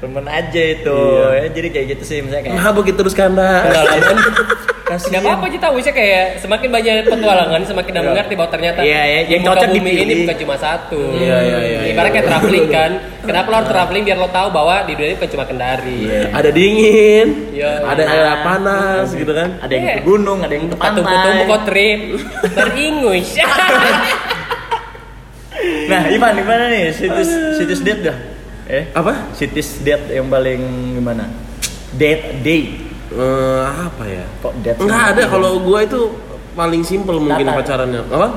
Temen 0.04 0.26
aja 0.28 0.62
itu. 0.68 0.98
Iya. 1.00 1.28
Ya, 1.32 1.48
jadi 1.48 1.68
kayak 1.72 1.86
gitu 1.96 2.02
sih 2.04 2.18
misalnya 2.20 2.44
kayak. 2.44 2.56
Nah 2.60 2.68
begitu 2.70 2.98
terus 3.00 3.16
kanda. 3.16 3.64
Pengalaman. 3.64 4.16
Kasian. 4.84 5.16
Gak 5.16 5.24
apa-apa 5.24 5.48
kita 5.48 5.66
wisnya 5.72 5.96
kayak 5.96 6.44
semakin 6.44 6.68
banyak 6.68 7.08
petualangan 7.08 7.60
semakin 7.64 7.88
dah 7.88 8.04
mengerti 8.04 8.32
bahwa 8.36 8.50
ternyata 8.52 8.84
Iya, 8.84 9.00
iya, 9.00 9.20
di 9.24 9.32
yang 9.32 9.40
muka 9.40 9.50
cocok 9.56 9.68
bumi 9.72 9.80
dipilih. 9.80 10.04
ini 10.04 10.14
bukan 10.28 10.36
cuma 10.44 10.56
satu. 10.60 11.00
Iya, 11.16 11.38
iya, 11.40 11.58
iya, 11.64 11.78
Ibarat 11.88 12.04
iya. 12.04 12.14
kayak 12.20 12.26
traveling 12.28 12.66
kan. 12.68 12.90
Kenapa 13.24 13.46
lo 13.48 13.56
harus 13.56 13.70
traveling 13.72 14.02
biar 14.04 14.18
lo 14.20 14.28
tahu 14.28 14.48
bahwa 14.52 14.76
di 14.84 14.92
dunia 14.92 15.08
ini 15.08 15.16
bukan 15.16 15.30
cuma 15.32 15.44
kendari. 15.48 16.00
Iya. 16.04 16.20
Ada 16.36 16.50
dingin, 16.52 17.26
Iya. 17.56 17.70
ada 17.80 18.02
air 18.04 18.26
panas 18.44 19.06
gitu 19.16 19.32
kan. 19.32 19.48
Ada 19.64 19.72
yang 19.72 19.84
ke 19.88 20.02
gunung, 20.04 20.38
ada 20.44 20.52
yang 20.52 20.68
ke 20.68 20.76
pantai. 20.76 21.00
tumbuh 21.00 21.46
kau 21.48 21.60
trip 21.64 22.00
teringus. 22.52 23.28
Nah, 25.84 26.08
Ivan 26.10 26.36
gimana 26.36 26.68
nih 26.68 26.92
situs 26.92 27.28
situs 27.56 27.80
date 27.80 28.02
dah? 28.04 28.16
Eh, 28.64 28.88
Apa? 28.96 29.36
situs 29.36 29.84
date 29.84 30.16
yang 30.16 30.32
paling 30.32 30.60
gimana? 30.96 31.28
Date 31.94 32.40
date. 32.40 32.72
Eh, 33.12 33.64
apa 33.68 34.04
ya? 34.08 34.24
Kok 34.40 34.52
date? 34.64 34.78
Enggak 34.80 35.04
ada 35.14 35.22
kalau 35.28 35.60
gua 35.60 35.84
itu 35.84 36.00
paling 36.56 36.80
simpel 36.80 37.20
mungkin 37.20 37.44
Datar. 37.44 37.60
pacarannya. 37.60 38.00
Apa? 38.08 38.28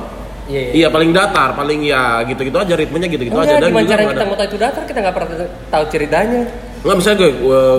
Iya, 0.48 0.60
iya. 0.60 0.72
Iya 0.72 0.88
paling 0.88 1.12
datar, 1.12 1.52
paling 1.52 1.84
ya 1.84 2.24
gitu-gitu 2.24 2.56
aja 2.56 2.72
ritmenya 2.72 3.04
gitu-gitu 3.12 3.36
aja 3.36 3.60
dan 3.60 3.68
gimana 3.68 3.84
cara 3.84 4.02
kita 4.08 4.24
mau 4.24 4.36
tahu 4.36 4.48
itu 4.48 4.56
datar 4.56 4.82
kita 4.88 4.98
nggak 5.04 5.16
pernah 5.16 5.28
tahu 5.68 5.84
ceritanya. 5.92 6.40
Nggak 6.78 6.96
bisa 7.04 7.10
gue, 7.18 7.30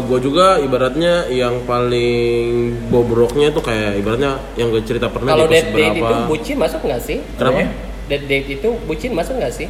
gua 0.05 0.19
juga 0.21 0.45
ibaratnya 0.61 1.13
yang 1.33 1.65
paling 1.65 2.77
bobroknya 2.93 3.49
tuh 3.49 3.63
kayak 3.65 3.97
ibaratnya 3.97 4.37
yang 4.53 4.69
gue 4.69 4.85
cerita 4.85 5.09
pernah 5.09 5.33
Kalau 5.33 5.47
date 5.49 5.71
date 5.73 5.97
itu 5.97 6.15
bucin 6.29 6.55
masuk 6.61 6.81
nggak 6.85 7.01
sih? 7.01 7.17
Kenapa? 7.39 7.59
Date 8.05 8.25
date 8.27 8.47
itu 8.59 8.69
bucin 8.85 9.11
masuk 9.17 9.33
nggak 9.39 9.53
sih? 9.55 9.67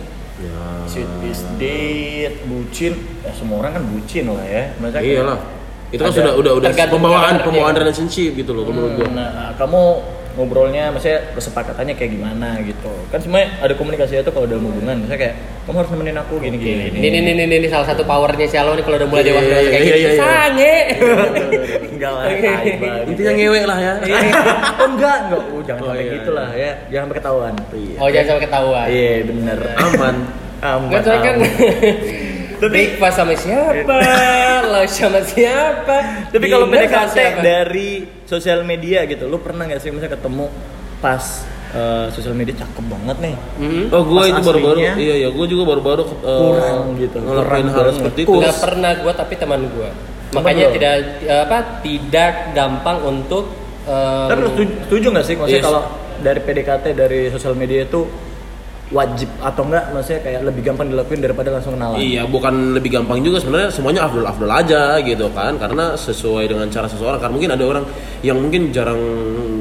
Ya. 0.90 1.06
Situs 1.06 1.40
date, 1.56 2.36
bucin. 2.44 2.94
Ya, 3.22 3.32
semua 3.32 3.62
orang 3.62 3.78
kan 3.78 3.84
bucin 3.86 4.26
lah 4.26 4.42
ya. 4.44 4.64
Masa 4.78 4.98
kayak- 4.98 5.22
Iyalah. 5.22 5.40
Itu 5.90 6.02
kan 6.02 6.12
sudah 6.12 6.34
udah 6.34 6.52
udah 6.56 6.70
pembawaan 6.70 7.34
pembawaan 7.42 7.76
relationship 7.76 8.34
gitu 8.34 8.54
loh 8.54 8.66
menurut 8.66 8.94
gua. 8.96 9.10
Nah, 9.10 9.54
kamu 9.54 9.82
ngobrolnya 10.30 10.94
maksudnya 10.94 11.34
kesepakatannya 11.34 11.98
kayak 11.98 12.12
gimana 12.14 12.62
gitu. 12.62 12.94
Kan 13.10 13.20
semuanya 13.20 13.58
ada 13.60 13.74
komunikasi 13.74 14.22
itu 14.22 14.30
kalau 14.30 14.46
dalam 14.46 14.70
hubungan. 14.70 15.02
Misalnya 15.02 15.18
kayak 15.20 15.36
kamu 15.66 15.76
harus 15.82 15.90
nemenin 15.90 16.18
aku 16.18 16.34
gini 16.38 16.58
gini. 16.62 16.84
Ini 16.94 17.08
ini 17.12 17.32
ini, 17.34 17.56
ini, 17.58 17.68
salah 17.68 17.90
satu 17.90 18.06
powernya 18.06 18.46
si 18.46 18.56
Alo 18.56 18.78
nih 18.78 18.86
kalau 18.86 19.02
udah 19.02 19.10
mulai 19.10 19.22
Iya, 19.22 19.30
dewasa 19.34 19.46
iya, 19.50 19.58
kayak 19.58 19.74
iya, 19.74 19.82
gitu. 19.82 19.98
iya, 19.98 20.12
iya. 20.14 20.22
Sange. 20.22 20.76
Enggak 21.90 22.12
lah. 22.14 22.24
Intinya 23.10 23.32
ngewe 23.34 23.62
lah 23.66 23.78
ya. 23.82 23.94
oh 24.78 24.88
enggak, 24.88 25.18
enggak. 25.26 25.42
Oh, 25.50 25.62
jangan 25.66 25.82
Oh, 25.82 25.88
sampai 25.90 26.06
iya, 26.06 26.14
gitu 26.16 26.32
lah 26.32 26.50
ya. 26.54 26.72
Jangan 26.88 27.02
sampai 27.04 27.18
ketahuan. 27.18 27.54
Iya. 27.74 27.96
Oh 27.98 28.08
jangan 28.08 28.26
sampai 28.30 28.44
ketahuan. 28.46 28.88
Iya, 28.88 29.12
bener. 29.26 29.60
Aman. 29.76 30.16
Nggak 30.62 31.02
soalnya 31.02 31.24
kan. 31.24 31.36
Tapi- 32.60 32.76
breakfast 32.76 33.16
sama 33.16 33.34
siapa? 33.34 33.94
Lo 34.72 34.82
sama 34.86 35.20
siapa? 35.24 35.96
Tapi 36.28 36.46
kalau 36.46 36.68
PDKT 36.68 37.18
dari 37.40 37.90
sosial 38.28 38.68
media 38.68 39.08
gitu, 39.08 39.26
lu 39.26 39.40
pernah 39.40 39.64
nggak 39.64 39.80
sih 39.80 39.90
misalnya 39.90 40.20
ketemu 40.20 40.52
pas 41.00 41.24
eh, 41.72 42.12
sosial 42.12 42.36
media 42.36 42.60
cakep 42.60 42.84
banget 42.84 43.18
nih? 43.24 43.36
Hmm? 43.56 43.86
Oh, 43.90 44.04
gue 44.04 44.20
Pas 44.20 44.28
itu 44.28 44.42
baru-baru, 44.44 44.78
iya 45.00 45.16
iya, 45.18 45.30
gue 45.32 45.46
juga 45.48 45.64
baru-baru 45.72 46.04
uh, 46.04 46.40
kurang 46.52 46.80
gitu, 47.00 47.18
ngelakuin 47.18 47.68
kurang 47.72 47.72
hal 47.72 47.96
seperti 47.96 48.20
itu. 48.28 48.36
Nggak 48.36 48.58
pernah 48.60 48.92
gua 49.00 49.14
tapi 49.16 49.34
teman 49.40 49.62
gua. 49.72 49.90
Makanya 50.30 50.66
lo? 50.68 50.74
tidak 50.76 50.94
apa 51.48 51.58
tidak 51.80 52.34
gampang 52.52 52.98
untuk 53.02 53.50
em, 53.88 54.28
Tapi 54.30 54.40
setuju 54.86 55.06
nggak 55.10 55.26
sih 55.26 55.36
maksudnya 55.40 55.58
Yes. 55.58 55.66
kalau 55.66 55.82
dari 56.20 56.40
PDKT 56.44 56.86
dari 56.92 57.22
sosial 57.32 57.56
media 57.56 57.82
itu 57.82 58.04
wajib 58.90 59.30
atau 59.38 59.62
enggak 59.70 59.94
maksudnya 59.94 60.22
kayak 60.26 60.42
lebih 60.50 60.62
gampang 60.66 60.90
dilakuin 60.90 61.22
daripada 61.22 61.50
langsung 61.54 61.78
kenalan? 61.78 62.02
Iya, 62.02 62.26
bukan 62.26 62.74
lebih 62.74 62.90
gampang 62.90 63.22
juga 63.22 63.38
sebenarnya 63.38 63.70
semuanya 63.70 64.10
afdol-afdol 64.10 64.50
aja 64.50 64.98
gitu 65.06 65.30
kan. 65.30 65.62
Karena 65.62 65.94
sesuai 65.94 66.50
dengan 66.50 66.66
cara 66.74 66.90
seseorang 66.90 67.22
kan 67.22 67.30
mungkin 67.30 67.54
ada 67.54 67.64
orang 67.70 67.86
yang 68.26 68.42
mungkin 68.42 68.74
jarang 68.74 68.98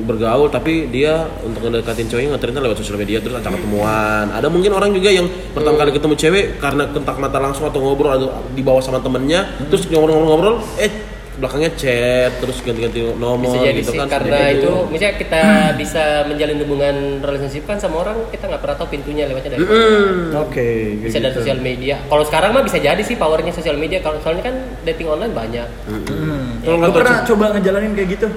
bergaul 0.08 0.48
tapi 0.48 0.88
dia 0.88 1.28
untuk 1.44 1.68
ngedekatin 1.68 2.08
ceweknya 2.08 2.28
nggak 2.34 2.42
ternyata 2.48 2.64
lewat 2.64 2.78
sosial 2.80 2.96
media 2.96 3.20
terus 3.20 3.36
acak 3.36 3.52
ketemuan. 3.60 4.32
Ada 4.32 4.48
mungkin 4.48 4.72
orang 4.72 4.96
juga 4.96 5.12
yang 5.12 5.28
pertama 5.52 5.76
kali 5.76 5.92
ketemu 5.92 6.14
cewek 6.16 6.44
karena 6.56 6.88
kontak 6.88 7.16
mata 7.20 7.36
langsung 7.36 7.68
atau 7.68 7.84
ngobrol 7.84 8.12
atau 8.16 8.28
di 8.56 8.64
bawah 8.64 8.80
sama 8.80 9.04
temennya 9.04 9.44
terus 9.68 9.84
ngobrol-ngobrol 9.92 10.64
eh 10.80 11.17
belakangnya 11.38 11.70
chat 11.78 12.32
terus 12.42 12.58
ganti-ganti 12.66 12.98
nomor 13.14 13.46
bisa 13.46 13.58
jadi 13.62 13.78
gitu 13.78 13.94
sih 13.94 13.98
kan 14.02 14.10
karena 14.10 14.38
Jadi 14.42 14.58
itu 14.58 14.72
misalnya 14.90 15.14
kita 15.22 15.42
bisa 15.80 16.04
menjalin 16.26 16.58
hubungan 16.66 16.96
relationship 17.22 17.64
kan 17.70 17.78
sama 17.78 18.02
orang 18.02 18.26
kita 18.34 18.50
nggak 18.50 18.62
pernah 18.62 18.76
tahu 18.76 18.88
pintunya 18.90 19.24
lewatnya 19.30 19.50
dari. 19.54 19.62
Hmm. 19.62 20.42
Oke, 20.42 20.66
kayak 20.98 21.06
bisa 21.06 21.18
dari 21.22 21.30
gitu. 21.30 21.38
sosial 21.42 21.58
media 21.62 21.94
kalau 22.10 22.24
sekarang 22.26 22.50
mah 22.50 22.64
bisa 22.66 22.78
jadi 22.82 23.02
sih 23.06 23.14
powernya 23.14 23.54
sosial 23.54 23.78
media 23.78 24.02
kalau 24.02 24.18
soalnya 24.18 24.50
kan 24.50 24.56
dating 24.82 25.06
online 25.06 25.34
banyak 25.34 25.68
Hmm. 25.88 26.60
Lu 26.66 26.76
nggak 26.82 26.90
tahu 26.90 26.98
pernah 27.00 27.16
coba 27.24 27.44
ngejalanin 27.56 27.92
kayak 27.94 28.10
gitu? 28.18 28.28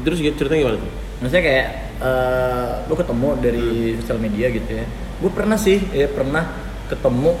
terus 0.00 0.16
gitu 0.16 0.32
ceritanya 0.32 0.60
gimana 0.64 0.78
tuh 0.80 0.92
Maksudnya 1.20 1.44
kayak 1.44 1.66
eh, 2.00 2.70
lu 2.88 2.94
ketemu 2.96 3.28
dari 3.44 3.68
sosial 4.00 4.16
media 4.16 4.46
gitu 4.48 4.70
ya. 4.72 4.84
Gue 5.20 5.28
pernah 5.28 5.58
sih, 5.60 5.76
ya 5.92 6.08
pernah 6.08 6.48
ketemu 6.88 7.36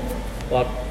waktu 0.52 0.89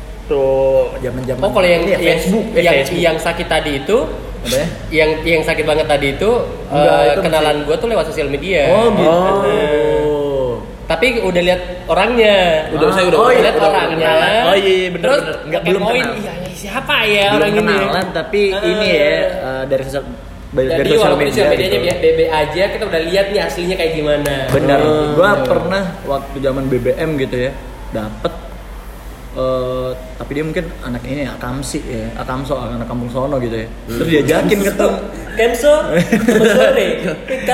zaman-zaman 0.96 1.40
oh 1.40 1.50
kalau 1.50 1.66
yang 1.66 1.84
yang 1.84 2.02
Facebook, 2.02 2.46
eh, 2.52 2.62
yang, 2.62 2.76
Facebook. 2.78 3.02
yang 3.02 3.16
sakit 3.18 3.48
tadi 3.48 3.72
itu 3.80 3.98
Apa 4.40 4.56
ya? 4.56 4.66
yang 4.94 5.10
yang 5.24 5.42
sakit 5.42 5.64
banget 5.64 5.86
tadi 5.86 6.08
itu 6.14 6.32
Enggak, 6.68 6.96
eh, 6.96 7.08
itu 7.10 7.20
kenalan 7.22 7.56
gue 7.64 7.76
tuh 7.76 7.88
lewat 7.88 8.06
sosial 8.08 8.28
media 8.28 8.62
Oh 8.70 8.88
gitu. 8.90 9.10
Oh. 9.10 10.52
tapi 10.86 11.20
udah 11.20 11.42
lihat 11.44 11.62
orangnya 11.86 12.36
Udah, 12.72 12.88
saya 12.90 13.06
udah- 13.08 13.20
oh, 13.20 13.30
iya, 13.30 13.42
lihat 13.44 13.56
udah 13.56 13.70
orangnya. 13.70 14.10
Oh 14.44 14.56
iya, 14.56 14.74
iya, 14.76 14.88
bener, 14.90 15.04
terus 15.04 15.22
bener. 15.22 15.38
Nggak, 15.46 15.62
belum 15.64 15.82
kenal. 15.84 16.12
iya 16.16 16.34
siapa 16.52 16.96
ya 17.04 17.26
belum 17.30 17.38
orang 17.38 17.52
ini 17.52 17.60
kenalan 17.62 18.08
tapi 18.12 18.42
Eh. 18.50 18.68
ini 18.68 18.88
ya 18.90 19.12
eh, 19.40 19.64
dari 19.66 19.84
sosial 19.84 20.04
dari 20.50 20.66
jadi 20.68 20.90
sosial 20.92 21.14
media 21.14 21.30
sosial 21.32 21.48
medianya 21.48 21.94
gitu. 21.94 22.02
BB 22.02 22.20
aja 22.28 22.64
kita 22.68 22.84
udah 22.84 23.02
lihat 23.06 23.26
nih 23.30 23.40
aslinya 23.40 23.76
kayak 23.76 23.94
gimana 23.94 24.34
Benar. 24.50 24.80
Oh, 24.82 25.04
gua 25.14 25.30
iya. 25.30 25.46
pernah 25.46 25.84
waktu 26.04 26.36
zaman 26.40 26.64
BBM 26.66 27.10
gitu 27.18 27.38
ya, 27.40 27.52
dapet 27.92 28.34
eh 29.40 29.90
tapi 30.20 30.32
dia 30.34 30.44
mungkin 30.44 30.66
anak 30.82 31.02
ini 31.04 31.24
ya, 31.24 31.32
Akamsi 31.34 31.80
ya, 31.82 32.12
Akamso, 32.18 32.54
anak 32.54 32.86
kampung 32.86 33.08
sono 33.08 33.40
gitu 33.40 33.56
ya. 33.56 33.68
Terus 33.88 34.08
diajakin 34.10 34.60
ketemu. 34.62 34.98
Sore. 35.00 35.08
Kenso, 35.40 35.74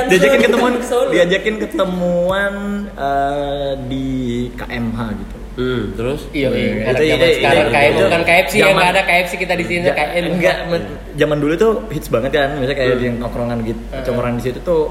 diajakin 0.09 0.39
ketemuan 0.41 0.73
diajakin 1.11 1.55
ketemuan 1.61 2.53
eh, 2.91 3.71
di 3.85 4.07
KMH 4.51 4.99
gitu. 5.13 5.35
hmm, 5.55 5.83
terus? 5.95 6.21
Iya, 6.33 6.49
iya. 6.49 6.67
Itu- 6.67 6.89
Anak 6.89 6.99
itu- 6.99 7.15
itu- 7.15 7.37
sekarang. 7.39 7.67
kayak 7.71 7.87
itu 7.87 8.01
bukan 8.03 8.23
KFC 8.25 8.53
ya, 8.55 8.65
nggak 8.73 8.89
ada 8.89 9.01
KFC 9.05 9.31
kita 9.37 9.53
di 9.53 9.63
sini 9.63 9.85
Ja- 9.85 10.11
enggak 10.11 10.57
men- 10.67 10.89
zaman 11.15 11.37
dulu 11.39 11.53
tuh 11.55 11.71
hits 11.89 12.09
banget 12.09 12.31
kan 12.33 12.57
misalnya 12.57 12.75
kayak 12.75 12.95
di 12.97 13.07
nongkrongan 13.13 13.57
gitu 13.63 13.79
nongkrongan 14.03 14.35
di 14.35 14.43
situ 14.43 14.59
tuh 14.59 14.83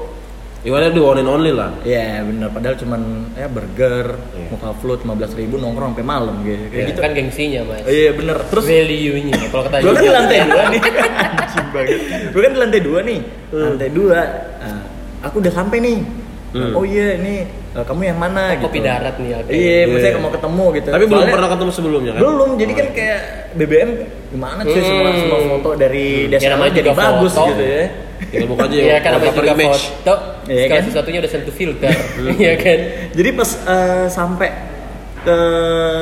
Ibaratnya 0.65 0.91
di 0.91 0.99
one 0.99 1.19
and 1.21 1.29
only 1.29 1.53
lah. 1.53 1.69
Ya 1.85 2.19
bener. 2.19 2.49
Padahal 2.49 2.73
cuman 2.73 3.01
ya 3.31 3.45
burger 3.45 4.17
Iya. 4.33 4.49
muka 4.49 4.69
float 4.75 5.05
15.000 5.05 5.37
ribu 5.37 5.55
nongkrong 5.55 5.93
sampai 5.93 6.03
malam 6.03 6.41
gitu. 6.41 6.57
Kayak 6.67 6.81
Itu 6.81 6.89
gitu. 6.89 6.99
kan 6.99 7.11
gengsinya 7.13 7.61
mas. 7.63 7.85
iya 7.85 8.09
bener. 8.11 8.37
Terus 8.49 8.65
Value-nya 8.65 9.33
kalau 9.47 9.63
kata 9.63 9.75
gue 9.77 9.85
kan 9.85 9.93
di 9.93 10.01
Jogja. 10.01 10.11
lantai 10.11 10.37
dua 10.43 10.63
nih. 10.67 10.81
Gue 12.33 12.41
kan 12.41 12.51
di 12.51 12.59
lantai 12.59 12.81
dua 12.81 12.99
nih. 13.01 13.19
Lantai 13.51 13.89
dua 13.91 14.19
Nah, 14.57 14.81
aku 15.21 15.35
udah 15.37 15.53
sampai 15.53 15.77
nih 15.79 15.97
Hmm. 16.55 16.71
oh 16.71 16.83
iya 16.83 17.07
ini 17.15 17.35
eh, 17.69 17.83
kamu 17.83 18.01
yang 18.05 18.15
mana 18.17 18.55
gitu 18.55 18.65
Kopi 18.65 18.79
darat 18.79 19.15
nih, 19.17 19.31
oke. 19.35 19.51
iya 19.51 19.79
maksudnya 19.85 20.17
mau 20.17 20.31
ketemu 20.31 20.65
gitu 20.71 20.87
tapi 20.87 21.03
belum 21.03 21.11
Soalnya- 21.17 21.35
pernah 21.35 21.49
ketemu 21.51 21.71
sebelumnya 21.73 22.11
kan 22.11 22.21
belum 22.21 22.49
jadi 22.55 22.71
kan 22.73 22.87
kayak 22.89 23.19
BBM 23.53 23.89
gimana 24.29 24.59
sih 24.63 24.81
semua 24.81 25.03
Hmm. 25.05 25.19
semua 25.19 25.39
foto 25.49 25.69
dari 25.75 26.05
Ya, 26.23 26.31
desa 26.33 26.47
namanya 26.49 26.71
jadi 26.73 26.89
bagus 26.89 27.31
foto. 27.33 27.51
gitu 27.51 27.63
ya 27.65 27.83
tinggal 28.25 28.47
buka 28.47 28.63
aja 28.63 28.75
Iya 28.77 28.97
kan 28.97 29.09
namanya 29.13 29.33
juga 29.33 29.51
image. 29.53 29.83
foto. 29.99 30.15
Iya 30.47 30.65
kan? 30.65 30.79
sesuatunya 30.81 31.19
udah 31.19 31.31
sentuh 31.31 31.51
filter. 31.53 31.91
Iya 32.33 32.53
kan. 32.55 32.79
jadi 33.11 33.29
pas 33.33 33.49
eh, 33.65 34.05
sampai 34.09 34.49
ke 35.25 35.37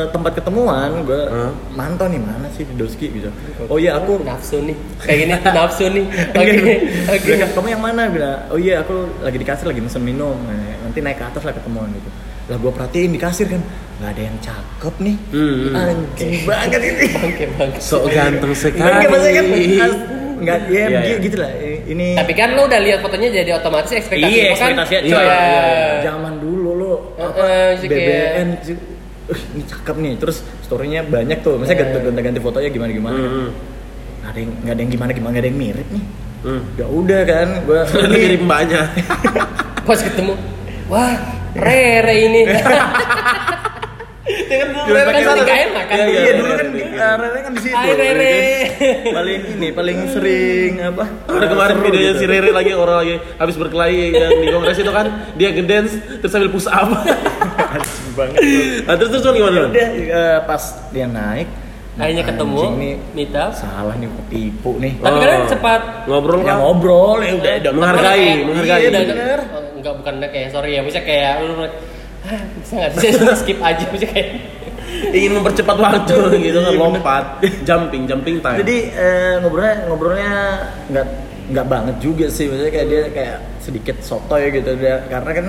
tempat 0.10 0.32
ketemuan 0.36 0.90
gue 1.02 1.22
Hah? 1.24 1.52
mantau 1.72 2.06
nih 2.06 2.20
mana 2.20 2.48
sih 2.50 2.68
Doski 2.70 3.08
gitu 3.10 3.30
oh 3.64 3.78
iya 3.78 3.96
aku 3.96 4.20
nafsu 4.20 4.60
nih 4.60 4.76
kayak 5.00 5.18
gini 5.18 5.34
nafsu 5.58 5.86
nih 5.88 6.06
oke 6.30 6.54
Oke, 6.54 6.76
oke 7.10 7.26
Bilang, 7.26 7.52
kamu 7.52 7.68
yang 7.70 7.82
mana? 7.82 8.02
Bilang, 8.06 8.38
oh 8.48 8.58
iya 8.58 8.80
aku 8.80 8.94
lagi 9.20 9.36
di 9.36 9.44
kasir 9.44 9.66
lagi 9.66 9.80
mesen 9.80 10.02
minum. 10.02 10.36
Nah, 10.40 10.54
Nanti 10.82 11.00
naik 11.00 11.16
ke 11.16 11.26
atas 11.26 11.42
lah 11.42 11.52
ketemuan 11.52 11.90
gitu. 11.90 12.10
Lah 12.46 12.58
gua 12.58 12.72
perhatiin 12.72 13.10
di 13.10 13.18
kasir 13.18 13.48
kan 13.48 13.62
nggak 13.96 14.10
ada 14.10 14.22
yang 14.22 14.38
cakep 14.40 14.94
nih. 15.00 15.16
Hmm. 15.30 15.74
Anjing 15.74 16.34
banget 16.44 16.82
ini. 16.84 17.06
oke 17.26 17.44
bang 17.50 17.72
Sok 17.80 18.04
ganteng 18.08 18.54
sekali. 18.54 18.84
Enggak 18.84 19.10
maksudnya 19.10 19.34
kan 19.34 19.46
as- 19.82 20.06
nggak 20.36 20.60
ya 20.62 20.84
Iya, 20.84 20.86
gitu, 20.86 21.00
iya. 21.00 21.18
gitu 21.20 21.38
lah. 21.38 21.52
Ini 21.84 22.08
tapi 22.16 22.34
kan 22.34 22.50
lo 22.52 22.62
udah 22.64 22.80
lihat 22.80 23.00
fotonya 23.00 23.30
jadi 23.34 23.52
otomatis 23.54 23.92
ekspektasi 23.94 24.28
iya 24.30 24.44
lo 24.46 24.56
kan 24.56 24.72
Iya, 24.74 24.86
coy. 24.86 25.26
iya, 25.26 25.32
Zaman 26.04 26.34
dulu 26.38 26.70
lo 26.76 26.92
apa 27.16 27.44
kayak- 27.78 27.88
BBN 27.88 28.48
sih. 28.62 28.76
Uh, 29.24 29.40
ini 29.56 29.64
cakep 29.64 29.96
nih. 29.98 30.14
Terus 30.20 30.38
storynya 30.62 31.02
banyak 31.04 31.40
tuh. 31.40 31.56
Misalnya 31.56 31.88
Eh. 31.88 32.04
ganti-ganti 32.04 32.40
fotonya 32.40 32.70
gimana-gimana. 32.70 33.18
Hmm. 33.18 33.50
Nggak 34.20 34.30
ada 34.32 34.40
yang 34.40 34.52
nggak 34.64 34.74
ada 34.74 34.82
yang 34.82 34.92
gimana 34.92 35.12
gimana 35.12 35.32
nggak 35.32 35.44
ada 35.44 35.50
yang 35.50 35.60
mirip 35.60 35.88
nih. 35.92 36.06
Hmm. 36.44 36.62
Ya 36.76 36.86
udah 36.88 37.22
kan, 37.24 37.48
gua 37.64 37.80
Ternyata 37.92 38.16
mirip 38.16 38.42
mbaknya. 38.44 38.82
pas 39.88 40.00
ketemu 40.00 40.34
wah 40.88 41.12
Rere 41.54 42.16
ini 42.24 42.42
Dulu 44.44 44.80
Dulu 44.84 44.94
Rere 44.94 45.04
kan 45.04 45.14
kan 45.14 45.22
sering 45.24 45.34
sana. 45.34 45.44
gak 45.46 45.60
enak 45.64 45.84
kan 45.84 45.96
Iya, 45.96 46.06
Iya, 46.06 46.20
iya, 46.20 46.32
dulu 46.34 46.52
kan 46.52 46.68
iya. 46.70 47.08
Rere 47.16 47.40
kan 47.40 47.52
di 47.52 47.62
situ. 47.62 47.76
Hai, 47.76 47.92
Rere. 47.94 48.36
paling 49.10 49.40
ini 49.50 49.68
paling 49.70 49.98
sering 50.08 50.72
apa? 50.80 51.04
Ada 51.28 51.46
kemarin 51.48 51.74
seru 51.74 51.86
videonya 51.86 52.10
gitu. 52.10 52.20
si 52.20 52.26
Rere 52.26 52.50
lagi 52.52 52.72
orang 52.74 52.98
lagi 52.98 53.16
habis 53.34 53.56
berkelahi 53.56 53.98
yang 54.12 54.32
di 54.36 54.48
kongres 54.50 54.78
itu 54.78 54.92
kan 54.92 55.06
dia 55.34 55.50
ngedance 55.50 55.92
terus 56.18 56.32
sambil 56.32 56.50
push 56.50 56.68
up. 56.68 56.90
Banget. 58.14 58.40
Nah, 58.84 58.94
terus 58.96 59.10
terus 59.12 59.24
gimana? 59.28 59.58
Ya 59.58 59.66
udah 59.66 59.88
uh, 60.12 60.38
pas 60.46 60.62
dia 60.90 61.08
naik 61.08 61.48
akhirnya 61.94 62.26
ketemu 62.26 62.58
anjing 62.58 62.74
nih 62.76 62.94
up 63.14 63.50
salah 63.52 63.94
nih 63.94 64.10
ketipu 64.10 64.72
nih. 64.78 64.98
tapi 64.98 65.18
kan 65.20 65.30
Oh. 65.36 65.46
sempat 65.48 65.82
Ngobrol 66.04 66.40
Ya 66.40 66.46
kan? 66.48 66.56
ngobrol 66.60 67.18
ya 67.22 67.34
udah 67.36 67.54
udah 67.56 67.72
Menghargai, 67.72 68.02
Kayak- 68.02 68.42
menghargai. 68.44 68.82
iya, 68.82 68.90
Iya, 68.90 69.36
enggak 69.78 69.94
bukan 70.02 70.14
kayak 70.26 70.48
sorry 70.50 70.72
ya 70.74 70.82
bisa 70.82 71.00
kayak 71.00 71.34
lu 71.44 71.54
bisa 72.64 72.74
nggak 72.80 72.92
sih? 73.00 73.10
Skip 73.44 73.60
aja 73.60 73.84
bisa 73.92 74.06
kayak 74.08 74.30
Ingin 75.14 75.42
mempercepat 75.42 75.78
waktu 75.78 76.16
gitu 76.42 76.58
kan 76.62 76.74
lompat, 76.78 77.26
jumping, 77.68 78.06
jumping 78.06 78.38
time. 78.40 78.62
Jadi 78.62 78.78
eh, 78.94 79.34
ngobrolnya 79.42 79.76
ngobrolnya 79.90 80.34
nggak 80.90 81.08
nggak 81.54 81.66
banget 81.68 81.96
juga 82.00 82.26
sih, 82.30 82.48
maksudnya 82.48 82.72
kayak 82.72 82.88
dia 82.88 83.04
kayak 83.12 83.38
sedikit 83.60 83.98
sotoy 84.06 84.54
gitu. 84.54 84.74
Dia 84.78 85.06
karena 85.10 85.32
kan 85.34 85.46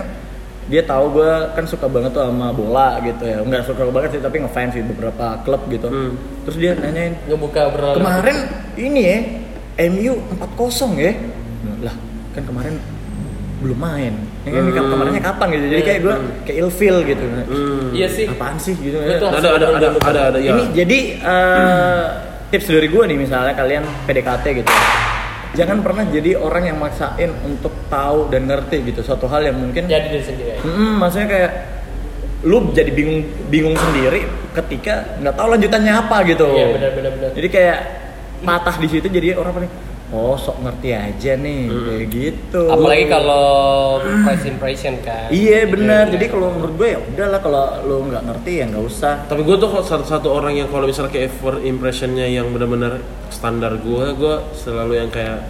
dia 0.64 0.80
tahu 0.80 1.20
gue 1.20 1.32
kan 1.52 1.64
suka 1.68 1.86
banget 1.92 2.16
tuh 2.16 2.24
sama 2.24 2.56
bola 2.56 2.98
gitu 3.04 3.24
ya. 3.24 3.38
Nggak 3.44 3.62
suka 3.68 3.82
banget 3.88 4.10
sih 4.16 4.22
tapi 4.24 4.36
ngefans 4.42 4.72
di 4.74 4.82
beberapa 4.84 5.26
klub 5.44 5.62
gitu. 5.68 5.88
Hmm. 5.88 6.12
terus 6.44 6.56
dia 6.60 6.72
nanyain 6.76 7.16
ngebuka 7.24 7.72
obrolan 7.72 7.96
kemarin 8.00 8.36
ini 8.76 9.00
ya 9.00 9.18
MU 9.92 10.12
4-0 10.56 10.92
ya? 11.00 11.12
Lah 11.84 11.96
kan 12.32 12.42
kemarin 12.44 12.74
belum 13.64 13.78
main 13.80 14.14
ya 14.44 14.50
kan 14.50 14.62
Hmm. 14.62 14.92
kemarinnya 14.92 15.22
kapan 15.22 15.46
gitu 15.50 15.64
jadi 15.70 15.82
kayak 15.82 16.00
gue 16.00 16.14
kayak 16.44 16.58
ilfeel 16.60 16.96
gitu 17.02 17.24
Hmm. 17.24 17.88
iya 17.90 18.06
sih 18.06 18.24
apaan 18.26 18.56
sih 18.56 18.74
gitu 18.74 18.96
Betul. 18.98 19.28
Ada 19.30 19.48
ada 19.50 19.66
ada 19.72 19.88
ada 19.98 20.20
ada 20.28 20.38
ya. 20.38 20.52
ini 20.52 20.62
jadi 20.70 20.98
eh, 21.18 22.04
tips 22.48 22.68
dari 22.68 22.86
gue 22.86 23.02
nih 23.04 23.18
misalnya 23.18 23.52
kalian 23.52 23.82
PDKT 24.04 24.44
gitu 24.54 24.70
jangan 25.54 25.80
pernah 25.80 26.04
jadi 26.04 26.34
orang 26.36 26.64
yang 26.66 26.78
maksain 26.78 27.30
untuk 27.40 27.72
tahu 27.86 28.26
dan 28.28 28.44
ngerti 28.44 28.84
gitu 28.84 29.00
suatu 29.00 29.24
hal 29.24 29.42
yang 29.44 29.56
mungkin 29.56 29.86
jadi 29.86 30.06
diri 30.08 30.20
sendiri 30.20 30.50
aja. 30.52 30.62
Mm, 30.62 30.94
maksudnya 30.98 31.28
kayak 31.30 31.50
lu 32.44 32.68
jadi 32.70 32.90
bingung 32.90 33.22
bingung 33.48 33.72
sendiri 33.72 34.20
ketika 34.52 35.16
nggak 35.16 35.32
tahu 35.32 35.48
lanjutannya 35.48 35.92
apa 35.96 36.16
gitu 36.26 36.44
iya 36.52 36.66
benar 36.68 36.90
benar 36.92 37.10
benar 37.14 37.30
jadi 37.32 37.48
kayak 37.48 37.78
patah 38.42 38.76
di 38.76 38.88
situ 38.90 39.06
jadi 39.08 39.32
orang 39.32 39.52
paling 39.56 39.72
oh 40.14 40.36
sok 40.36 40.56
ngerti 40.60 40.88
aja 40.90 41.32
nih 41.34 41.62
kayak 41.66 42.04
gitu 42.08 42.62
apalagi 42.64 43.04
kalau 43.06 43.46
first 44.22 44.46
impression 44.46 44.94
kan 45.00 45.26
iya 45.28 45.66
benar 45.66 46.06
jadi 46.06 46.26
kalau 46.28 46.48
menurut 46.48 46.74
gue 46.74 46.88
ya 46.88 46.98
udahlah 47.00 47.40
kalau 47.40 47.62
lu 47.82 48.06
nggak 48.06 48.22
ngerti 48.24 48.52
ya 48.54 48.64
nggak 48.66 48.84
usah 48.84 49.14
Tapi 49.24 49.42
gue 49.42 49.56
tuh 49.56 49.68
kok 49.68 49.84
satu-satu 49.84 50.28
orang 50.28 50.54
yang 50.54 50.68
kalau 50.68 50.86
misalnya 50.86 51.10
kayak 51.10 51.34
first 51.34 51.60
impressionnya 51.62 52.26
yang 52.26 52.46
benar-benar 52.48 53.02
standar 53.28 53.74
gue, 53.76 54.04
gue 54.14 54.34
selalu 54.54 54.92
yang 54.96 55.10
kayak 55.10 55.42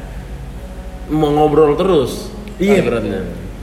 mau 1.07 1.29
ngobrol 1.29 1.75
terus. 1.75 2.33
Iya. 2.57 2.81
ibaratnya. 2.81 3.21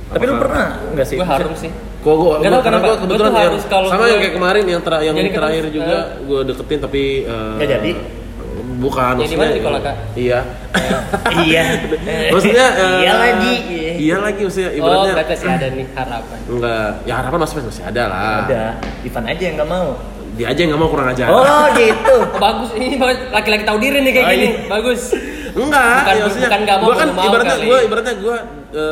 tapi 0.07 0.23
lu 0.23 0.29
Apakah- 0.29 0.41
pernah 0.43 0.65
nggak 0.91 1.05
sih 1.05 1.15
gue 1.15 1.25
harum 1.25 1.55
sih 1.55 1.71
Kok 2.01 2.15
gue, 2.17 2.35
Nggak 2.39 2.51
tahu 2.51 2.63
kenapa. 2.65 2.81
gue 2.81 2.89
Gua 2.89 2.99
kebetulan 2.99 3.29
yang- 3.31 3.45
harus 3.47 3.63
kalau 3.65 3.87
sama 3.87 3.97
gua- 3.99 4.09
yang 4.09 4.19
kayak 4.19 4.35
kemarin 4.35 4.63
yang, 4.65 4.81
ter- 4.81 5.03
yang 5.03 5.15
terakhir 5.31 5.65
juga 5.69 5.95
eh. 5.95 6.03
gue 6.21 6.39
deketin 6.43 6.79
tapi 6.81 7.03
eh, 7.23 7.53
Nggak 7.55 7.69
jadi? 7.71 7.91
Bukan. 8.81 9.13
Yang 9.15 9.29
di 9.29 9.37
mana, 9.37 9.51
di 9.51 9.61
Kolaka? 9.61 9.91
Iya. 10.13 10.39
iya 11.43 11.63
maksudnya 12.27 12.65
eh, 12.73 12.97
Iya 12.97 13.13
lagi. 13.13 13.53
Iya 13.99 14.15
lagi 14.17 14.41
maksudnya 14.41 14.69
oh 14.71 14.77
ibaratnya. 14.79 15.13
berarti 15.13 15.31
masih 15.31 15.49
ada 15.51 15.67
nih 15.69 15.85
harapan 15.93 16.37
Enggak, 16.47 16.89
ya 17.03 17.13
harapan 17.15 17.37
masih 17.39 17.55
masih 17.61 17.83
ada 17.85 18.03
lah. 18.07 18.19
ada 18.41 18.63
Ivan 19.01 19.23
aja 19.25 19.43
yang 19.43 19.55
nggak 19.55 19.69
mau 19.69 19.89
Dia 20.31 20.45
aja 20.47 20.59
yang 20.59 20.69
nggak 20.71 20.81
mau 20.81 20.89
kurang 20.89 21.07
ajar. 21.07 21.27
oh 21.27 21.65
gitu 21.75 22.15
oh, 22.15 22.23
bagus 22.43 22.69
ini 22.73 22.95
bagus. 22.95 23.19
laki-laki 23.29 23.63
tahu 23.63 23.77
diri 23.77 23.97
nih 23.99 24.11
kayak 24.11 24.25
Oh, 24.25 24.31
gini 24.31 24.47
iya. 24.47 24.53
bagus 24.67 25.01
Enggak, 25.51 25.83
Bukan- 25.93 26.15
ya 26.15 26.21
maksudnya 26.23 26.47
bukan 26.47 26.61
nggak 26.63 26.77
mau, 26.77 26.87
gua 26.87 26.95
kan 26.95 27.07
ibaratnya 27.19 27.57
gue 27.59 27.77
ibaratnya 27.83 28.15
gue 28.17 28.37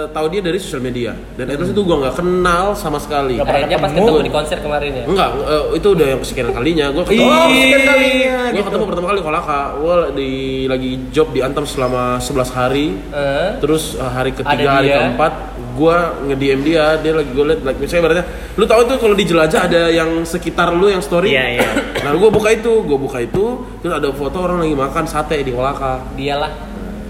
tahu 0.09 0.27
dia 0.27 0.41
dari 0.41 0.59
sosial 0.59 0.80
media 0.80 1.15
dan 1.34 1.47
terus 1.47 1.71
itu 1.71 1.80
gue 1.80 1.95
nggak 1.95 2.15
kenal 2.15 2.75
sama 2.75 2.99
sekali. 2.99 3.39
Pernah 3.39 3.47
kayaknya 3.49 3.77
pas 3.77 3.89
ketemu. 3.89 4.19
di 4.19 4.32
konser 4.32 4.57
kemarin 4.59 4.91
ya 4.91 5.05
Enggak, 5.07 5.30
eh, 5.39 5.63
itu 5.75 5.88
udah 5.89 6.05
yang 6.05 6.19
kesekian 6.19 6.51
kalinya. 6.51 6.86
Gue 6.89 7.03
ketemu, 7.05 7.25
Oh, 7.25 7.47
kesekian 7.47 7.84
kalinya, 7.86 8.36
Gue 8.39 8.55
gitu. 8.55 8.67
ketemu 8.67 8.84
pertama 8.86 9.07
kali 9.07 9.19
Kolaka. 9.19 9.59
Gue 9.75 9.95
di 10.13 10.32
lagi 10.65 10.91
job 11.09 11.27
di 11.32 11.39
Antam 11.39 11.63
selama 11.63 12.17
11 12.17 12.51
hari. 12.51 12.88
Eh, 13.09 13.49
Terus 13.57 13.95
eh, 13.95 14.03
hari 14.05 14.32
Ada 14.32 14.39
ketiga, 14.43 14.69
hari 14.69 14.88
dia. 14.88 14.97
keempat, 14.99 15.34
gue 15.73 15.97
nge-DM 16.27 16.59
dia, 16.61 16.86
dia 16.99 17.13
lagi 17.13 17.32
gue 17.32 17.45
liat, 17.45 17.59
like, 17.63 17.80
misalnya 17.80 18.01
ibaratnya, 18.03 18.25
lu 18.55 18.65
tahu 18.65 18.82
tuh 18.86 18.97
kalau 18.97 19.15
di 19.15 19.23
jelajah 19.23 19.61
ada 19.63 19.82
yang 19.88 20.09
sekitar 20.23 20.71
lu 20.71 20.88
yang 20.88 20.99
story. 20.99 21.32
Iya, 21.32 21.45
iya. 21.55 21.69
Nah, 22.03 22.15
gue 22.15 22.30
buka 22.30 22.49
itu, 22.49 22.84
gue 22.84 22.95
buka 22.95 23.19
itu, 23.19 23.45
terus 23.80 23.91
ada 23.91 24.07
foto 24.09 24.39
orang 24.39 24.63
lagi 24.63 24.71
makan 24.73 25.03
sate 25.03 25.39
di 25.39 25.51
Kolaka. 25.51 25.99
dialah 26.15 26.51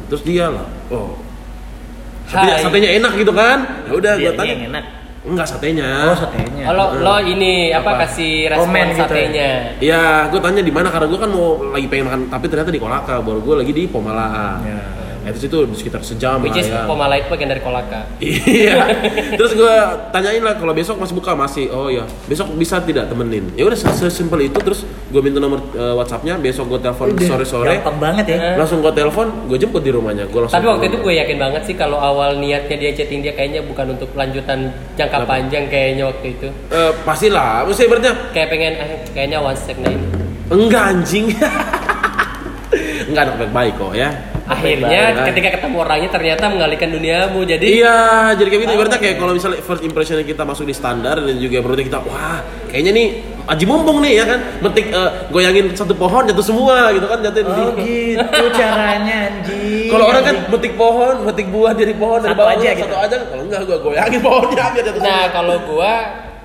Terus 0.09 0.25
dia 0.25 0.49
lah, 0.49 0.65
oh, 0.89 1.13
satenya, 2.29 2.53
Hai. 2.53 2.61
satenya 2.61 2.89
enak 2.95 3.11
gitu 3.17 3.33
kan? 3.33 3.57
Ya 3.83 3.91
udah, 3.91 4.13
gue 4.13 4.21
Dianya 4.23 4.37
tanya, 4.37 4.53
yang 4.53 4.63
enak 4.69 4.83
enggak 5.19 5.45
satenya. 5.45 5.89
oh 6.05 6.15
satenya 6.15 6.63
Oh, 6.63 6.73
lo, 6.73 6.85
lo 6.95 7.15
ini 7.19 7.69
apa, 7.69 7.91
Apa? 7.91 8.05
kasih 8.05 8.47
respon 8.47 8.65
Komen 8.65 8.85
gitu 8.87 8.93
ya? 8.93 9.01
satenya 9.03 9.49
Iya, 9.79 10.03
gue 10.27 10.39
tanya 10.39 10.61
di 10.61 10.71
mana 10.71 10.87
karena 10.87 11.07
gue 11.07 11.19
kan 11.19 11.29
mau 11.29 11.47
lagi 11.65 11.87
pengen 11.87 12.05
makan, 12.05 12.21
tapi 12.29 12.45
ternyata 12.47 12.69
di 12.69 12.79
Kolaka, 12.79 13.15
baru 13.19 13.39
gue 13.39 13.55
lagi 13.59 13.73
di 13.73 13.83
Pomalaan. 13.85 14.57
Ya. 14.63 14.79
Nah, 15.29 15.37
itu 15.37 15.57
sekitar 15.77 16.01
sejam 16.01 16.41
which 16.41 16.51
lah 16.51 16.61
is 16.61 16.67
ya. 16.67 16.83
Pomala 16.83 17.13
itu 17.15 17.29
bagian 17.29 17.49
dari 17.49 17.61
Kolaka 17.61 18.09
Iya. 18.19 18.75
Terus 19.37 19.53
gue 19.53 19.75
tanyain 20.09 20.41
lah 20.41 20.57
kalau 20.57 20.73
besok 20.73 20.97
masih 20.97 21.13
buka 21.13 21.31
masih. 21.33 21.69
Oh 21.69 21.87
ya, 21.87 22.01
besok 22.25 22.49
bisa 22.53 22.81
tidak 22.81 23.05
temenin? 23.05 23.45
Ya 23.53 23.63
udah 23.63 23.77
sesimpel 23.77 24.41
itu 24.43 24.57
terus 24.57 24.81
gue 24.83 25.21
minta 25.21 25.37
nomor 25.37 25.61
eh, 25.71 25.93
WhatsAppnya, 25.93 26.35
besok 26.35 26.65
gue 26.67 26.79
telepon 26.79 27.13
sore-sore. 27.15 27.77
gampang 27.77 27.97
banget 27.99 28.25
ya 28.27 28.37
Langsung 28.57 28.81
gue 28.81 28.89
telepon, 28.89 29.29
gue 29.45 29.57
jemput 29.57 29.79
di 29.79 29.89
rumahnya. 29.89 30.25
Gue 30.25 30.43
langsung. 30.43 30.57
tapi 30.57 30.65
waktu 30.65 30.85
itu 30.89 30.97
gue 30.99 31.13
yakin 31.15 31.37
banget 31.37 31.61
sih 31.63 31.75
kalau 31.75 31.97
awal 31.97 32.35
niatnya 32.35 32.75
dia 32.75 32.91
chatting 32.91 33.21
dia 33.21 33.31
kayaknya 33.31 33.61
bukan 33.61 33.93
untuk 33.93 34.09
lanjutan 34.13 34.73
jangka 34.95 35.21
Kenapa? 35.21 35.29
panjang 35.29 35.69
kayaknya 35.69 36.09
waktu 36.09 36.27
itu 36.33 36.47
Eh, 36.69 36.91
pastilah, 37.03 37.63
maksudnya 37.63 37.87
ibaratnya 37.87 38.13
kayak 38.31 38.47
pengen 38.49 38.73
eh, 38.75 38.89
kayaknya 39.11 39.37
one 39.37 39.53
sec 39.53 39.77
nah 39.77 39.87
ini 39.87 40.05
enggak 40.49 40.83
anjing. 40.89 41.25
enggak 43.09 43.23
anak 43.25 43.35
baik-baik 43.39 43.73
kok 43.75 43.93
ya. 43.93 44.09
Akhirnya 44.49 44.89
Baik-baik. 45.13 45.27
ketika 45.29 45.49
ketemu 45.55 45.75
orangnya 45.77 46.09
ternyata 46.09 46.43
mengalihkan 46.47 46.89
duniamu 46.89 47.39
jadi 47.43 47.61
Iya, 47.61 47.99
jadi 48.33 48.47
kayak 48.47 48.61
gitu. 48.61 48.71
Ibaratnya 48.73 48.99
kayak 48.99 49.15
kalau 49.15 49.31
misalnya 49.31 49.59
first 49.59 49.81
impressionnya 49.81 50.25
kita 50.25 50.41
masuk 50.41 50.65
di 50.65 50.73
standar 50.73 51.15
dan 51.17 51.35
juga 51.35 51.61
berarti 51.61 51.85
kita, 51.85 52.01
wah, 52.01 52.41
kayaknya 52.65 52.91
nih 52.91 53.07
aji 53.45 53.65
mumpung 53.65 53.97
nih 53.99 54.13
ya 54.15 54.25
kan, 54.25 54.39
metik 54.59 54.89
eh, 54.89 55.09
goyangin 55.29 55.69
satu 55.71 55.93
pohon 55.93 56.21
jatuh 56.23 56.41
semua 56.43 56.89
gitu 56.91 57.05
kan 57.05 57.17
jatuhin 57.19 57.45
oh 57.45 57.73
di- 57.75 58.13
gitu 58.13 58.45
caranya 58.51 59.15
anjing 59.27 59.87
Kalau 59.87 60.05
orang 60.05 60.23
kan 60.23 60.35
metik 60.49 60.73
pohon, 60.75 61.15
metik 61.23 61.47
buah 61.47 61.71
dari 61.71 61.93
pohon 61.93 62.19
dari 62.19 62.29
Satu 62.31 62.39
bawah 62.39 62.53
aja 62.53 62.67
satu 62.67 62.79
gitu. 62.79 62.95
aja. 62.95 63.15
Kalau 63.23 63.43
enggak 63.43 63.61
gua 63.63 63.77
goyangin 63.79 64.19
pohonnya 64.19 64.65
biar 64.67 64.83
jatuh 64.83 65.01
nah 65.01 65.23
kalau 65.29 65.55
gua 65.63 65.93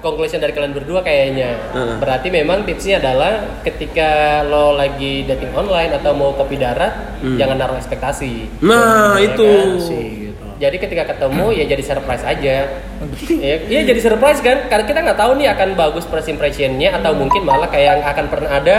conclusion 0.04 0.36
dari 0.36 0.52
kalian 0.52 0.70
berdua 0.72 1.00
kayaknya 1.00 1.56
Heeh. 1.72 1.96
berarti 1.96 2.28
memang 2.28 2.62
tipsnya 2.62 3.00
adalah 3.00 3.32
ketika 3.62 4.10
lo 4.44 4.72
lagi 4.72 5.24
dating 5.24 5.50
online 5.50 5.90
atau 5.90 6.12
mau 6.12 6.30
kopi 6.30 6.54
darat 6.54 6.92
jangan 7.34 7.56
naruh 7.56 7.74
ekspektasi 7.74 8.60
Nah, 8.60 9.16
Ya 9.16 9.24
itu. 9.26 9.48
kan? 9.48 9.80
sih 9.80 10.04
gitu 10.22 10.44
jadi 10.54 10.76
ketika 10.78 11.04
ketemu 11.06 11.50
ya 11.52 11.64
jadi 11.66 11.82
surprise 11.82 12.22
aja 12.22 12.56
ya, 13.42 13.54
iya 13.64 13.80
jadi 13.82 14.00
surprise 14.00 14.38
kan 14.38 14.64
karena 14.64 14.84
kita 14.84 14.98
nggak 15.02 15.18
tahu 15.18 15.32
nih 15.34 15.48
akan 15.50 15.68
bagus 15.74 16.04
first 16.04 16.28
impressionnya 16.28 16.94
atau 16.94 17.10
mungkin 17.12 17.42
malah 17.42 17.66
kayak 17.66 17.84
yang 17.90 18.06
akan 18.06 18.26
pernah 18.28 18.50
ada 18.54 18.76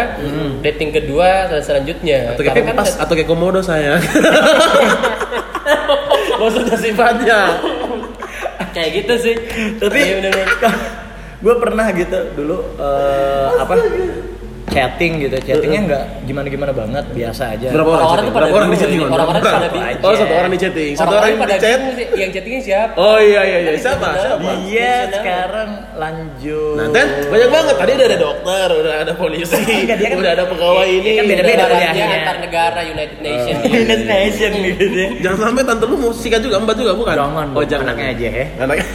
dating 0.61 0.89
kedua 0.91 1.45
dan 1.47 1.59
selanjutnya 1.59 2.31
Atau 2.31 2.41
kayak 2.43 2.55
Karena 2.63 2.71
kan 2.75 2.85
atau 2.97 3.13
kayak 3.13 3.27
komodo 3.27 3.59
saya. 3.59 3.99
Maksudnya 6.35 6.77
sifatnya. 6.77 7.39
kayak 8.71 8.91
gitu 8.97 9.13
sih 9.17 9.35
tapi. 9.77 9.99
gue 11.37 11.53
pernah 11.55 11.85
gitu 11.91 12.19
dulu 12.33 12.57
eh, 12.75 13.47
apa 13.55 13.73
chatting 14.65 15.21
gitu 15.21 15.37
chattingnya 15.41 15.81
nggak 15.85 16.03
gimana 16.25 16.47
gimana 16.49 16.71
banget 16.73 17.05
biasa 17.09 17.55
aja 17.55 17.69
Berapa 17.71 17.91
orang 18.03 18.25
tuh 18.25 18.33
pada 18.33 18.45
Berapa 18.45 18.57
orang 18.57 18.67
di 18.67 18.77
chatting? 18.77 18.99
ini. 18.99 19.07
Orang-orang 19.07 19.39
Berapa? 19.39 19.55
pada 19.55 19.69
bingung. 19.69 20.03
Oh, 20.03 20.11
satu 20.11 20.33
orang 20.33 20.51
di 20.51 20.59
chatting. 20.59 20.91
Satu 20.97 21.13
orang 21.13 21.29
di 21.31 21.45
chat. 21.55 21.79
yang 22.13 22.29
chattingnya 22.29 22.61
siapa? 22.61 22.93
Oh 22.97 23.17
iya 23.17 23.41
iya 23.45 23.57
iya. 23.61 23.71
Siapa? 23.77 24.09
Siapa? 24.17 24.49
iya 24.65 24.93
sekarang 25.07 25.69
lanjut 25.95 26.75
Nah, 26.75 26.87
Ten, 26.91 27.07
banyak 27.29 27.49
banget. 27.53 27.75
Tadi 27.77 27.91
udah 27.93 28.07
ada 28.09 28.19
dokter, 28.19 28.67
udah 28.75 28.93
ada 28.99 29.13
polisi, 29.13 29.63
dia 29.85 29.95
kan- 29.95 30.17
udah 30.17 30.31
ada 30.33 30.43
pegawai 30.45 30.87
ini. 30.89 31.09
kan 31.13 31.23
beda-beda 31.23 31.45
udah 31.45 31.55
ada- 31.55 31.71
kuliahnya. 31.71 31.93
Negaranya 31.95 32.17
antar 32.19 32.37
negara 32.41 32.79
United 32.83 33.19
Nation. 33.21 33.55
United 33.71 34.01
Nation 34.03 34.51
gitu 34.57 34.83
Jangan 35.23 35.37
sampai 35.39 35.63
tante 35.63 35.85
lu 35.85 35.95
mau 35.95 36.11
sikat 36.11 36.41
juga, 36.41 36.55
mbak 36.57 36.75
juga 36.75 36.91
bukan? 36.91 37.15
Jangan, 37.15 37.47
Oh 37.53 37.63
jangan. 37.63 37.85
anaknya 37.87 38.05
aja 38.11 38.27
ya. 38.27 38.45
Anaknya. 38.59 38.85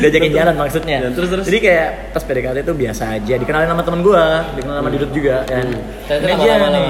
Diajakin 0.00 0.32
jalan 0.32 0.54
maksudnya 0.56 0.96
Ya, 0.98 1.10
terus, 1.10 1.28
terus? 1.28 1.44
jadi 1.46 1.58
kayak 1.60 1.88
pas 2.10 2.22
PDKT 2.22 2.56
itu 2.60 2.74
biasa 2.74 3.02
aja 3.12 3.34
dikenalin 3.36 3.68
sama 3.68 3.82
temen 3.82 4.00
gua 4.00 4.24
dikenal 4.52 4.74
sama 4.76 4.90
Didut 4.90 5.10
juga 5.10 5.36
kan 5.44 5.66
Ternyata 6.04 6.26
Ini 6.34 6.50
aja 6.50 6.68
nih. 6.68 6.84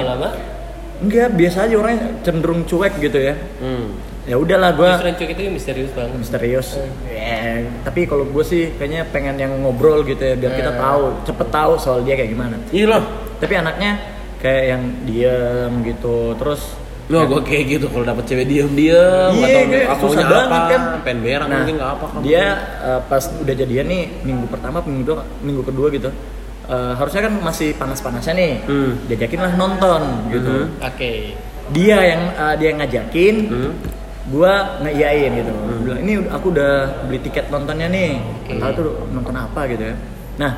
enggak 0.99 1.29
biasa 1.31 1.57
aja 1.63 1.75
orangnya 1.75 2.01
cenderung 2.21 2.61
cuek 2.63 2.93
gitu 2.97 3.19
ya 3.19 3.35
Hmm. 3.59 3.87
ya 4.23 4.35
udahlah 4.35 4.71
yang 4.71 5.13
cuek 5.13 5.31
itu 5.31 5.41
misterius 5.49 5.91
banget. 5.91 6.15
misterius 6.17 6.67
Ya, 7.05 7.59
tapi 7.83 8.03
kalau 8.03 8.23
gue 8.25 8.43
sih 8.43 8.71
kayaknya 8.73 9.03
pengen 9.05 9.35
yang 9.35 9.51
ngobrol 9.59 10.01
gitu 10.01 10.19
ya 10.19 10.33
biar 10.33 10.53
kita 10.53 10.71
Eh. 10.71 10.77
tahu 10.77 11.03
cepet 11.23 11.47
tahu 11.49 11.73
soal 11.77 11.99
dia 12.01 12.15
kayak 12.15 12.31
gimana 12.31 12.55
Iya 12.69 12.85
lah. 12.89 13.03
tapi 13.37 13.53
anaknya 13.53 13.91
kayak 14.39 14.63
yang 14.65 14.83
diem 15.03 15.73
gitu 15.85 16.35
terus 16.35 16.75
Loh, 17.11 17.27
gua 17.27 17.41
kayak 17.43 17.63
gitu 17.67 17.85
kalau 17.87 18.05
dapet 18.05 18.23
cewek 18.23 18.47
diem-diem, 18.47 19.31
nggak 19.33 19.43
Iya, 19.43 19.57
tahu 19.59 19.65
kayak 19.67 19.85
apa 19.85 19.99
susah 19.99 20.07
maunya 20.15 20.23
banget 20.29 20.47
apa, 20.47 20.59
kan. 20.63 20.81
pengen 21.03 21.19
berak 21.19 21.41
Nah, 21.43 21.57
mungkin 21.59 21.75
nggak 21.75 21.91
apa 21.91 22.05
kamu. 22.07 22.21
Dia 22.23 22.43
eh, 22.79 22.99
pas 23.03 23.23
udah 23.33 23.53
jadian 23.53 23.85
nih 23.85 24.01
minggu 24.23 24.45
pertama, 24.47 24.77
minggu 24.81 25.01
kedua, 25.03 25.15
minggu 25.41 25.63
kedua 25.63 25.87
gitu. 25.89 26.09
eh, 26.63 26.93
harusnya 26.95 27.21
kan 27.21 27.33
masih 27.43 27.75
panas-panasnya 27.75 28.33
nih. 28.33 28.53
Hmm. 28.63 28.91
Diajakin 29.03 29.35
lah 29.37 29.51
nonton 29.53 30.01
gitu. 30.31 30.53
Mhm. 30.63 30.79
Oke. 30.81 31.11
Dia 31.69 31.97
yang 32.05 32.21
eh, 32.31 32.53
dia 32.55 32.67
yang 32.71 32.79
ngajakin, 32.79 33.35
Hmm. 33.51 33.71
gua 34.25 34.53
ngeiyain 34.79 35.31
gitu. 35.35 35.51
Gua 35.51 35.75
bilang, 35.83 35.99
ini 35.99 36.13
aku 36.25 36.45
udah 36.49 36.71
beli 37.03 37.19
tiket 37.19 37.51
nontonnya 37.51 37.91
nih. 37.91 38.11
Oke. 38.15 38.53
Tahu 38.55 38.71
tuh 38.73 38.85
nonton 39.11 39.35
apa 39.35 39.67
gitu 39.67 39.83
ya. 39.83 39.95
Nah, 40.39 40.51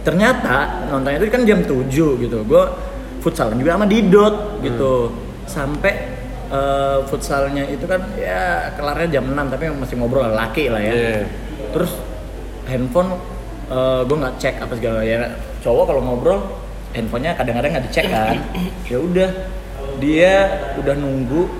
ternyata 0.00 0.56
nontonnya 0.86 1.18
itu 1.18 1.26
kan 1.28 1.42
jam 1.42 1.60
7 1.62 2.14
gitu. 2.16 2.38
Gua 2.46 2.70
futsalan 3.18 3.58
juga 3.58 3.74
sama 3.74 3.90
Didot 3.90 4.34
gitu. 4.62 4.94
Sampai 5.48 5.92
eh, 6.52 6.98
futsalnya 7.08 7.64
itu 7.66 7.88
kan 7.88 8.04
ya 8.14 8.70
kelarnya 8.76 9.18
jam 9.18 9.24
6 9.32 9.52
tapi 9.52 9.64
masih 9.72 9.96
ngobrol 9.96 10.28
laki 10.28 10.68
lah 10.68 10.80
ya. 10.84 10.92
Iya. 10.92 11.20
Terus 11.72 11.92
handphone 12.68 13.16
gue 14.08 14.16
nggak 14.16 14.40
cek 14.40 14.64
apa 14.64 14.72
segala 14.80 15.04
ya 15.04 15.28
cowok 15.60 15.84
kalau 15.92 16.00
ngobrol 16.00 16.40
handphonenya 16.96 17.36
kadang-kadang 17.36 17.76
nggak 17.76 17.84
dicek 17.92 18.08
kan 18.08 18.40
ya 18.88 18.96
udah 18.96 19.30
dia 20.00 20.34
udah 20.80 20.94
nunggu 20.96 21.52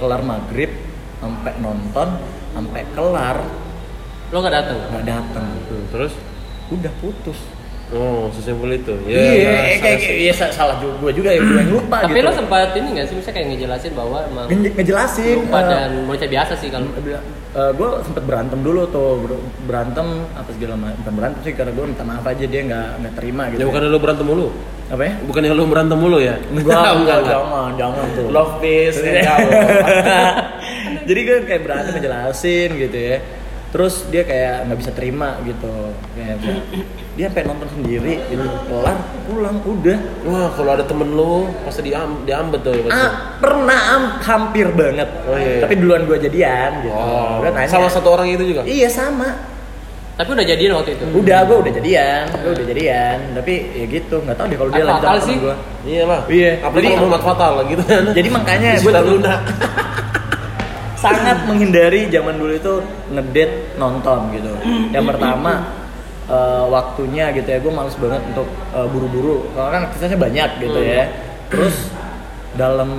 kelar 0.00 0.24
maghrib 0.24 0.72
sampai 1.20 1.52
nonton 1.60 2.08
sampai 2.56 2.82
kelar 2.96 3.36
Lo 4.32 4.40
nggak 4.40 4.54
datang? 4.64 4.78
nggak 4.96 5.04
datang 5.04 5.46
Terus? 5.92 6.12
udah 6.72 6.92
putus 7.04 7.36
Oh, 7.92 8.32
sesimpel 8.32 8.72
itu. 8.74 8.96
Ya, 9.04 9.20
iya 9.20 9.52
nah, 9.52 9.64
kayak 9.76 9.98
kayak 10.00 10.16
iya 10.18 10.32
sa- 10.32 10.48
salah 10.48 10.80
juga 10.80 10.96
gue 10.98 11.12
juga 11.12 11.28
yang 11.28 11.44
gue 11.44 11.60
yang 11.60 11.72
lupa 11.72 11.96
Tapi 12.00 12.12
gitu 12.14 12.24
lo 12.24 12.32
sempat 12.32 12.72
ini 12.72 12.88
nggak 12.90 13.04
sih, 13.04 13.14
misalnya 13.14 13.36
kayak 13.36 13.48
ngejelasin 13.52 13.92
bahwa 13.92 14.18
emang 14.24 14.46
Nge- 14.48 14.74
ngejelasin 14.74 15.36
lupa 15.38 15.58
eh, 15.58 15.64
dan 15.68 15.90
bocah 16.02 16.28
biasa 16.30 16.52
sih 16.56 16.68
kalau 16.68 16.88
gue 17.52 17.88
sempet 18.02 18.22
berantem 18.24 18.58
dulu 18.58 18.82
tuh 18.88 19.08
ber- 19.20 19.44
berantem 19.62 20.06
apa 20.32 20.48
segala 20.50 20.74
macam 20.74 20.96
bukan 20.98 21.14
berantem 21.14 21.40
sih 21.42 21.52
karena 21.52 21.70
gue 21.70 21.84
minta 21.84 22.00
maaf 22.02 22.24
aja 22.24 22.44
dia 22.44 22.60
nggak 22.64 22.88
nggak 22.98 23.14
terima 23.14 23.42
gitu. 23.52 23.60
Ya 23.60 23.66
bukan 23.68 23.80
lu 23.84 23.98
berantem 24.00 24.24
mulu. 24.24 24.48
apa 24.88 25.02
ya? 25.04 25.14
Bukan 25.24 25.40
yang 25.42 25.54
lu 25.56 25.64
berantem 25.64 25.96
mulu 25.96 26.16
ya? 26.16 26.36
enggak 26.48 26.92
enggak 26.96 27.18
jangan 27.22 27.70
jangan 27.76 28.06
tuh. 28.12 28.26
Love 28.28 28.54
peace 28.58 29.00
jadi 31.02 31.20
gue 31.20 31.36
kayak 31.44 31.62
berantem 31.62 31.92
ngejelasin 31.92 32.68
gitu 32.78 32.96
ya 32.96 33.16
terus 33.72 34.04
dia 34.06 34.20
kayak 34.22 34.68
nggak 34.68 34.78
bisa 34.78 34.92
terima 34.92 35.40
gitu 35.42 35.72
kayak 36.12 36.36
dia 37.10 37.26
sampai 37.26 37.44
nonton 37.44 37.68
sendiri 37.70 38.20
gitu 38.26 38.44
kelar 38.68 38.96
pulang 39.24 39.56
udah 39.58 39.98
Wah, 40.22 40.48
kalau 40.52 40.70
ada 40.70 40.84
temen 40.84 41.08
lu 41.10 41.32
pasti 41.62 41.80
diam 41.82 42.20
diambet 42.22 42.60
tuh 42.60 42.76
pasti. 42.78 42.92
ah, 42.92 43.10
pernah 43.38 43.80
am- 43.90 44.12
hampir 44.20 44.68
banget 44.70 45.08
Oh, 45.24 45.32
iya, 45.34 45.48
iya. 45.50 45.60
tapi 45.64 45.74
duluan 45.74 46.04
gue 46.04 46.20
jadian 46.20 46.70
gitu 46.80 46.92
Oh, 46.92 47.40
Gua 47.40 47.48
nanya. 47.50 47.64
sama 47.66 47.88
satu 47.88 48.08
orang 48.10 48.28
itu 48.28 48.44
juga? 48.46 48.60
iya 48.62 48.86
sama 48.86 49.48
tapi 50.12 50.28
udah 50.30 50.44
jadian 50.44 50.76
waktu 50.76 50.92
itu. 50.92 51.04
udah 51.10 51.38
gue 51.42 51.56
udah 51.58 51.72
jadian 51.74 52.24
gue 52.30 52.52
udah 52.52 52.66
jadian 52.68 53.16
tapi 53.32 53.52
ya 53.72 53.84
gitu 53.88 54.16
nggak 54.20 54.36
tahu 54.36 54.46
deh 54.46 54.58
kalau 54.58 54.70
dia 54.70 54.84
lanjut 54.84 55.00
fatal 55.02 55.16
sama 55.18 55.40
gue 55.40 55.54
Iya 55.82 56.02
lah. 56.04 56.20
Iya. 56.28 56.50
Apalagi 56.60 56.76
Jadi- 56.76 56.88
kalau 56.92 57.02
Muhammad 57.02 57.22
Fatal 57.24 57.52
lah 57.56 57.64
gitu 57.66 57.82
kan. 57.82 58.04
jadi 58.12 58.28
makanya 58.30 58.70
gue 58.78 58.92
lunak. 59.02 59.40
sangat 61.02 61.38
menghindari 61.50 62.06
zaman 62.06 62.38
dulu 62.38 62.52
itu 62.54 62.74
ngedate 63.10 63.74
nonton 63.74 64.30
gitu. 64.38 64.54
Yang 64.94 65.04
pertama 65.10 65.52
eh, 66.30 66.64
waktunya 66.70 67.34
gitu 67.34 67.48
ya, 67.50 67.58
gue 67.58 67.72
males 67.74 67.96
banget 67.98 68.22
untuk 68.30 68.46
eh, 68.70 68.86
buru-buru. 68.86 69.50
Karena 69.52 69.70
kan 69.74 69.82
aktivitasnya 69.90 70.20
banyak 70.22 70.50
gitu 70.62 70.78
ya. 70.78 71.04
Terus 71.50 71.76
dalam 72.52 72.90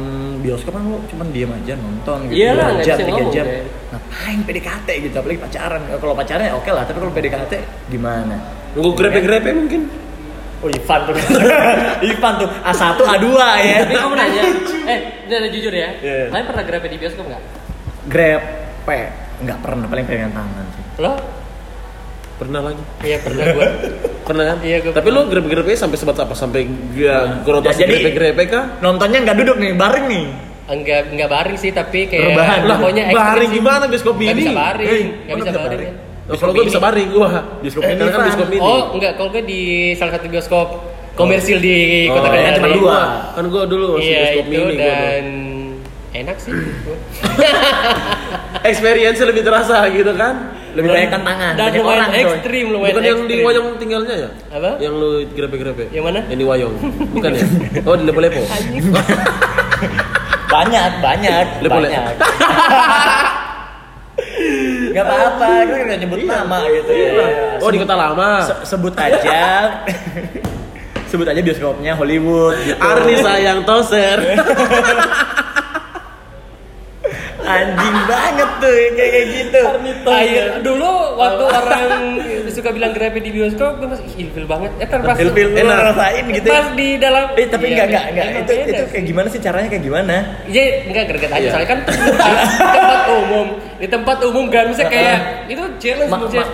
bioskop 0.41 0.74
kan 0.74 0.84
lo 0.89 0.97
cuman 1.08 1.28
diem 1.30 1.51
aja 1.54 1.74
nonton 1.78 2.28
gitu. 2.28 2.41
Iyalah, 2.41 2.82
jam, 2.82 2.97
tiga 2.97 3.22
ngomong, 3.22 3.32
jam. 3.32 3.45
ya. 3.45 3.62
Ngapain 3.93 4.39
PDKT 4.43 4.88
gitu, 5.08 5.16
apalagi 5.16 5.39
pacaran. 5.39 5.82
Kalau 5.88 6.14
pacaran 6.18 6.43
ya 6.43 6.54
oke 6.58 6.70
lah, 6.74 6.84
tapi 6.84 6.97
kalau 6.99 7.14
PDKT 7.14 7.54
gimana? 7.93 8.36
Nunggu 8.74 8.91
grepe-grepe 8.97 9.49
mungkin. 9.54 9.82
Oh 10.64 10.72
Ivan 10.72 10.99
tuh, 11.04 11.16
Ivan 12.16 12.34
tuh 12.39 12.47
A1 12.64 12.95
A2 12.95 13.28
ya. 13.36 13.78
Tapi 13.84 13.93
kamu 13.99 14.16
nanya, 14.16 14.43
eh, 14.95 15.51
jujur 15.51 15.76
ya, 15.76 15.91
Iya. 15.99 16.32
kalian 16.32 16.45
pernah 16.47 16.64
grab 16.64 16.88
di 16.88 16.97
bioskop 16.97 17.28
nggak? 17.28 17.43
Grab, 18.04 18.41
P, 18.84 18.89
nggak 19.39 19.58
pernah 19.60 19.86
paling 19.86 20.04
pegangan 20.04 20.32
tangan 20.34 20.66
sih. 20.70 20.84
Lo? 20.99 21.14
Pernah 22.34 22.62
lagi. 22.62 22.84
Iya 22.99 23.18
pernah 23.20 23.43
gue. 23.47 23.68
Pernah 24.24 24.43
kan? 24.45 24.58
Iya, 24.60 24.78
gua 24.80 24.91
Tapi 24.93 25.08
lu 25.08 25.22
grepe-grepe 25.26 25.72
sampai 25.74 25.95
sebat 25.95 26.18
apa? 26.18 26.34
Sampai 26.34 26.66
gak 26.91 27.43
konotasi 27.43 27.72
Ya, 27.78 27.86
jadi- 27.86 27.93
grepe-grepe 28.04 28.43
kah? 28.45 28.66
Nontonnya 28.80 29.22
nggak 29.22 29.38
duduk 29.38 29.58
nih, 29.58 29.72
bareng 29.74 30.06
nih. 30.08 30.26
Enggak 30.66 31.12
enggak 31.12 31.30
baring 31.30 31.58
sih 31.58 31.72
tapi 31.72 32.08
kayak 32.08 32.24
Rebahan. 32.30 32.60
Lah, 32.66 32.78
pokoknya 32.78 33.04
ekstrim 33.06 33.20
baring 33.22 33.51
gimana 33.51 33.84
bioskop 33.86 34.16
ini? 34.18 34.32
bisa 34.34 34.51
baring, 34.54 34.88
Eh, 34.89 35.04
nggak 35.22 35.28
mana 35.30 35.43
bisa 35.43 35.51
baring. 35.54 35.72
baring? 35.78 35.93
Oh, 36.24 36.38
kalau 36.39 36.51
gue 36.54 36.66
bisa 36.66 36.80
baring 36.80 37.08
gua. 37.12 37.30
Bioskop 37.60 37.84
ini, 37.84 37.99
kan 38.01 38.20
bioskop 38.24 38.47
ini. 38.49 38.60
Oh, 38.60 38.82
enggak, 38.91 39.12
kalau 39.14 39.30
gue 39.30 39.43
di 39.43 39.62
salah 39.93 40.12
satu 40.14 40.26
bioskop 40.26 40.68
komersil 41.14 41.60
di 41.60 42.08
Oh, 42.08 42.16
Kota 42.16 42.28
iya, 42.28 42.39
Kendari. 42.49 42.56
cuma 42.58 42.70
dua. 42.74 42.99
Kan 43.36 43.45
gua 43.47 43.64
dulu 43.66 43.86
masih 43.93 44.04
Iya, 44.06 44.20
bioskop 44.24 44.45
itu 44.45 44.51
mini 44.58 44.74
gua 44.74 44.88
dan 44.88 45.24
enak 46.24 46.38
sih. 46.40 46.52
Experience 48.64 49.20
lebih 49.20 49.42
terasa 49.42 49.90
gitu 49.90 50.14
kan? 50.14 50.54
Lebih 50.74 50.90
banyak 50.90 51.12
tantangan, 51.12 51.52
Dan 51.54 51.66
banyak 51.70 51.84
orang 51.86 52.10
coy. 52.10 52.22
ekstrim, 52.26 52.66
lumayan 52.68 52.92
Bukan 52.92 53.04
yang 53.06 53.20
di. 53.30 53.36
Wayang 53.42 53.66
tinggalnya 53.78 54.16
ya? 54.18 54.30
Apa? 54.50 54.70
Yang 54.80 54.94
lu 54.96 55.10
grepe-grepe? 55.30 55.84
Yang 55.92 56.04
mana? 56.04 56.20
Yang 56.26 56.40
di 56.40 56.46
Wayang. 56.46 56.74
Bukan 57.14 57.30
ya? 57.32 57.46
Oh, 57.86 57.94
di 57.94 58.04
Lepo-Lepo. 58.04 58.42
Banyak, 60.50 60.90
banyak, 61.02 61.46
boleh. 61.62 61.90
banyak. 61.90 62.14
Gak 64.94 65.04
apa-apa, 65.04 65.48
gue 65.64 65.74
kan 65.74 65.84
nggak 65.84 66.00
nyebut 66.00 66.20
nama 66.24 66.58
gitu 66.70 66.92
ya. 66.94 67.12
Oh, 67.58 67.68
di 67.68 67.78
Kota 67.82 67.94
Lama. 67.94 68.30
Se- 68.46 68.62
sebut 68.70 68.94
aja. 68.94 69.42
sebut 71.10 71.26
aja 71.26 71.40
bioskopnya 71.40 71.94
Hollywood 71.94 72.54
gitu. 72.62 72.78
Arni 72.78 73.14
sayang 73.18 73.66
toser. 73.66 74.18
Anjing 77.44 77.98
banget 78.06 78.50
tuh 78.58 78.72
kayak 78.94 79.12
kayak 79.12 79.26
gitu. 79.30 79.62
Akhir 80.06 80.44
dulu 80.62 80.89
waktu 81.16 81.44
orang 81.46 81.84
suka 82.56 82.70
bilang 82.70 82.91
grab 82.91 83.14
di 83.14 83.30
bioskop, 83.30 83.78
gue 83.78 83.88
masih 83.88 84.06
"Ih, 84.08 84.16
ilfil 84.24 84.46
banget. 84.46 84.72
Eh 84.78 84.86
terpas 84.86 85.16
Ilfil 85.16 85.48
lu 85.50 85.58
Enak. 85.58 85.76
ngerasain 85.76 86.24
gitu. 86.30 86.46
ya. 86.46 86.54
Pas 86.54 86.68
di 86.72 86.88
dalam 86.96 87.24
Eh 87.34 87.48
tapi 87.48 87.66
Iya, 87.66 87.74
enggak 87.84 87.88
enggak 87.89 88.06
enggak 88.06 88.26
itu 88.39 88.54
itu 88.54 88.72
sih. 88.74 88.89
kayak 88.89 89.06
gimana 89.06 89.28
sih 89.28 89.39
caranya 89.39 89.68
kayak 89.68 89.84
gimana? 89.84 90.16
Iya, 90.46 90.64
enggak 90.86 91.04
greget 91.08 91.32
aja. 91.32 91.39
Iya. 91.39 91.50
Soalnya 91.52 91.70
kan 91.70 91.80
tempat, 91.84 92.28
tempat 92.54 93.02
umum. 93.12 93.48
Di 93.76 93.88
tempat 93.89 94.18
umum 94.24 94.46
kan 94.48 94.64
misalnya 94.70 94.91
kayak 94.91 95.18
itu 95.48 95.64
challenge 95.78 96.08
Ma, 96.08 96.18
maksudnya. 96.18 96.46
ma, 96.46 96.54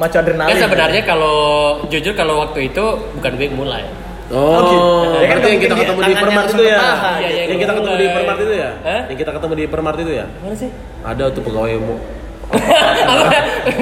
maco 0.00 0.16
adrenalin. 0.16 0.48
Kan 0.48 0.58
sebenarnya 0.62 1.02
kalau 1.04 1.38
jujur 1.86 2.12
kalau 2.14 2.34
waktu 2.40 2.58
itu 2.66 2.84
bukan 3.14 3.32
gue 3.34 3.48
mulai. 3.50 3.84
Oh, 4.30 4.62
gitu. 4.62 4.78
Ya 5.18 5.26
kan 5.26 5.36
berarti 5.42 5.48
yang 5.50 5.60
kita 5.66 5.74
mungkin 5.74 5.90
ketemu 5.90 6.02
di 6.06 6.14
Permart 6.22 6.48
itu 6.54 6.62
ya? 6.62 6.78
Iya, 6.78 7.28
iya, 7.34 7.42
Yang 7.50 7.58
kita 7.58 7.72
ketemu 7.74 7.94
di. 7.98 8.06
Permart 8.14 8.38
itu 8.38 8.54
ya? 8.54 8.70
Yang 9.10 9.18
kita 9.18 9.30
ketemu 9.34 9.52
di 9.58 9.64
Permart 9.66 9.98
itu 9.98 10.12
ya? 10.14 10.26
Mana 10.38 10.54
sih? 10.54 10.70
Ada 11.02 11.24
tuh 11.34 11.42
pegawai 11.42 11.74
mu. 11.82 11.96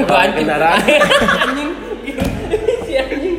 Anjing. 0.08 0.32
Kendaraan. 0.40 0.80
Anjing. 1.44 1.70
Si 2.88 2.92
anjing. 2.96 3.36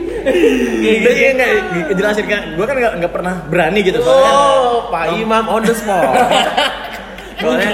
Gitu 0.80 1.10
ya 1.10 1.30
enggak 1.34 1.50
jelasin 1.98 2.26
kan. 2.30 2.42
Gua 2.54 2.66
kan 2.70 2.76
enggak 2.78 2.94
enggak 3.02 3.12
pernah 3.14 3.34
berani 3.50 3.80
gitu 3.82 3.98
Oh, 4.06 4.86
Pak 4.94 5.18
Imam 5.18 5.50
on 5.50 5.66
the 5.66 5.74
spot. 5.74 6.14
Soalnya 7.40 7.72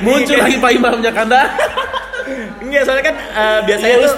Muncul 0.00 0.36
lagi 0.36 0.56
Pak 0.56 0.70
Imamnya 0.72 1.10
Kanda. 1.10 1.42
Enggak, 2.62 2.82
soalnya 2.82 3.04
kan 3.04 3.16
eh, 3.18 3.58
biasanya 3.62 3.96
tuh 3.98 4.12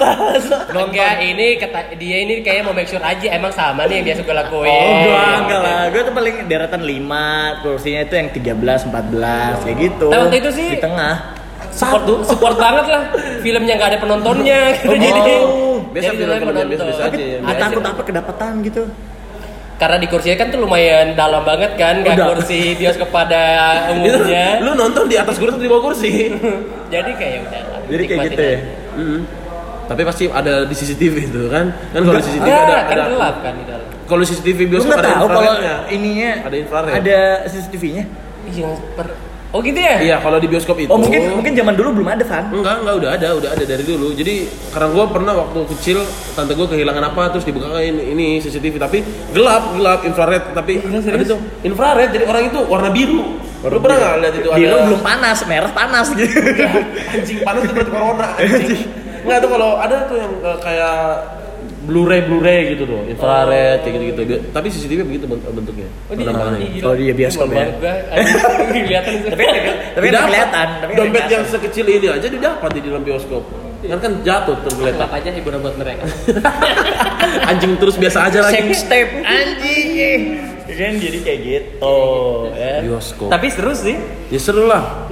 nonton. 0.70 0.86
Enggak, 0.86 1.14
ini 1.20 1.47
kata 1.57 1.78
dia 1.97 2.16
ini 2.20 2.34
kayaknya 2.38 2.62
mau 2.62 2.72
make 2.72 2.86
sure 2.86 3.03
aja 3.03 3.26
emang 3.28 3.51
sama 3.51 3.82
nih 3.84 3.99
yang 3.99 4.07
biasa 4.07 4.20
gue 4.22 4.36
lakuin. 4.36 4.70
Oh, 4.70 4.95
gua 5.03 5.22
enggak 5.40 5.61
lah. 5.61 5.80
Gua 5.90 6.03
tuh 6.03 6.14
paling 6.14 6.34
deretan 6.47 6.82
5, 6.84 6.95
kursinya 7.61 8.01
itu 8.03 8.14
yang 8.14 8.28
13, 8.30 8.86
14 8.86 9.57
kayak 9.61 9.78
gitu. 9.80 10.07
Nah, 10.07 10.18
waktu 10.22 10.36
itu 10.38 10.51
sih- 10.53 10.70
di 10.70 10.80
tengah. 10.80 11.14
support 11.74 12.07
support 12.22 12.55
banget 12.55 12.86
lah 12.86 13.03
filmnya 13.42 13.74
nggak 13.74 13.90
ada 13.90 13.99
penontonnya 13.99 14.78
gitu 14.78 14.86
Oh, 14.86 14.99
jadi 15.11 15.34
biasa 15.90 16.07
jadi 16.07 16.16
film-film 16.16 16.38
penonton. 16.47 16.66
biasa-biasa 16.70 17.03
aja 17.05 17.24
ya. 17.24 17.38
Enggak 17.42 17.59
takut 17.59 17.82
apa 17.84 18.03
kedapatan 18.05 18.53
gitu. 18.62 18.82
Karena 19.75 19.97
di 19.99 20.07
kursinya 20.07 20.37
kan 20.39 20.49
tuh 20.55 20.62
lumayan 20.62 21.18
dalam 21.18 21.43
banget 21.43 21.75
kan 21.75 22.01
nggak 22.07 22.14
Udah. 22.14 22.27
kursi 22.31 22.61
bioskop 22.81 23.11
pada 23.11 23.43
Itu, 23.91 23.99
umumnya 23.99 24.62
lu 24.62 24.79
nonton 24.79 25.11
di 25.11 25.16
atas 25.18 25.35
kursi 25.35 25.59
atau 25.59 25.62
di 25.62 25.70
bawah 25.70 25.91
kursi? 25.91 26.31
jadi 26.95 27.11
kayak 27.14 27.39
udah 27.51 27.62
lah, 27.75 27.81
Jadi 27.91 28.03
kayak 28.07 28.20
gitu 28.31 28.43
ya. 28.43 28.59
Mm. 28.95 29.20
Tapi 29.85 30.01
pasti 30.01 30.25
ada 30.33 30.64
di 30.64 30.75
CCTV 30.75 31.16
itu 31.29 31.43
kan? 31.53 31.68
Kan 31.93 32.01
kalau 32.07 32.16
di 32.16 32.25
CCTV 32.25 32.55
ada, 32.55 32.77
kan 32.89 32.97
ada 32.97 33.05
gelap 33.11 33.37
kan 33.43 33.53
di 33.59 33.64
dalam 33.68 33.85
kalau 34.05 34.20
di 34.20 34.29
CCTV 34.29 34.59
bioskop 34.68 35.01
ada 35.01 35.16
tahu 35.16 35.27
kalau 35.33 35.41
infrarednya. 35.41 35.77
ininya 35.89 36.31
Ada 36.45 36.57
infrared. 36.61 36.93
Ada 37.01 37.20
CCTV-nya. 37.49 38.05
iya 38.45 38.70
per 38.93 39.09
oh 39.55 39.61
gitu 39.63 39.79
ya 39.79 39.97
Iya, 40.03 40.17
kalau 40.19 40.43
di 40.43 40.51
bioskop 40.51 40.77
itu. 40.83 40.91
Oh, 40.91 40.99
mungkin 40.99 41.31
mungkin 41.39 41.55
zaman 41.55 41.75
dulu 41.79 42.03
belum 42.03 42.09
ada, 42.11 42.25
Van. 42.27 42.51
Enggak, 42.51 42.75
enggak 42.83 42.95
udah 42.99 43.11
ada, 43.15 43.29
udah 43.39 43.51
ada 43.55 43.65
dari 43.65 43.85
dulu. 43.87 44.11
Jadi 44.11 44.35
karena 44.75 44.89
gue 44.91 45.05
pernah 45.07 45.33
waktu 45.39 45.59
kecil 45.79 45.99
tante 46.35 46.53
gue 46.59 46.67
kehilangan 46.67 47.05
apa 47.15 47.23
terus 47.31 47.47
dibukain 47.47 47.95
ini 47.95 48.43
CCTV 48.43 48.75
tapi 48.83 48.99
gelap, 49.31 49.79
gelap 49.79 50.01
infrared 50.03 50.43
tapi 50.51 50.83
ada 50.83 51.25
tuh 51.25 51.39
infrared 51.63 52.11
jadi 52.11 52.25
orang 52.27 52.43
itu 52.51 52.59
warna 52.67 52.91
biru. 52.91 53.39
Lu 53.65 53.81
pernah 53.81 53.97
nggak 53.97 54.15
lihat 54.21 54.35
itu 54.37 54.49
ada 54.53 54.61
Biru 54.61 54.77
belum 54.93 55.01
panas, 55.01 55.39
merah 55.49 55.73
panas 55.73 56.07
gitu. 56.13 56.37
anjing 57.17 57.39
panas 57.41 57.61
itu 57.65 57.73
berarti 57.73 57.93
corona 57.95 58.29
anjing. 58.37 58.83
Enggak 59.25 59.39
tuh 59.41 59.51
kalau 59.57 59.71
ada 59.81 59.97
tuh 60.05 60.17
yang 60.21 60.33
eh, 60.45 60.59
kayak 60.61 60.97
Blu-ray 61.85 62.24
Blu-ray 62.24 62.72
gitu 62.72 62.85
tuh, 62.85 63.05
infrared 63.05 63.85
kayak 63.85 63.95
gitu-gitu. 64.09 64.49
Tapi 64.51 64.66
CCTV 64.66 65.01
begitu 65.05 65.24
bent- 65.28 65.45
bentuknya. 65.45 65.89
Oh, 66.09 66.14
di, 66.14 66.24
di, 66.24 66.80
Oh, 66.80 66.95
iya, 66.97 67.12
bioskop 67.12 67.49
ya. 67.49 67.68
Kelihatan 68.85 69.12
tapi 69.24 69.45
tapi 69.95 70.07
kelihatan, 70.09 70.66
tapi 70.80 70.93
dompet 70.97 71.24
yang 71.28 71.45
sekecil 71.45 71.85
ini 71.87 72.07
aja 72.09 72.26
didapat 72.26 72.70
di 72.72 72.80
dalam 72.82 73.05
bioskop. 73.05 73.45
Kan 73.85 74.01
kan 74.01 74.12
jatuh 74.24 74.57
tergeletak. 74.64 75.12
Aja 75.12 75.28
hiburan 75.28 75.61
buat 75.61 75.76
mereka. 75.76 76.09
Anjing 77.53 77.76
terus 77.76 78.01
biasa 78.01 78.32
aja 78.32 78.39
lagi. 78.41 78.64
Sex 78.64 78.89
tape 78.89 79.20
anjing. 79.20 79.89
eh. 79.95 80.18
Kan 80.64 80.97
jadi 80.97 81.18
kayak 81.20 81.41
gitu, 81.45 81.99
ya. 82.57 82.80
Bioskop. 82.80 83.28
Tapi 83.28 83.47
seru 83.53 83.76
sih. 83.76 83.97
Ya 84.32 84.41
seru 84.41 84.64
lah. 84.64 85.05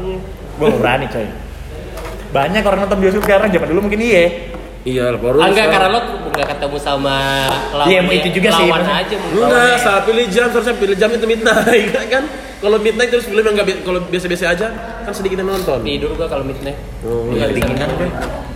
Gua 0.56 0.72
nggak 0.72 0.80
berani, 0.80 1.06
coy. 1.06 1.26
Banyak 2.32 2.64
orang 2.64 2.88
nonton 2.88 2.98
bioskop 2.98 3.28
sekarang, 3.28 3.52
zaman 3.52 3.68
dulu 3.68 3.80
mungkin 3.84 4.00
iya. 4.00 4.24
Iya, 4.82 5.14
baru 5.14 5.38
Ah, 5.38 5.46
enggak 5.46 5.66
karena 5.70 5.88
lo 5.88 6.00
nggak 6.26 6.48
ketemu 6.48 6.76
sama 6.76 7.46
lawan 7.72 7.86
Iya, 7.86 8.00
itu 8.12 8.28
juga 8.34 8.48
sih, 8.50 8.66
lawan 8.66 8.82
aja 8.82 9.14
mungkin. 9.14 9.42
Enggak, 9.46 9.74
saat 9.78 10.02
pilih 10.02 10.24
jam 10.26 10.46
seharusnya 10.50 10.74
pilih 10.74 10.96
jam 10.98 11.08
itu 11.08 11.22
midnight 11.22 11.86
kan. 12.14 12.24
Kalau 12.58 12.78
midnight 12.78 13.10
terus 13.10 13.26
film 13.26 13.42
yang 13.42 13.54
nggak 13.54 13.68
bi- 13.68 13.82
kalau 13.82 14.00
biasa-biasa 14.02 14.44
aja 14.50 14.66
kan 15.02 15.12
sedikit 15.12 15.38
yang 15.38 15.50
nonton. 15.50 15.82
tidur 15.82 16.10
gua 16.14 16.26
kalau 16.26 16.42
midnight. 16.42 16.78
Oh, 17.02 17.30
Nggak 17.30 17.46
bisa 17.48 17.62
kedinginan 17.62 17.86
nonton. 17.86 17.98
gue. 18.00 18.10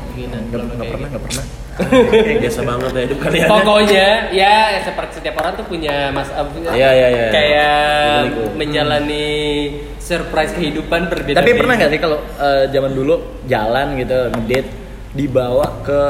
Kedinginan. 0.06 0.42
Nggak 0.42 0.50
Kalau 0.50 0.64
nggak 0.64 0.76
kayak 0.76 0.90
pernah, 0.90 1.06
gitu. 1.06 1.14
nggak 1.14 1.24
pernah. 1.24 1.44
Eh, 1.76 2.40
biasa 2.40 2.60
banget 2.64 2.90
ya 2.90 3.02
hidup 3.04 3.18
kalian. 3.20 3.48
Pokoknya 3.52 4.06
ya 4.32 4.54
seperti 4.80 5.12
setiap 5.14 5.34
orang 5.36 5.52
tuh 5.54 5.66
punya 5.68 6.08
mas 6.08 6.32
Iya, 6.32 6.88
iya, 6.90 7.08
iya. 7.12 7.26
kayak 7.28 7.76
itu. 8.24 8.42
menjalani 8.56 9.28
surprise 9.98 10.56
kehidupan 10.56 11.06
berbeda. 11.06 11.36
Tapi 11.36 11.52
pernah 11.52 11.76
nggak 11.76 11.90
sih 11.92 12.00
kalau 12.00 12.18
eh, 12.34 12.64
zaman 12.66 12.90
dulu 12.90 13.14
jalan 13.44 13.92
gitu 13.94 14.16
ngedate 14.32 14.70
dibawa 15.16 15.80
ke 15.80 16.00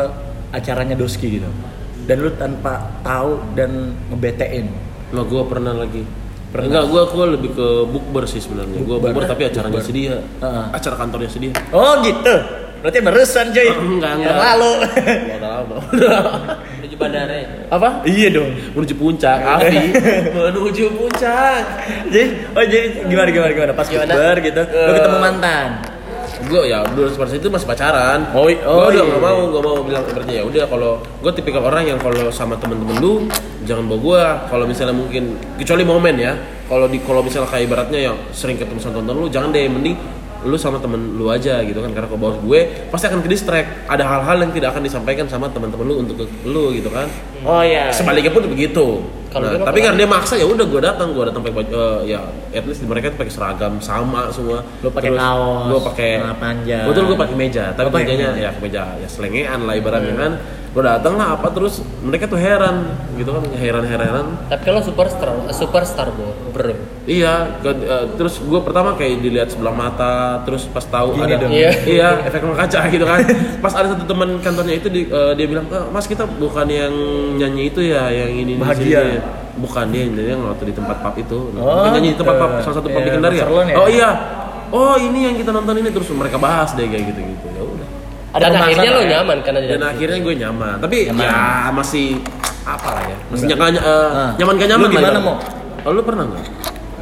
acaranya 0.50 0.92
Doski 0.92 1.38
gitu 1.38 1.48
dan 2.02 2.16
lu 2.18 2.30
tanpa 2.32 2.72
tahu 3.00 3.38
dan 3.52 3.70
ngebetein 4.08 4.66
Nah, 5.06 5.22
gue 5.22 5.38
pernah 5.46 5.70
lagi. 5.72 6.02
Pernah. 6.46 6.66
Enggak, 6.66 6.84
gue 6.88 7.02
gua 7.08 7.24
lebih 7.28 7.50
ke 7.52 7.66
bukber 7.84 8.26
sih 8.26 8.38
sebenarnya. 8.38 8.78
Gue 8.80 8.98
Bukber. 8.98 9.22
tapi 9.24 9.42
acaranya 9.44 9.70
Bukber. 9.72 9.86
sedia. 9.86 10.18
Heeh. 10.18 10.64
Acara 10.72 10.94
kantornya 10.96 11.30
sedia. 11.30 11.52
oh 11.70 12.02
gitu 12.02 12.34
berarti 12.76 12.98
barusan 13.00 13.46
coy 13.48 13.66
Enggak, 13.88 14.12
yang 14.12 14.18
enggak. 14.20 14.36
lalu 14.36 14.72
Enggak 15.08 15.40
tahu. 15.46 15.64
menuju 16.76 16.96
bandara 16.96 17.34
ya. 17.34 17.48
Apa? 17.68 17.88
iya 18.04 18.28
dong 18.30 18.50
Menuju 18.72 18.94
puncak, 18.94 19.38
Afi. 19.38 19.78
Menuju 20.36 20.84
puncak. 20.92 21.60
jadi 22.06 22.22
oh 22.52 22.62
jadi 22.62 22.86
gimana 23.04 23.28
gimana 23.28 23.52
gimana 23.52 23.72
pas 23.72 23.86
Gimana? 23.86 24.10
bukber 24.10 24.36
gitu 24.40 24.62
lu 24.62 24.78
Eh, 24.84 24.94
ketemu 24.94 25.18
mantan 25.18 25.68
gue 26.46 26.62
ya 26.70 26.80
dulu 26.86 27.08
seperti 27.10 27.42
itu 27.42 27.48
masih 27.50 27.66
pacaran. 27.66 28.30
Oh, 28.32 28.46
oh, 28.46 28.86
Gua 28.86 28.88
udah 28.94 29.02
iya. 29.02 29.12
gak 29.12 29.22
mau 29.22 29.40
gak 29.50 29.64
mau 29.66 29.76
bilang 29.82 30.04
seperti 30.06 30.30
ya 30.38 30.42
udah 30.46 30.64
kalau 30.70 30.92
gue 31.02 31.32
tipikal 31.34 31.62
orang 31.66 31.84
yang 31.90 31.98
kalau 31.98 32.30
sama 32.30 32.54
temen-temen 32.56 32.96
lu 33.02 33.26
jangan 33.66 33.84
bawa 33.90 33.98
gue 34.00 34.22
kalau 34.48 34.64
misalnya 34.64 34.94
mungkin 34.94 35.36
kecuali 35.58 35.82
momen 35.82 36.14
ya. 36.16 36.32
Kalau 36.66 36.90
di 36.90 36.98
kalau 36.98 37.22
misalnya 37.22 37.46
kayak 37.46 37.70
ibaratnya 37.70 38.00
yang 38.10 38.16
sering 38.34 38.58
ketemu 38.58 38.78
sama 38.82 38.98
tonton 38.98 39.14
lu 39.14 39.26
jangan 39.30 39.54
deh 39.54 39.70
mending 39.70 39.94
lu 40.46 40.54
sama 40.54 40.78
temen 40.78 41.18
lu 41.18 41.30
aja 41.30 41.62
gitu 41.62 41.78
kan. 41.82 41.90
Karena 41.90 42.06
kalau 42.06 42.20
bawa 42.22 42.34
gue 42.38 42.60
pasti 42.90 43.06
akan 43.10 43.22
ke 43.22 43.28
distract 43.30 43.86
ada 43.90 44.02
hal-hal 44.06 44.36
yang 44.42 44.52
tidak 44.54 44.74
akan 44.74 44.82
disampaikan 44.86 45.26
sama 45.30 45.50
teman-teman 45.50 45.86
lu 45.86 45.94
untuk 46.02 46.22
ke 46.22 46.26
lu 46.46 46.74
gitu 46.74 46.90
kan. 46.90 47.06
Oh 47.42 47.62
iya. 47.62 47.90
Sebaliknya 47.90 48.30
pun 48.34 48.46
begitu 48.46 49.02
Kalau 49.36 49.46
Nah, 49.52 49.68
tapi 49.68 49.84
karena 49.84 50.00
dia 50.00 50.08
maksa 50.08 50.34
ya 50.34 50.48
udah 50.48 50.64
gue 50.64 50.80
datang 50.80 51.12
gue 51.12 51.24
datang 51.28 51.44
pakai 51.44 51.68
eh, 51.68 52.16
ya 52.16 52.20
at 52.56 52.64
least 52.64 52.80
mereka 52.88 53.12
pakai 53.12 53.28
seragam 53.28 53.76
sama 53.78 54.32
semua 54.32 54.64
Lu 54.80 54.88
pakai 54.88 55.12
kaos, 55.12 55.68
gue 55.68 55.80
pakai 55.92 56.10
panjang. 56.40 56.84
betul 56.88 57.02
gue 57.12 57.18
pakai 57.20 57.36
meja 57.36 57.64
tapi 57.76 57.92
pakai 57.92 58.04
mejanya 58.08 58.28
meja. 58.32 58.40
ya 58.40 58.50
meja 58.56 58.82
ya 58.96 59.08
selengean 59.12 59.68
lah 59.68 59.76
ibaratnya 59.76 60.14
kan 60.16 60.32
gue 60.72 60.82
datang 60.82 61.20
lah 61.20 61.36
apa 61.36 61.52
terus 61.52 61.84
mereka 62.00 62.24
tuh 62.24 62.40
heran 62.40 62.88
gitu 63.16 63.28
kan 63.28 63.44
heran 63.60 63.84
heran 63.84 64.24
Tapi 64.48 64.62
kalau 64.64 64.80
superstar 64.80 65.28
superstar 65.52 66.08
bro, 66.12 66.32
bro. 66.52 66.95
Iya 67.06 67.32
ke- 67.56 67.70
eh, 67.80 68.04
terus 68.14 68.36
gue 68.36 68.60
pertama 68.60 68.92
kayak 68.92 69.18
dilihat 69.20 69.48
sebelah 69.48 69.70
mata 69.70 70.12
terus 70.42 70.66
pas 70.66 70.82
tahu 70.84 71.14
Gini 71.14 71.24
ada 71.24 71.36
dong. 71.38 71.50
Iya. 71.50 71.70
iya 71.94 72.08
efek 72.20 72.42
kaca 72.44 72.80
gitu 72.88 73.04
kan 73.04 73.18
pas 73.58 73.72
ada 73.72 73.86
satu 73.88 74.04
teman 74.04 74.28
kantornya 74.38 74.74
itu 74.74 74.88
di- 74.88 75.06
eh, 75.08 75.32
dia 75.32 75.46
bilang 75.46 75.66
"Eh, 75.66 75.86
mas 75.88 76.04
kita 76.04 76.26
bukan 76.26 76.66
yang 76.66 76.90
nyanyi 77.36 77.62
itu 77.68 77.80
ya 77.80 78.10
yang 78.10 78.30
ini 78.34 78.52
di 78.52 78.60
Bahagia. 78.60 79.00
sini." 79.00 79.18
bukan 79.56 79.88
dia 79.88 80.04
dia 80.04 80.36
yang 80.36 80.44
waktu 80.44 80.68
di 80.68 80.74
tempat 80.74 81.00
pub 81.00 81.16
itu 81.16 81.38
Oh, 81.54 81.80
bukan 81.80 81.90
nyanyi 81.94 82.12
di 82.12 82.18
tempat 82.18 82.34
gitu. 82.34 82.44
pub 82.44 82.52
salah 82.60 82.76
satu 82.76 82.88
pub 82.90 82.98
di 82.98 83.02
Iya, 83.02 83.14
Kendari 83.14 83.36
ya? 83.36 83.46
Ya? 83.46 83.74
oh 83.74 83.88
iya 83.88 84.10
oh 84.68 84.94
ini 84.98 85.18
yang 85.22 85.34
kita 85.34 85.48
nonton 85.48 85.74
ini 85.78 85.88
terus 85.88 86.10
mereka 86.10 86.36
bahas 86.36 86.74
deh 86.74 86.84
kayak 86.84 87.08
gitu 87.08 87.20
gitu 87.24 87.46
ya 87.48 87.62
udah 87.62 87.88
Dan 88.36 88.52
akhirnya 88.52 88.90
lo 88.90 89.00
ya? 89.00 89.08
nyaman 89.16 89.38
karena 89.40 89.58
dan 89.64 89.82
akhirnya 89.86 90.18
gue 90.20 90.34
nyaman 90.36 90.76
tapi 90.76 90.98
Nyaman. 91.08 91.22
ya 91.22 91.40
masih 91.72 92.20
apa 92.64 92.88
lah 92.90 93.04
ya 93.06 93.16
masih 93.26 93.44
nyaman 93.48 93.72
uh, 93.78 94.28
nyaman 94.36 94.54
gak 94.54 94.68
nyaman 94.68 94.84
Lu 94.84 94.92
gimana, 94.92 95.08
lah, 95.10 95.22
Mo? 95.22 95.34
oh, 95.86 95.92
lu 95.94 96.02
pernah 96.02 96.24
nggak 96.26 96.44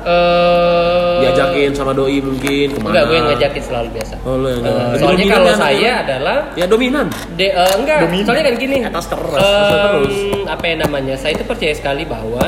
eh 0.05 1.17
diajakin 1.21 1.71
sama 1.73 1.93
doi 1.93 2.21
mungkin 2.21 2.67
ke 2.71 2.79
mana 2.79 2.91
Enggak, 2.91 3.05
gue 3.05 3.17
yang 3.17 3.27
ngajakin 3.29 3.63
selalu 3.63 3.89
biasa. 3.91 4.15
oh 4.21 4.35
lu 4.35 4.47
yang 4.47 4.61
ngajakin. 4.61 4.85
soalnya 4.95 5.17
Dominan 5.17 5.33
kalau 5.33 5.47
ya, 5.47 5.57
saya 5.57 5.73
dominan. 5.75 6.05
adalah 6.05 6.37
ya 6.55 6.67
dominan 6.67 7.07
de, 7.33 7.47
eh, 7.47 7.73
enggak, 7.75 7.99
Dominan. 8.05 8.25
soalnya 8.25 8.45
kan 8.45 8.55
gini. 8.57 8.77
Atas 8.85 9.07
terus, 9.07 9.41
terus. 9.41 10.15
apa 10.45 10.65
yang 10.65 10.79
namanya? 10.81 11.15
Saya 11.15 11.33
itu 11.33 11.45
percaya 11.45 11.73
sekali 11.73 12.03
bahwa 12.05 12.45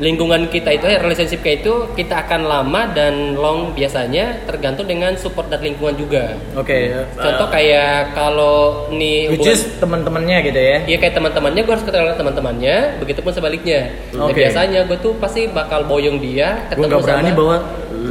lingkungan 0.00 0.48
kita 0.48 0.72
itu, 0.72 0.88
relationship 0.88 1.40
kita 1.40 1.60
itu 1.60 1.72
kita 1.92 2.24
akan 2.24 2.40
lama 2.42 2.88
dan 2.88 3.36
long 3.36 3.70
biasanya 3.70 4.42
tergantung 4.42 4.84
dengan 4.84 5.12
support 5.14 5.46
dari 5.46 5.68
lingkungan 5.68 5.92
juga. 5.94 6.40
oke 6.52 6.78
Contoh 7.14 7.46
kayak 7.46 8.10
kalau 8.10 8.88
nih 8.88 9.28
which 9.28 9.44
hubungan- 9.44 9.54
is 9.54 9.76
teman-temannya 9.76 10.36
gitu 10.42 10.56
ya 10.58 10.76
Iya 10.86 10.96
kayak 10.98 11.14
teman-temannya 11.14 11.60
gue 11.60 11.72
harus 11.76 11.84
ketemu 11.84 12.16
teman-temannya, 12.16 12.76
begitupun 12.98 13.30
sebaliknya. 13.30 13.80
Dan 14.10 14.24
Oke. 14.24 14.40
biasanya 14.40 14.80
gue 14.82 14.98
tuh 14.98 15.12
pasti 15.20 15.44
bakal 15.46 15.84
boyong 15.84 16.16
dia 16.16 16.64
gue 16.64 16.68
ketemu 16.72 16.84
nggak 16.88 17.02
berani 17.04 17.28
sama 17.28 17.36
bawa 17.36 17.56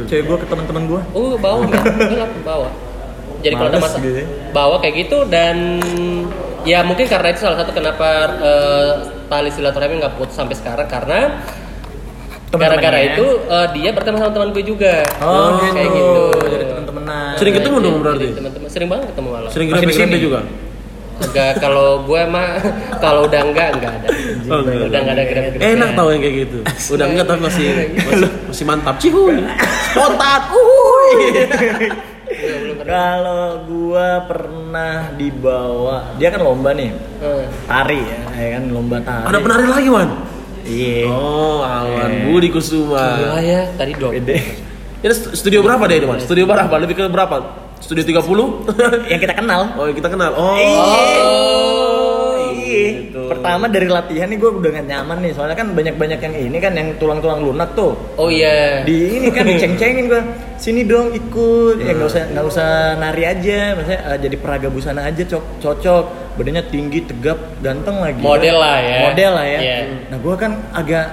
cewek 0.06 0.24
gue 0.24 0.36
ke 0.38 0.46
teman-teman 0.46 0.82
gue 0.86 1.00
Oh 1.12 1.34
bawa 1.36 1.58
nggak? 1.66 1.82
Gue 2.06 2.16
nggak 2.16 2.32
bawa. 2.40 2.68
Jadi 3.40 3.54
kalau 3.56 3.66
ada 3.66 3.74
Males 3.74 3.84
masa 3.88 3.98
gitu 3.98 4.14
ya. 4.14 4.26
bawa 4.52 4.76
kayak 4.78 4.94
gitu 5.00 5.18
dan 5.26 5.56
ya 6.62 6.84
mungkin 6.84 7.08
karena 7.08 7.32
itu 7.32 7.40
salah 7.40 7.58
satu 7.58 7.72
kenapa 7.72 8.08
eh, 8.38 8.90
tali 9.26 9.48
silaturahmi 9.48 9.98
nggak 9.98 10.14
putus 10.14 10.36
sampai 10.36 10.54
sekarang 10.54 10.86
karena 10.86 11.40
gara-gara 12.50 12.98
itu 13.14 13.26
eh, 13.46 13.66
dia 13.78 13.90
berteman 13.94 14.18
sama 14.26 14.32
teman 14.34 14.48
gue 14.50 14.64
juga. 14.66 15.06
oh 15.22 15.62
kayak 15.70 15.90
gitu. 15.94 16.14
gitu. 16.34 16.48
jadi 16.50 16.64
teman-teman. 16.66 17.32
Sering 17.38 17.54
ketemu 17.54 17.76
dong 17.78 17.96
berarti? 18.02 18.26
Teman-teman. 18.34 18.68
Sering 18.70 18.88
banget 18.90 19.06
ketemu 19.14 19.28
malam. 19.30 19.50
sering 19.54 19.68
sini? 19.94 20.18
juga? 20.18 20.40
Enggak 21.20 21.52
kalau 21.60 22.00
gue 22.08 22.22
mah 22.32 22.48
kalau 23.04 23.28
udah 23.28 23.40
enggak 23.44 23.68
enggak 23.76 23.92
ada. 24.02 24.08
Oh, 24.50 24.58
enggak. 24.64 24.88
Udah 24.88 24.98
enggak 25.04 25.14
ada 25.14 25.24
grab-grab. 25.28 25.60
enak 25.62 25.90
tau 25.94 26.08
yang 26.10 26.22
kayak 26.24 26.36
gitu. 26.48 26.58
Udah 26.96 27.06
enggak 27.06 27.24
tapi 27.28 27.40
masih 27.44 27.66
masih, 27.94 28.30
masih 28.50 28.64
mantap. 28.66 28.94
Cihuy. 28.98 29.38
Spontan. 29.92 30.40
Uhuy. 30.58 31.12
Kalau 32.80 33.66
gua 33.68 34.24
pernah 34.26 35.12
dibawa 35.14 36.16
dia 36.16 36.32
kan 36.32 36.40
lomba 36.40 36.72
nih. 36.74 36.90
Eh, 37.20 37.44
tari 37.68 38.00
ya, 38.00 38.20
ya 38.34 38.48
kan 38.58 38.62
lomba 38.72 38.96
tari. 39.04 39.26
Ada 39.28 39.38
penari 39.38 39.66
lagi 39.68 39.90
wan 39.92 40.29
iya 40.70 41.04
oh 41.04 41.60
awan 41.60 42.10
Eh. 42.10 42.22
Budi 42.24 42.48
Kusuma 42.48 43.18
Gila 43.18 43.38
ya, 43.42 43.60
tadi 43.74 43.92
dong. 43.92 44.14
Gede. 44.14 44.38
Ini 45.00 45.10
stu- 45.10 45.34
studio 45.34 45.60
berapa 45.60 45.82
deh 45.84 45.96
itu 45.96 46.06
mas? 46.06 46.22
Studio 46.22 46.44
berapa? 46.44 46.70
Lebih 46.76 46.94
ke 46.94 47.04
berapa? 47.06 47.36
Studio 47.80 48.04
30? 48.04 49.10
yang 49.10 49.18
kita 49.18 49.34
kenal. 49.34 49.72
oh, 49.74 49.84
yang 49.84 49.96
kita 49.96 50.08
kenal. 50.08 50.30
Oh. 50.34 50.54
Iya. 52.44 52.86
gitu. 53.00 53.26
Pertama 53.26 53.66
dari 53.66 53.86
latihan 53.86 54.26
nih 54.26 54.36
gue 54.36 54.50
udah 54.52 54.70
gak 54.72 54.86
nyaman 54.86 55.16
nih, 55.20 55.32
soalnya 55.32 55.56
kan 55.56 55.72
banyak-banyak 55.72 56.20
yang 56.20 56.34
ini 56.36 56.58
kan 56.58 56.72
yang 56.72 56.94
tulang-tulang 56.96 57.40
lunak 57.40 57.74
tuh. 57.74 57.96
Oh 58.14 58.28
iya. 58.28 58.84
Di 58.84 59.16
ini 59.16 59.28
kan 59.30 59.42
diceng-cengin 59.44 60.06
gue, 60.06 60.22
sini 60.56 60.84
dong 60.84 61.10
ikut, 61.10 61.80
ya 61.80 61.90
nggak 61.90 62.06
usah 62.06 62.22
nggak 62.30 62.46
usah 62.46 62.68
nari 62.96 63.24
aja, 63.24 63.74
maksudnya 63.74 64.00
eh, 64.06 64.18
jadi 64.20 64.36
peraga 64.36 64.68
busana 64.68 65.02
aja 65.02 65.22
cok 65.24 65.44
cocok, 65.58 66.04
badannya 66.40 66.64
tinggi, 66.66 67.04
tegap, 67.04 67.36
ganteng 67.60 68.00
lagi. 68.00 68.16
Model 68.18 68.56
lah 68.56 68.78
ya. 68.80 68.98
Model 69.04 69.30
lah 69.30 69.46
ya. 69.46 69.58
Iya. 69.60 69.78
Nah 70.08 70.16
gue 70.16 70.34
kan 70.34 70.52
agak 70.72 71.06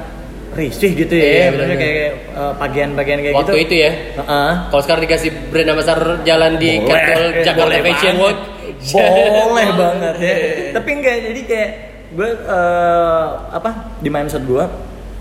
risih 0.49 0.95
gitu 0.95 1.13
ya, 1.13 1.28
Iya, 1.28 1.45
benernya 1.51 1.67
bener. 1.69 1.84
kayak 1.84 2.11
eh, 2.34 2.53
bagian-bagian 2.57 3.19
kayak 3.19 3.36
Waktu 3.36 3.51
gitu. 3.53 3.61
itu 3.61 3.75
ya. 3.78 3.91
Heeh. 4.15 4.51
Kalau 4.65 4.82
sekarang 4.82 5.01
dikasih 5.03 5.30
brand 5.51 5.69
ambassador 5.69 6.09
jalan 6.23 6.51
di 6.55 6.69
Catwalk 6.80 7.03
eh, 7.30 7.43
Jakarta 7.45 7.61
boleh 7.61 7.80
Fashion. 7.84 8.15
Week. 8.17 8.39
boleh 8.88 9.67
banget 9.80 10.13
ya 10.19 10.36
tapi 10.71 10.89
enggak 10.93 11.15
jadi 11.23 11.41
kayak 11.43 11.69
gue 12.13 12.30
eh, 12.30 13.25
apa 13.49 13.69
di 13.97 14.07
mindset 14.07 14.43
gue 14.43 14.63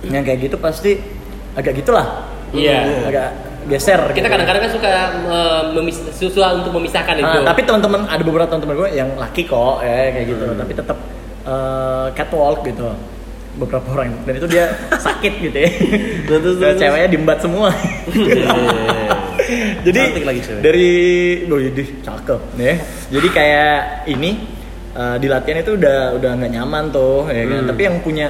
yang 0.04 0.22
kayak 0.22 0.38
gitu 0.44 0.56
pasti 0.56 0.98
agak 1.52 1.72
gitulah 1.74 2.26
Iya. 2.48 3.06
agak 3.06 3.28
geser 3.66 4.00
Kita 4.08 4.16
gitu. 4.16 4.28
kadang-kadang 4.28 4.62
kan 4.62 4.70
suka 4.72 4.88
eh, 5.26 5.62
memis 5.72 5.96
susah 6.12 6.54
untuk 6.54 6.72
memisahkan 6.72 7.14
itu. 7.14 7.36
Ah, 7.36 7.44
tapi 7.44 7.60
teman-teman 7.62 8.04
ada 8.04 8.20
beberapa 8.20 8.46
teman-teman 8.46 8.74
gue 8.76 8.88
yang 8.94 9.08
laki 9.14 9.42
kok 9.42 9.80
ya 9.80 10.10
kayak 10.10 10.26
gitu. 10.28 10.44
Tapi 10.52 10.72
tetap 10.72 10.96
eh, 11.42 12.06
catwalk 12.12 12.60
gitu. 12.62 12.86
Beberapa 13.56 13.88
orang. 13.90 14.12
Dan 14.22 14.36
itu 14.36 14.46
dia 14.46 14.64
sakit 15.06 15.32
gitu 15.40 15.56
ya. 15.56 15.68
Dan 16.24 16.38
terus- 16.40 16.58
Dan 16.58 16.74
ceweknya 16.76 17.08
diembat 17.08 17.38
semua. 17.40 17.68
Jadi 19.86 20.20
lagi 20.20 20.40
cewek. 20.42 20.60
dari 20.60 20.90
loh 21.46 21.56
ini 21.56 22.02
cakep 22.02 22.40
nih 22.58 22.76
jadi 23.08 23.28
kayak 23.30 23.76
ini 24.10 24.30
eh, 24.90 25.16
di 25.16 25.26
latihan 25.30 25.62
itu 25.62 25.78
udah 25.78 26.18
udah 26.18 26.30
nggak 26.34 26.50
nyaman 26.52 26.84
tuh 26.90 27.24
ya 27.30 27.44
kan. 27.44 27.56
Hmm. 27.56 27.68
tapi 27.70 27.80
yang 27.84 27.96
punya 28.02 28.26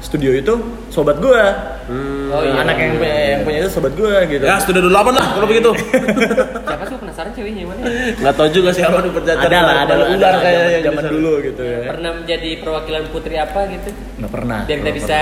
studio 0.00 0.30
itu 0.32 0.54
sobat 0.88 1.16
gue 1.18 1.42
Hmm. 1.82 2.30
Oh, 2.30 2.38
iya. 2.40 2.62
anak 2.62 2.78
yang 2.78 2.92
punya 2.94 3.16
yang 3.28 3.42
punya 3.42 3.58
itu 3.60 3.70
sobat 3.72 3.90
gue 3.92 4.14
gitu 4.28 4.44
Ya, 4.44 4.54
Studio 4.56 4.78
28 4.84 5.10
lah 5.10 5.26
kalau 5.28 5.42
begitu. 5.44 5.70
Siapa 6.70 6.84
sih 6.86 6.96
penasaran 6.96 7.34
ceweknya 7.34 7.66
mana? 7.66 7.82
Nggak 8.14 8.34
tahu 8.36 8.48
juga 8.52 8.70
siapa 8.70 8.98
di 9.00 9.10
perjalanan. 9.10 9.42
ada 9.44 9.58
lah 9.60 9.74
ada 9.82 9.94
lah 9.96 10.06
ular 10.08 10.34
kayaknya 10.38 10.70
zaman, 10.80 11.02
zaman 11.02 11.04
dulu 11.10 11.32
gitu 11.42 11.62
ya 11.64 11.78
Pernah 11.90 12.10
menjadi 12.14 12.50
perwakilan 12.56 13.02
putri 13.10 13.34
apa 13.36 13.60
gitu? 13.68 13.90
nggak 14.16 14.30
pernah 14.30 14.58
Biar 14.64 14.78
kita 14.78 14.92
bisa 14.94 15.18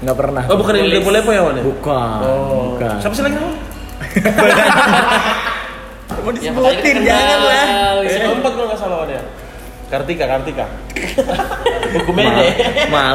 nggak 0.00 0.16
pernah 0.16 0.42
Oh, 0.48 0.56
bukan 0.56 0.72
yang 0.74 0.86
Tulis. 0.88 0.96
lepo-lepo 0.98 1.30
ya, 1.30 1.42
Wan? 1.44 1.54
ya? 1.54 1.62
bukan 1.62 2.18
Oh. 2.24 2.62
bukan 2.72 2.96
Siapa 2.96 3.12
sih 3.12 3.22
lagi 3.22 3.36
mau 6.20 6.32
disebutin 6.32 6.96
jangan 7.02 7.38
lah 7.42 7.66
Iya. 8.00 8.08
Si 8.08 8.18
keempat 8.18 8.50
kalau 8.50 8.66
nggak 8.66 8.80
salah 8.80 8.96
Wan 9.04 9.10
ya. 9.10 9.22
Kartika, 9.90 10.24
Kartika. 10.24 10.66
Hukumnya 11.90 12.30
Ma- 12.30 12.46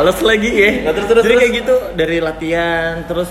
males 0.04 0.20
lagi 0.20 0.52
ya 0.52 0.72
Nah, 0.84 0.92
terus, 0.92 1.08
terus, 1.08 1.24
jadi 1.24 1.32
terus. 1.32 1.42
kayak 1.42 1.54
gitu 1.56 1.76
dari 1.96 2.18
latihan 2.20 2.92
terus 3.06 3.30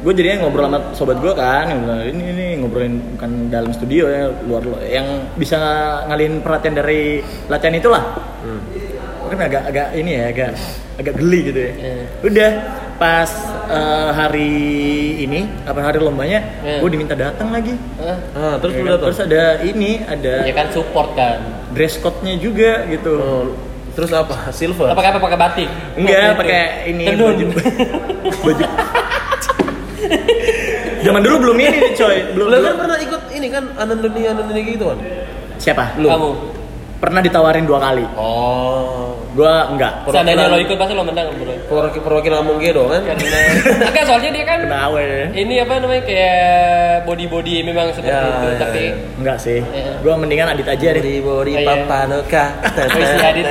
gue 0.00 0.12
jadinya 0.14 0.36
ngobrol 0.40 0.64
sama 0.64 0.78
sobat 0.94 1.20
gue 1.20 1.32
kan 1.34 1.68
ini 2.02 2.22
ini 2.26 2.46
ngobrolin 2.56 2.96
bukan 3.14 3.30
dalam 3.48 3.70
studio 3.70 4.08
ya 4.08 4.32
luar 4.42 4.62
luar 4.62 4.80
yang 4.82 5.04
bisa 5.34 5.60
ngalihin 6.06 6.40
perhatian 6.40 6.74
dari 6.74 7.20
latihan 7.46 7.76
itulah 7.76 8.04
Hmm. 8.40 8.69
Kan 9.30 9.38
agak 9.40 9.62
agak 9.64 9.86
ini 9.94 10.10
ya 10.12 10.24
agak 10.28 10.50
agak 10.96 11.14
geli 11.16 11.40
gitu 11.44 11.60
ya 11.60 11.72
Iya. 11.72 12.04
udah 12.22 12.50
pas 12.96 13.30
eh, 13.66 14.10
hari 14.12 14.52
ini 15.20 15.40
apa 15.62 15.80
hari 15.80 15.98
lombanya 15.98 16.40
Iya. 16.60 16.78
gue 16.78 16.90
diminta 16.90 17.14
datang 17.14 17.48
lagi? 17.48 17.72
Ah, 18.32 18.58
terus 18.58 18.72
Ya 18.72 18.82
kan? 18.84 18.98
terus 19.00 19.18
ada 19.20 19.42
ini 19.62 19.90
ada 20.02 20.34
Ya 20.42 20.52
kan 20.52 20.68
support 20.68 21.14
kan. 21.14 21.38
dress 21.70 21.96
code-nya 21.96 22.34
juga 22.36 22.84
gitu 22.86 23.14
Oh, 23.14 23.44
terus 23.92 24.10
apa? 24.10 24.50
Silver. 24.50 24.86
Apa 24.86 24.98
pakai 24.98 25.10
apa 25.10 25.20
pakai 25.20 25.38
batik? 25.38 25.68
Enggak, 25.94 26.34
pakai 26.36 26.62
ini 26.86 27.04
Tenun. 27.06 27.26
baju 27.30 27.46
baju. 28.44 28.64
Zaman 31.00 31.20
dulu 31.22 31.36
belum 31.40 31.56
ini 31.58 31.76
nih, 31.80 31.92
coy. 31.94 32.16
Belum, 32.34 32.46
Lu 32.46 32.52
kan 32.52 32.60
belum. 32.62 32.76
pernah 32.78 32.98
ikut 33.00 33.22
ini 33.32 33.46
kan 33.48 33.64
Anandoni 33.74 34.20
Anandoni 34.22 34.60
gitu 34.68 34.84
kan? 34.86 34.98
Siapa? 35.56 35.96
Lu. 35.96 36.08
Kamu. 36.08 36.30
Pernah 37.00 37.20
ditawarin 37.20 37.64
dua 37.64 37.80
kali. 37.80 38.04
Oh. 38.14 39.16
Gua 39.30 39.66
enggak. 39.66 40.04
Seandainya 40.04 40.46
lo 40.46 40.58
ikut 40.58 40.74
pasti 40.74 40.92
lo 40.92 41.00
menang 41.00 41.32
bro. 41.32 41.54
Perwakilan 41.64 42.02
perwakilan 42.02 42.38
Among 42.40 42.58
Gedo 42.58 42.84
kan? 42.86 43.00
Karena 43.06 43.40
enggak 43.86 44.04
soalnya 44.04 44.30
dia 44.30 44.44
kan 44.44 44.58
Kenapa 44.60 44.98
ya? 44.98 45.24
ini 45.32 45.54
apa 45.56 45.72
namanya 45.78 46.02
kayak 46.02 46.44
body 47.06 47.24
body 47.24 47.54
memang 47.62 47.88
seperti 47.90 48.10
Ya, 48.10 48.26
itu 48.26 48.46
ya, 48.46 48.58
tapi 48.58 48.82
ya. 48.82 48.92
Enggak 49.16 49.36
sih. 49.38 49.58
Iya. 49.62 49.92
Gua 50.02 50.14
mendingan 50.14 50.50
Adit 50.50 50.68
aja 50.68 50.88
deh. 50.92 51.02
Bori 51.20 51.52
Iya. 51.54 51.64
Papanoka. 51.64 52.44
Oh, 52.90 53.00
si 53.00 53.16
Adit. 53.22 53.46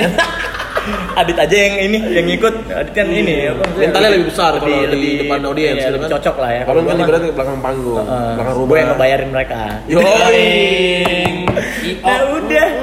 Adit 1.15 1.37
aja 1.37 1.55
yang 1.59 1.75
ini 1.81 1.97
yang 2.11 2.25
ngikut. 2.27 2.53
Adit 2.67 2.93
kan 2.93 3.07
ini 3.07 3.45
apa, 3.45 3.61
maksudnya 3.61 3.87
Mentalnya 3.87 4.09
lebih 4.11 4.27
besar 4.27 4.51
kalau 4.55 4.77
lebih- 4.83 4.93
di 4.95 5.11
depan 5.21 5.39
audiens 5.43 5.69
iya, 5.71 5.81
gitu 5.81 5.93
lebih 5.93 6.05
kan. 6.05 6.13
cocok 6.17 6.35
lah 6.37 6.49
ya. 6.51 6.61
Kalau 6.63 6.81
kan 6.81 6.91
mah, 6.91 7.05
ibaratnya 7.05 7.31
belakang 7.31 7.59
panggung, 7.59 7.97
eh, 7.99 8.31
belakang 8.35 8.55
rumah. 8.57 8.75
yang 8.75 8.89
ngebayarin 8.91 9.29
mereka. 9.29 9.61
Yoi. 9.87 10.47
Nah 11.99 12.21
udah, 12.31 12.67
Ya, 12.69 12.78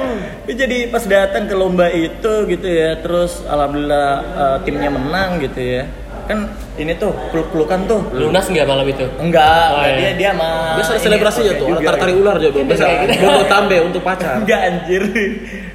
jadi 0.57 0.89
pas 0.89 1.03
datang 1.03 1.45
ke 1.45 1.53
lomba 1.53 1.87
itu 1.87 2.33
gitu 2.47 2.67
ya, 2.67 2.97
terus 2.97 3.45
alhamdulillah 3.45 4.09
eh, 4.33 4.57
timnya 4.65 4.89
menang 4.89 5.37
gitu 5.39 5.61
ya. 5.61 5.83
Kan 6.27 6.43
ini 6.75 6.91
tuh 6.93 7.15
peluk-pelukan 7.31 7.87
tuh. 7.87 8.01
lunas 8.11 8.43
nggak 8.43 8.67
malam 8.67 8.83
itu? 8.83 9.07
Enggak, 9.15 9.65
Oh, 9.71 9.79
enggak, 9.79 9.95
iya. 9.95 9.95
dia 9.95 10.11
dia 10.13 10.29
sama 10.35 10.49
Biasa 10.75 10.91
ini, 10.91 11.03
selebrasinya 11.07 11.47
oke 11.47 11.57
tuh, 11.57 11.67
juga, 11.71 11.85
tarik-tarik 11.87 12.11
gitu. 12.11 12.23
ular 12.25 12.35
tuh. 12.35 12.51
Biasa 12.67 12.83
Kayak 12.83 12.99
gitu. 13.07 13.43
tambe 13.47 13.77
untuk 13.79 14.01
pacar. 14.03 14.33
Enggak 14.41 14.59
anjir. 14.61 15.03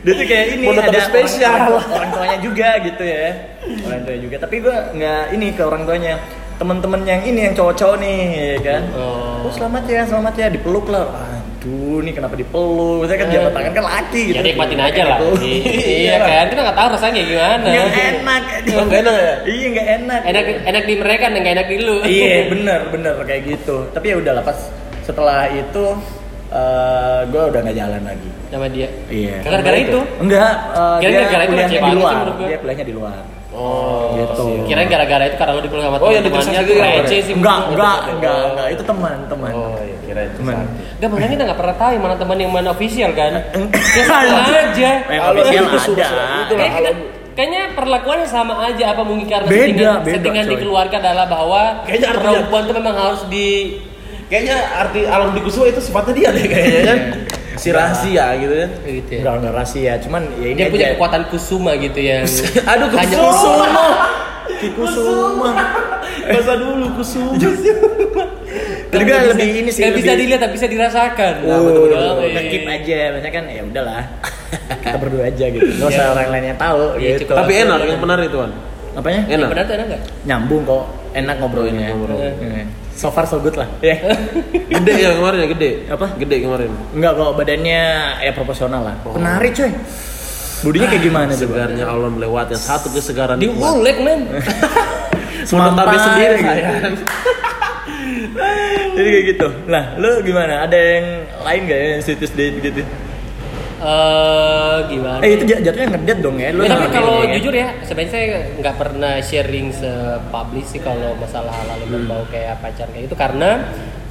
Dia 0.02 0.18
tuh 0.18 0.26
kayak 0.26 0.46
ini 0.50 0.64
Mau 0.66 0.74
ada 0.74 1.00
spesial. 1.00 1.46
Orang, 1.46 1.62
orang, 1.70 1.86
orang 1.94 2.10
tuanya 2.10 2.38
juga 2.42 2.68
gitu 2.82 3.02
ya. 3.06 3.26
Orang 3.86 4.00
tuanya 4.02 4.20
juga. 4.20 4.36
Tapi 4.42 4.56
gua 4.58 4.76
nggak 4.92 5.22
ini 5.30 5.46
ke 5.54 5.62
orang 5.62 5.82
tuanya. 5.86 6.14
Temen-temen 6.52 7.00
yang 7.02 7.20
ini 7.22 7.40
yang 7.46 7.54
cowok-cowok 7.54 7.96
nih, 7.98 8.18
ya 8.34 8.58
kan. 8.60 8.82
Oh. 8.92 9.46
Oh, 9.46 9.50
selamat 9.50 9.82
ya, 9.86 10.02
selamat 10.04 10.34
ya, 10.36 10.46
dipeluk 10.50 10.86
lah. 10.86 11.06
Aduh, 11.62 12.02
nih 12.02 12.10
kenapa 12.10 12.34
dipeluk? 12.34 13.06
Saya 13.06 13.16
kan 13.16 13.26
Eh. 13.26 13.32
jabat 13.32 13.52
tangan 13.54 13.70
kan 13.72 13.84
laki 13.86 14.20
gitu. 14.26 14.34
Ya 14.34 14.42
nikmatin 14.42 14.80
aja 14.82 15.02
lah. 15.06 15.18
Gitu. 15.22 15.46
Iya 15.78 16.16
kan, 16.18 16.44
kita 16.50 16.60
nggak 16.60 16.74
tahu 16.74 16.88
rasanya 16.90 17.20
gimana. 17.22 17.64
Nggak 17.64 17.86
enak. 18.02 18.42
Nggak 18.66 18.98
enak 18.98 19.14
ya? 19.14 19.34
Iya, 19.46 19.66
nggak 19.70 19.86
enak. 19.94 20.20
Enak 20.26 20.44
enak 20.66 20.82
di 20.82 20.94
mereka, 20.98 21.24
nggak 21.30 21.54
enak 21.54 21.66
di 21.66 21.76
lu. 21.78 21.96
iya 22.02 22.34
bener 22.44 22.80
bener 22.90 23.14
kayak 23.22 23.42
gitu 23.46 23.86
tapi 23.88 24.10
ya 24.10 24.16
udahlah 24.18 24.42
pas 24.42 24.58
setelah 25.00 25.46
itu 25.48 25.84
eh 26.50 27.20
gue 27.26 27.42
udah 27.46 27.60
nggak 27.62 27.76
jalan 27.78 28.02
lagi 28.02 28.30
sama 28.50 28.66
dia. 28.68 28.88
iya 29.08 29.38
Gara-gara 29.40 29.78
itu? 29.78 30.00
enggak 30.18 30.52
dia 30.98 31.08
gara-gara 31.14 31.42
itu 31.42 31.52
kuliahnya 31.54 31.78
di 31.80 31.92
luar 31.94 32.14
dia 32.36 32.56
kuliahnya 32.58 32.84
di 32.84 32.94
luar 32.94 33.22
Oh, 33.52 34.12
Gitu. 34.14 34.44
siap. 34.48 34.64
Kirain 34.64 34.88
gara-gara 34.88 35.24
itu 35.24 35.36
karena 35.36 35.52
lo 35.52 35.60
dipeluk 35.60 35.82
sama 35.82 35.96
Oh, 35.96 36.08
yang 36.08 36.24
teman-temannya, 36.24 36.56
diperiksa 36.56 36.62
juga 36.64 36.84
receh 36.98 37.20
sih. 37.20 37.34
enggak 37.34 37.58
enggak 37.68 37.98
enggak 38.10 38.38
enggak 38.48 38.66
itu 38.70 38.82
teman 38.82 39.16
teman 39.26 39.52
Oh, 39.52 39.76
iya, 39.78 39.96
kirain 40.02 40.30
teman 40.32 40.54
Enggak, 40.94 41.08
makanya 41.08 41.30
kita 41.30 41.42
nggak 41.44 41.58
pernah 41.58 41.76
tahu 41.76 41.90
yang 41.90 42.02
mana 42.02 42.16
teman 42.16 42.36
yang 42.38 42.50
mana 42.50 42.68
official 42.70 43.10
kan. 43.12 43.32
Enggak. 43.50 43.82
Ya 43.92 44.02
sama 44.02 44.40
aja. 44.40 44.90
yang 45.04 45.20
Kalau 45.20 45.32
official 45.34 45.62
itu 45.62 45.78
sudah- 45.84 46.10
ada 46.10 46.42
itu 46.42 46.54
lah. 46.56 46.96
Kayaknya 47.32 47.62
perlakuannya 47.72 48.26
sama 48.26 48.54
aja 48.62 48.92
apa 48.92 49.02
mungkin 49.02 49.24
karena 49.24 49.44
Beda, 49.46 49.56
settingan, 49.58 49.96
beda, 49.98 50.12
settingan 50.14 50.44
coy. 50.44 50.52
dikeluarkan 50.52 50.98
adalah 51.02 51.26
bahwa 51.26 51.62
Kayaknya 51.82 52.08
perempuan 52.14 52.62
tuh 52.62 52.74
memang 52.74 52.94
harus 52.94 53.22
di 53.26 53.46
Kayaknya 54.28 54.56
arti 54.74 55.00
alam 55.04 55.28
di 55.30 55.40
Kusuma 55.40 55.64
itu 55.66 55.76
sifatnya 55.78 56.12
dia 56.14 56.28
deh 56.30 56.44
kayaknya 56.46 56.80
kan. 56.86 56.98
Si 57.62 57.70
rahasia 57.70 58.26
gitu 58.36 58.54
kan. 58.58 58.70
gitu 58.82 59.10
ya. 59.12 59.20
enggak 59.22 59.34
enggak 59.38 59.52
rahasia 59.54 59.92
cuman 60.02 60.22
ya 60.34 60.46
ini 60.50 60.58
Dia 60.58 60.66
punya 60.68 60.86
aja. 60.86 60.94
kekuatan 60.94 61.22
kusuma 61.30 61.72
gitu 61.76 62.00
yang 62.00 62.26
Aduh, 62.74 62.88
hanya 62.90 63.16
Kusuma. 63.22 63.86
Kusuma 64.74 65.50
Masa 66.22 66.54
dulu 66.54 66.86
Kusuma. 66.98 67.34
Jadi 68.92 69.02
gue 69.02 69.16
lebih 69.32 69.48
ini 69.58 69.70
sih 69.70 69.80
Gak 69.80 69.96
bisa 69.96 70.12
dilihat 70.12 70.40
tapi 70.42 70.52
bisa 70.54 70.68
dirasakan. 70.68 71.32
Oh, 71.42 71.60
betul, 71.64 71.84
betul. 71.88 72.28
ngekip 72.28 72.62
aja, 72.68 72.98
maksudnya 73.10 73.32
kan 73.32 73.44
ya 73.48 73.62
udahlah. 73.64 74.02
Kita 74.84 74.98
berdua 75.00 75.22
aja 75.24 75.44
gitu. 75.48 75.64
Enggak 75.64 75.88
usah 75.88 76.06
orang 76.12 76.28
lain 76.28 76.44
yang 76.52 76.58
tahu 76.60 76.82
Iya, 77.00 77.10
gitu. 77.16 77.32
Tapi 77.32 77.52
enak 77.64 77.78
yang 77.88 78.00
benar 78.00 78.18
itu 78.20 78.36
kan. 78.36 78.50
Apanya? 78.92 79.20
Enak. 79.24 79.48
benar 79.48 79.64
tuh 79.64 79.74
enak 79.74 79.86
nggak? 79.88 80.02
Nyambung 80.28 80.62
kok. 80.68 80.84
Enak 81.16 81.34
ngobrolinnya. 81.40 81.88
Ngobrol. 81.96 82.18
Iya. 82.92 83.00
So 83.00 83.08
far 83.08 83.24
so 83.24 83.40
good 83.40 83.56
lah. 83.56 83.68
Ya. 83.82 83.96
Gede 84.72 84.92
ya 85.00 85.10
kemarin 85.16 85.38
ya 85.40 85.48
gede. 85.48 85.70
Apa? 85.88 86.06
Gede 86.16 86.36
kemarin. 86.40 86.70
Enggak 86.92 87.12
kok 87.16 87.30
badannya 87.34 87.82
ya 88.20 88.32
proporsional 88.32 88.82
lah. 88.84 88.94
Oh. 89.02 89.16
Penari 89.16 89.48
coy. 89.50 89.72
Budinya 90.62 90.86
kayak 90.86 91.02
gimana 91.02 91.30
coba? 91.34 91.42
Segarnya 91.42 91.84
Allah 91.90 92.06
melewati 92.06 92.54
satu 92.54 92.86
kesegaran 92.88 93.34
Di 93.34 93.50
nikmat. 93.50 93.72
ulek 93.74 93.98
men. 93.98 94.20
Semua 95.42 95.74
tabe 95.74 95.96
sendiri 95.98 96.36
sayang. 96.38 96.94
Jadi 98.96 99.08
kayak 99.08 99.26
gitu. 99.34 99.48
Nah, 99.66 99.98
lu 99.98 100.22
gimana? 100.22 100.62
Ada 100.62 100.78
yang 100.78 101.06
lain 101.42 101.60
gak 101.66 101.78
ya 101.80 101.88
yang 101.98 102.02
situs 102.04 102.30
date 102.30 102.60
gitu? 102.62 102.84
Eh 103.82 104.76
gimana? 104.88 105.18
Eh 105.20 105.30
itu 105.32 105.44
jat- 105.44 105.62
jatuhnya 105.64 105.88
ngedet 105.90 106.18
dong 106.20 106.36
ya. 106.36 106.48
Lu 106.50 106.62
Ya, 106.62 106.70
tapi 106.72 106.86
kalau 106.88 107.16
ya? 107.20 107.34
jujur 107.34 107.50
ya, 107.52 107.68
sebenarnya 107.80 108.10
saya 108.10 108.26
nggak 108.56 108.76
pernah 108.76 109.14
sharing 109.18 109.68
se-publish 109.70 110.68
sih 110.68 110.80
kalau 110.80 111.14
masalah 111.16 111.50
hal-hal 111.52 111.78
yang 111.80 111.90
berbau 111.92 112.22
kayak 112.26 112.58
pacar 112.58 112.86
kayak 112.88 113.04
itu 113.04 113.16
karena 113.16 113.50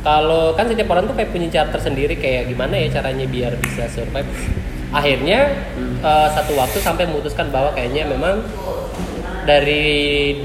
kalau 0.01 0.51
kan 0.51 0.65
setiap 0.65 0.89
orang 0.89 1.05
tuh 1.05 1.13
kayak 1.13 1.29
punya 1.29 1.47
cara 1.47 1.69
tersendiri 1.69 2.15
kayak 2.15 2.47
gimana 2.47 2.73
ya 2.75 2.91
caranya 2.91 3.23
biar 3.25 3.53
bisa 3.55 3.87
survive 3.87 4.27
akhirnya 4.91 5.39
eh, 6.01 6.27
satu 6.29 6.51
waktu 6.53 6.77
sampai 6.77 7.05
memutuskan 7.05 7.47
bahwa 7.47 7.71
kayaknya 7.71 8.09
memang 8.09 8.43
dari 9.41 9.83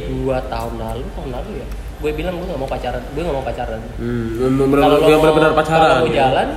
dua 0.06 0.38
tahun 0.44 0.76
lalu 0.76 1.04
tahun 1.10 1.30
lalu 1.32 1.50
ya 1.56 1.66
gue 1.96 2.10
bilang 2.12 2.36
gue 2.36 2.46
nggak 2.46 2.60
mau 2.60 2.68
pacaran 2.68 3.02
gue 3.02 3.22
nggak 3.24 3.32
mau 3.34 3.42
pacaran 3.42 3.80
Hmm, 3.96 4.60
kalau 4.76 4.96
benar-benar 5.00 5.52
pacaran. 5.52 5.80
kalau 5.82 5.96
mau 5.98 6.06
ya. 6.06 6.16
jalan 6.22 6.48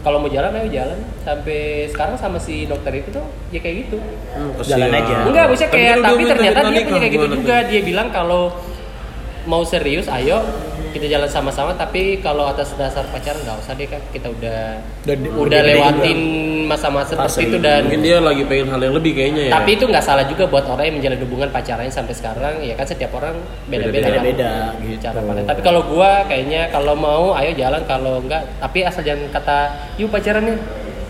kalau 0.00 0.18
mau 0.20 0.30
jalan 0.32 0.52
ayo 0.56 0.68
jalan. 0.72 0.98
Sampai 1.20 1.86
sekarang 1.92 2.16
sama 2.16 2.40
si 2.40 2.64
dokter 2.64 2.92
itu 2.96 3.12
tuh 3.12 3.24
ya 3.52 3.60
kayak 3.60 3.76
gitu. 3.86 3.98
Hmm. 4.32 4.56
Jalan 4.64 4.90
aja. 4.94 5.14
enggak 5.28 5.46
bisa 5.52 5.64
Tapi 5.68 5.74
kayak 5.76 5.94
tapi 6.00 6.04
dia 6.04 6.16
minta 6.16 6.34
ternyata 6.34 6.60
dia 6.68 6.82
punya 6.88 7.00
kayak 7.00 7.12
gitu 7.12 7.26
juga. 7.36 7.56
dia 7.68 7.80
bilang 7.84 8.08
kalau 8.08 8.42
mau 9.48 9.62
serius 9.64 10.06
ayo 10.08 10.44
kita 10.90 11.06
jalan 11.08 11.26
sama-sama 11.26 11.70
tapi 11.72 12.18
kalau 12.18 12.44
atas 12.44 12.74
dasar 12.74 13.02
pacaran 13.06 13.38
nggak 13.38 13.56
usah 13.56 13.72
deh 13.72 13.86
kan 13.86 14.02
kita 14.10 14.28
udah 14.28 14.60
Udah- 15.00 15.38
udah, 15.40 15.60
lewatin 15.62 16.18
masa-masa 16.64 17.14
seperti 17.16 17.42
itu 17.44 17.56
ini. 17.56 17.64
dan 17.64 17.80
Mungkin 17.84 18.02
dia 18.02 18.16
lagi 18.18 18.42
pengen 18.44 18.68
hal 18.68 18.80
yang 18.80 18.94
lebih 18.94 19.12
kayaknya 19.12 19.42
ya. 19.46 19.52
tapi 19.52 19.70
itu 19.72 19.84
nggak 19.84 20.02
salah 20.02 20.24
juga 20.24 20.44
buat 20.44 20.64
orang 20.64 20.84
yang 20.84 20.96
menjalin 20.96 21.20
hubungan 21.20 21.48
pacarannya 21.48 21.90
sampai 21.90 22.12
sekarang 22.12 22.54
ya 22.60 22.74
kan 22.74 22.84
setiap 22.84 23.10
orang 23.12 23.34
beda-beda 23.66 23.98
kan 24.04 24.12
Beda-beda 24.12 24.52
gitu. 24.80 24.98
cara 25.00 25.18
pandang. 25.18 25.46
Tapi 25.46 25.60
kalau 25.60 25.80
gua 25.84 26.10
kayaknya 26.24 26.68
kalau 26.68 26.94
mau 26.94 27.32
ayo 27.34 27.50
jalan 27.52 27.82
kalau 27.84 28.18
enggak 28.18 28.42
tapi 28.58 28.78
asal 28.82 29.00
jangan 29.00 29.26
kata 29.30 29.58
yuk 29.96 30.10
pacaran 30.10 30.44
nih. 30.44 30.58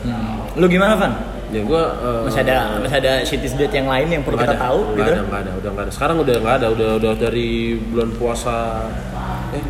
Hmm. 0.03 0.39
Lu 0.55 0.67
gimana 0.67 0.95
Van? 0.95 1.15
ya 1.51 1.67
gua 1.67 1.83
eh, 1.99 2.23
Masih 2.25 2.41
ada 2.41 2.57
masih 2.79 2.97
ada 2.97 3.13
cities 3.21 3.53
date 3.53 3.75
yang 3.75 3.85
lain 3.85 4.07
yang 4.09 4.23
perlu 4.23 4.39
kita 4.39 4.55
ada, 4.55 4.63
tahu 4.63 4.79
nggak 4.87 4.97
gitu? 4.97 5.11
ada, 5.11 5.23
nggak 5.25 5.41
ada, 5.41 5.53
udah 5.59 5.71
nggak 5.71 5.83
ada. 5.83 5.93
Sekarang 5.93 6.17
udah 6.23 6.37
nggak 6.39 6.55
ada, 6.57 6.67
udah 6.71 6.91
udah 6.97 7.13
dari 7.19 7.49
bulan 7.83 8.11
puasa. 8.15 8.59
Eh. 9.51 9.65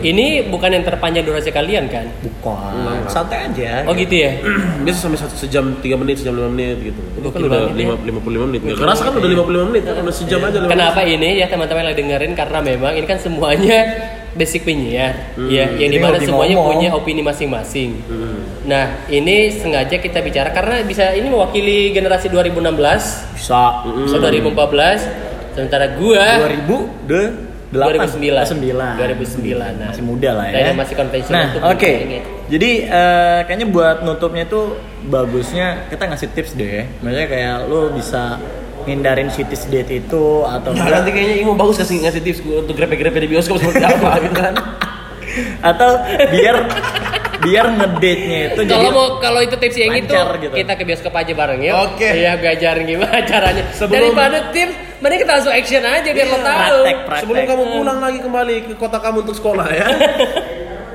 Ini 0.00 0.48
bukan 0.48 0.72
yang 0.72 0.84
terpanjang 0.88 1.28
durasi 1.28 1.52
kalian 1.52 1.84
kan? 1.92 2.08
Bukan. 2.24 2.72
Enggak. 2.80 3.12
Santai 3.12 3.44
aja. 3.52 3.84
Oh 3.84 3.92
gitu 3.92 4.14
ya. 4.16 4.40
Biasa 4.88 4.98
sampai 5.04 5.18
satu 5.20 5.36
sejam 5.36 5.76
tiga 5.84 6.00
menit, 6.00 6.24
sejam 6.24 6.32
lima 6.32 6.48
menit 6.48 6.80
gitu. 6.80 7.00
Ini 7.20 7.28
kan 7.28 7.40
udah 7.44 7.50
banget 7.52 7.76
lima 7.76 7.94
lima 8.00 8.20
puluh 8.24 8.34
lima 8.40 8.46
menit. 8.48 8.60
Nggak 8.64 8.80
kerasa 8.80 9.00
kan 9.04 9.12
udah 9.20 9.28
lima 9.28 9.42
puluh 9.44 9.56
lima 9.60 9.66
menit, 9.68 9.82
kan 9.84 10.00
udah 10.00 10.16
sejam 10.16 10.40
aja. 10.40 10.56
lima 10.64 10.70
Kenapa 10.72 11.00
ini 11.04 11.28
ya 11.36 11.46
teman-teman 11.52 11.84
yang 11.84 11.88
lagi 11.92 12.00
dengerin 12.00 12.32
karena 12.32 12.58
memang 12.64 12.92
ini 12.96 13.06
kan 13.06 13.18
semuanya 13.20 13.78
basic 14.36 14.68
penyiar 14.68 15.32
ya 15.48 15.64
yang 15.80 15.88
Ini 15.88 15.96
di 15.96 15.98
mana 15.98 16.20
semuanya 16.20 16.60
ngomong. 16.60 16.76
punya 16.76 16.88
opini 16.92 17.24
masing-masing. 17.24 17.90
Hmm. 18.04 18.40
Nah 18.68 18.84
ini 19.08 19.48
sengaja 19.48 19.96
kita 19.96 20.20
bicara 20.20 20.52
karena 20.52 20.84
bisa 20.84 21.12
ini 21.16 21.28
mewakili 21.28 21.92
generasi 21.92 22.28
2016 22.28 23.32
Bisa. 23.32 23.64
so 24.08 24.16
2014 24.20 25.56
sementara 25.56 25.88
gua 25.96 26.52
2000 26.52 27.08
de 27.08 27.22
2009. 27.66 28.46
2009. 28.46 28.94
2009 28.96 29.58
nah. 29.74 29.90
Masih 29.90 30.04
muda 30.04 30.30
lah 30.32 30.46
ya. 30.48 30.70
Masih 30.72 30.94
konvensional 30.94 31.42
Nah, 31.52 31.68
oke. 31.68 31.90
ini. 31.90 32.18
Jadi 32.46 32.70
eh, 32.82 33.38
kayaknya 33.42 33.66
buat 33.66 33.96
nutupnya 34.00 34.44
tuh 34.44 34.78
bagusnya 35.04 35.88
kita 35.88 36.06
ngasih 36.06 36.28
tips 36.30 36.54
deh. 36.54 36.86
Maksudnya 37.00 37.26
kayak 37.26 37.56
lu 37.66 37.90
bisa 37.90 38.38
hindarin 38.82 39.26
cities 39.28 39.66
date 39.66 39.90
itu 39.96 40.24
atau 40.42 40.70
Nah, 40.70 40.86
nanti 40.86 41.10
kayaknya 41.10 41.36
Imo 41.40 41.52
bagus 41.52 41.74
kasih 41.76 42.00
ngasih 42.00 42.22
tips 42.22 42.38
untuk 42.44 42.72
grepe-grepe 42.72 43.18
di 43.18 43.28
bioskop 43.28 43.58
seperti 43.58 43.82
apa 43.82 44.10
gitu 44.22 44.36
kan. 44.36 44.54
atau 45.60 46.00
biar 46.30 46.56
biar 47.38 47.66
ngedate-nya 47.68 48.38
itu 48.48 48.60
jadi 48.62 48.72
Kalau 48.72 48.90
mau 48.90 49.06
kalau 49.18 49.38
itu 49.38 49.52
tips 49.54 49.76
yang 49.76 49.92
itu 49.92 50.14
gitu. 50.40 50.54
kita 50.54 50.72
ke 50.72 50.82
bioskop 50.82 51.12
aja 51.12 51.32
bareng 51.32 51.60
ya. 51.60 51.72
Oke. 51.84 52.08
Iya, 52.08 52.38
gue 52.38 52.48
ajarin 52.48 52.84
gimana 52.86 53.20
caranya. 53.22 53.62
Sebelum- 53.70 54.14
Daripada 54.16 54.38
tips, 54.48 54.74
mending 55.02 55.20
kita 55.22 55.32
langsung 55.36 55.54
action 55.54 55.82
aja 55.84 56.08
biar 56.08 56.28
lo 56.28 56.38
tahu. 56.40 56.80
praktek, 56.80 56.96
praktek. 57.04 57.22
Sebelum 57.24 57.42
kamu 57.44 57.64
pulang 57.80 57.98
lagi 58.00 58.18
kembali 58.24 58.54
ke 58.64 58.72
kota 58.80 58.98
kamu 59.00 59.16
untuk 59.24 59.36
sekolah 59.36 59.66
ya. 59.68 59.86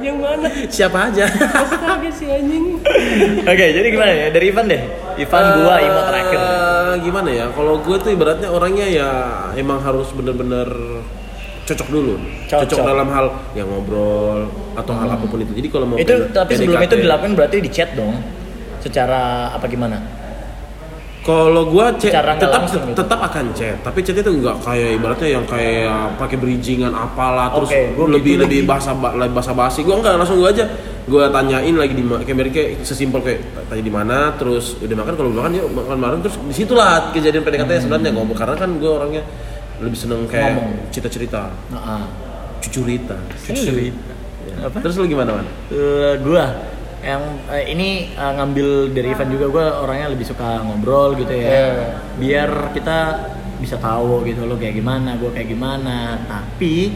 Yang 0.01 0.17
mana? 0.17 0.47
Siapa 0.65 0.97
aja? 1.13 1.25
Astaga 1.29 2.09
si 2.09 2.25
anjing. 2.25 2.81
Oke, 3.53 3.65
jadi 3.69 3.87
gimana 3.93 4.11
ya? 4.11 4.27
Dari 4.33 4.45
Ivan 4.49 4.65
deh. 4.65 4.81
Ivan 5.21 5.43
gua 5.61 5.75
Imo 5.77 6.01
terakhir. 6.09 6.39
Eh, 6.41 6.93
gimana 7.05 7.29
ya? 7.29 7.45
Kalau 7.53 7.77
gue 7.77 7.97
tuh 8.01 8.09
ibaratnya 8.09 8.49
orangnya 8.49 8.87
ya 8.89 9.09
emang 9.53 9.77
harus 9.85 10.09
bener-bener 10.17 10.65
cocok 11.69 11.87
dulu. 11.93 12.13
Cocok. 12.49 12.81
dalam 12.81 13.07
hal 13.13 13.25
yang 13.53 13.69
ngobrol 13.69 14.49
atau 14.73 14.93
hal 14.97 15.09
apa 15.13 15.25
pun 15.29 15.37
itu. 15.37 15.53
Jadi 15.53 15.67
kalau 15.69 15.85
mau 15.85 15.95
Itu 16.01 16.13
PDKT, 16.17 16.33
tapi 16.33 16.51
sebelum 16.57 16.81
itu 16.81 16.95
dilakukan 16.97 17.31
berarti 17.37 17.57
di 17.61 17.69
chat 17.69 17.93
dong. 17.93 18.17
Secara 18.81 19.53
apa 19.53 19.69
gimana? 19.69 20.20
Kalau 21.21 21.69
gua 21.69 21.93
chat 22.01 22.17
tetap 22.17 22.65
gitu. 22.65 22.97
tetap 22.97 23.19
akan 23.21 23.53
chat, 23.53 23.77
tapi 23.85 24.01
chatnya 24.01 24.25
tuh 24.25 24.33
nggak 24.41 24.57
kayak 24.65 24.89
ibaratnya 24.97 25.29
yang 25.37 25.45
kayak 25.45 26.17
pakai 26.17 26.33
bridgingan 26.33 26.89
apalah 26.91 27.53
terus 27.53 27.69
Oke, 27.69 27.93
gua 27.93 28.07
lebih 28.09 28.33
gitu 28.35 28.41
lebih 28.41 28.59
bahasa 28.65 28.89
lebih 28.97 29.33
bahasa 29.37 29.53
basi. 29.53 29.85
Gua 29.85 30.01
enggak 30.01 30.17
langsung 30.17 30.41
gua 30.41 30.49
aja 30.49 30.65
gua 31.05 31.29
tanyain 31.29 31.77
lagi 31.77 31.93
di 31.93 32.01
kayak 32.01 32.49
kayak 32.49 32.69
sesimpel 32.81 33.21
kayak 33.21 33.37
tanya 33.69 33.83
di 33.83 33.93
mana 33.93 34.17
terus 34.33 34.81
udah 34.81 34.97
makan 34.97 35.13
kalau 35.13 35.29
makan 35.29 35.51
yuk 35.53 35.67
makan 35.69 35.97
bareng 35.99 36.21
terus 36.21 36.35
di 36.41 36.53
situlah 36.55 37.13
kejadian 37.13 37.41
PDKT 37.41 37.69
Hmm. 37.69 37.81
sebenarnya 37.85 38.11
ngomong 38.17 38.37
karena 38.37 38.55
kan 38.57 38.69
gua 38.81 38.91
orangnya 38.97 39.21
lebih 39.77 39.97
seneng 39.97 40.25
kayak 40.25 40.57
cerita-cerita 40.89 41.53
Heeh. 41.69 42.01
cucurita 42.61 43.17
Cerita. 43.45 44.13
Apa? 44.61 44.77
terus 44.77 44.97
lu 44.97 45.05
gimana 45.05 45.37
man? 45.37 45.45
Eh, 45.69 46.17
gua 46.21 46.49
yang 47.01 47.21
eh, 47.47 47.65
ini 47.67 47.89
eh, 48.11 48.31
ngambil 48.31 48.67
dari 48.91 49.07
Ivan 49.09 49.29
juga 49.29 49.45
gua 49.47 49.65
orangnya 49.81 50.07
lebih 50.09 50.25
suka 50.25 50.61
ngobrol 50.61 51.13
gitu 51.15 51.33
ya 51.33 51.49
Iya. 51.49 51.69
biar 52.15 52.49
kita 52.71 52.97
bisa 53.57 53.77
tahu 53.77 54.21
gitu 54.23 54.43
lo 54.43 54.55
kayak 54.55 54.73
gimana 54.75 55.17
gua 55.17 55.29
kayak 55.29 55.49
gimana 55.49 55.97
tapi 56.23 56.93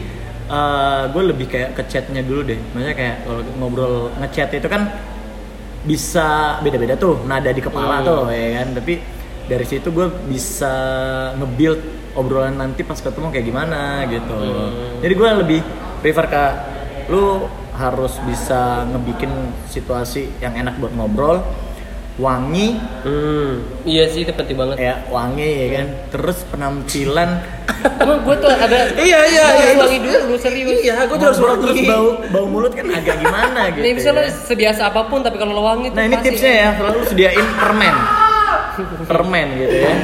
gue 1.06 1.22
lebih 1.26 1.46
kayak 1.46 1.74
ke 1.74 1.82
chatnya 1.86 2.22
dulu 2.22 2.46
deh 2.46 2.54
maksudnya 2.70 2.94
kayak 2.94 3.16
kalau 3.22 3.42
ngobrol 3.56 3.94
ngechat 4.16 4.54
itu 4.54 4.66
kan 4.66 4.94
bisa 5.82 6.58
beda-beda 6.60 6.94
tuh 6.94 7.18
nada 7.24 7.50
di 7.50 7.58
kepala 7.58 7.98
Hmm. 7.98 8.06
tuh 8.06 8.22
ya 8.30 8.62
kan 8.62 8.74
tapi 8.74 8.94
dari 9.46 9.62
situ 9.62 9.90
gue 9.90 10.06
bisa 10.26 10.74
nge-build 11.34 11.82
obrolan 12.14 12.54
nanti 12.56 12.82
pas 12.82 12.94
ketemu 12.94 13.26
kayak 13.28 13.42
gimana 13.44 13.80
gitu 14.06 14.38
Hmm. 14.38 15.02
jadi 15.02 15.14
gue 15.14 15.30
lebih 15.42 15.60
prefer 15.98 16.26
ke 16.26 16.44
lu 17.08 17.46
harus 17.76 18.16
bisa 18.22 18.60
ngebikin 18.86 19.28
situasi 19.66 20.32
yang 20.38 20.52
enak 20.54 20.76
buat 20.76 20.90
ngobrol 20.90 21.44
wangi 22.16 22.80
Hmm. 23.04 23.60
Iya 23.84 24.08
sih 24.08 24.24
itu 24.24 24.32
penting 24.32 24.56
banget. 24.56 24.76
ya 24.80 25.04
wangi 25.06 25.44
ya 25.44 25.66
kan 25.74 25.86
terus 26.10 26.38
penampilan 26.46 27.30
Emang 27.76 28.18
gue 28.18 28.36
tuh 28.36 28.48
ada 28.48 28.88
Iya 28.98 29.20
iya 29.26 29.46
iya. 29.52 29.70
wangi 29.76 30.00
dulu 30.00 30.34
serius. 30.36 30.80
Iya, 30.80 31.04
gua 31.04 31.14
juga 31.14 31.26
harus 31.28 31.38
terus 31.38 31.78
bau 31.84 32.08
bau 32.26 32.46
mulut 32.46 32.72
kan 32.72 32.88
agak 32.88 33.20
gimana 33.20 33.68
gitu 33.70 33.84
Nih 33.84 33.92
misalnya 33.94 34.24
ya. 34.24 34.32
sebiasa 34.32 34.82
apa 34.88 35.06
pun 35.06 35.20
tapi 35.20 35.36
kalau 35.36 35.52
lo 35.52 35.62
wangi 35.62 35.92
tuh 35.92 35.94
nah 35.94 36.04
ini 36.04 36.16
pasti- 36.16 36.28
tipsnya 36.32 36.52
ya 36.56 36.68
selalu 36.74 36.98
sediain 37.04 37.46
permen 37.54 37.94
permen 39.10 39.46
gitu 39.58 39.76
ya 39.78 39.94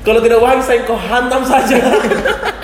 Kalau 0.00 0.18
tidak 0.18 0.40
wangi 0.40 0.62
saya 0.62 0.82
kau 0.82 0.96
hantam 0.96 1.42
saja. 1.44 1.78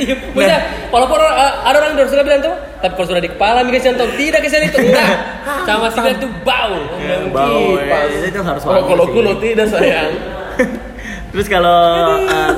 Iya, 0.00 0.14
maksudnya 0.32 0.60
walaupun 0.88 1.20
uh, 1.20 1.52
ada 1.60 1.76
orang 1.76 1.92
yang 1.92 2.08
suka 2.08 2.24
bilang 2.24 2.40
tuh, 2.40 2.56
tapi 2.80 2.92
kalau 2.96 3.08
sudah 3.12 3.22
di 3.22 3.30
kepala 3.30 3.60
mikir 3.68 3.80
contoh 3.84 4.08
tidak 4.16 4.40
kesan 4.40 4.64
itu 4.64 4.78
enggak. 4.80 5.12
Sama 5.68 5.92
sekali 5.92 6.16
itu 6.16 6.28
bau. 6.40 6.80
Ya, 7.04 7.16
bau 7.28 7.76
ya. 7.76 8.24
itu, 8.24 8.40
harus 8.40 8.62
wangi 8.64 8.88
kalau 8.88 9.04
sih. 9.04 9.12
kulo 9.12 9.32
tidak 9.36 9.66
sayang. 9.68 10.12
Terus 11.30 11.46
kalau 11.46 11.80
uh, 12.26 12.52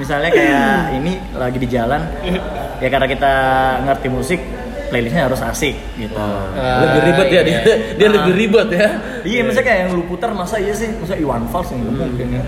misalnya 0.00 0.30
kayak 0.32 0.96
ini 0.96 1.20
lagi 1.36 1.58
di 1.60 1.68
jalan, 1.68 2.00
ya 2.82 2.88
karena 2.88 3.06
kita 3.06 3.32
ngerti 3.84 4.08
musik, 4.08 4.40
playlistnya 4.92 5.24
harus 5.24 5.40
asik 5.40 5.74
gitu. 5.96 6.12
Ah, 6.12 6.84
lebih 6.84 7.00
ribet 7.08 7.26
ya 7.26 7.40
dia. 7.42 7.52
iya. 7.56 7.76
Dia 7.96 8.08
lebih 8.12 8.32
ribet 8.36 8.68
ya. 8.70 8.88
Iya, 9.22 9.40
misalnya 9.42 9.66
kayak 9.66 9.78
yang 9.80 9.90
lu 9.96 10.04
putar 10.04 10.30
masa 10.30 10.60
iya 10.60 10.74
sih, 10.76 10.92
masa 10.92 11.16
Iwan 11.16 11.48
Fals 11.48 11.72
nih 11.72 11.80
nggak 11.80 11.94
mungkin 11.96 12.26
ya. 12.28 12.42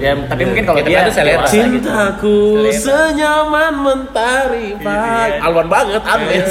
Ya, 0.00 0.12
tapi 0.24 0.42
mungkin 0.48 0.64
kalau 0.64 0.80
dia 0.80 0.98
itu 1.04 1.12
selera. 1.12 1.44
gitu. 1.44 1.52
Cintaku 1.52 2.38
Selera. 2.72 2.80
senyaman 2.80 3.72
mentari 3.76 4.66
pagi. 4.80 5.28
Iya. 5.36 5.44
Alwan 5.44 5.68
banget, 5.68 6.02
Ames. 6.02 6.50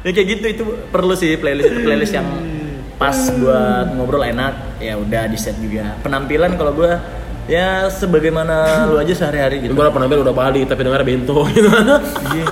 ya 0.00 0.10
kayak 0.10 0.28
gitu 0.32 0.46
itu 0.46 0.62
perlu 0.88 1.12
sih 1.12 1.36
playlist 1.36 1.68
itu 1.68 1.80
playlist 1.80 2.12
yang 2.12 2.28
pas 2.94 3.16
buat 3.34 3.88
ngobrol 3.96 4.20
enak 4.22 4.78
ya 4.78 4.94
udah 4.94 5.26
di 5.26 5.34
set 5.34 5.56
juga 5.58 5.96
penampilan 5.98 6.54
kalau 6.54 6.70
gua 6.70 7.00
ya 7.44 7.88
sebagaimana 7.88 8.84
lu 8.86 8.96
aja 8.96 9.12
sehari-hari 9.12 9.64
gitu 9.64 9.72
Gua 9.72 9.88
pernah 9.88 10.04
bilang 10.04 10.22
udah 10.22 10.36
balik 10.36 10.68
tapi 10.68 10.84
dengar 10.84 11.02
bento 11.02 11.44
gitu. 11.50 11.68
iya 12.30 12.46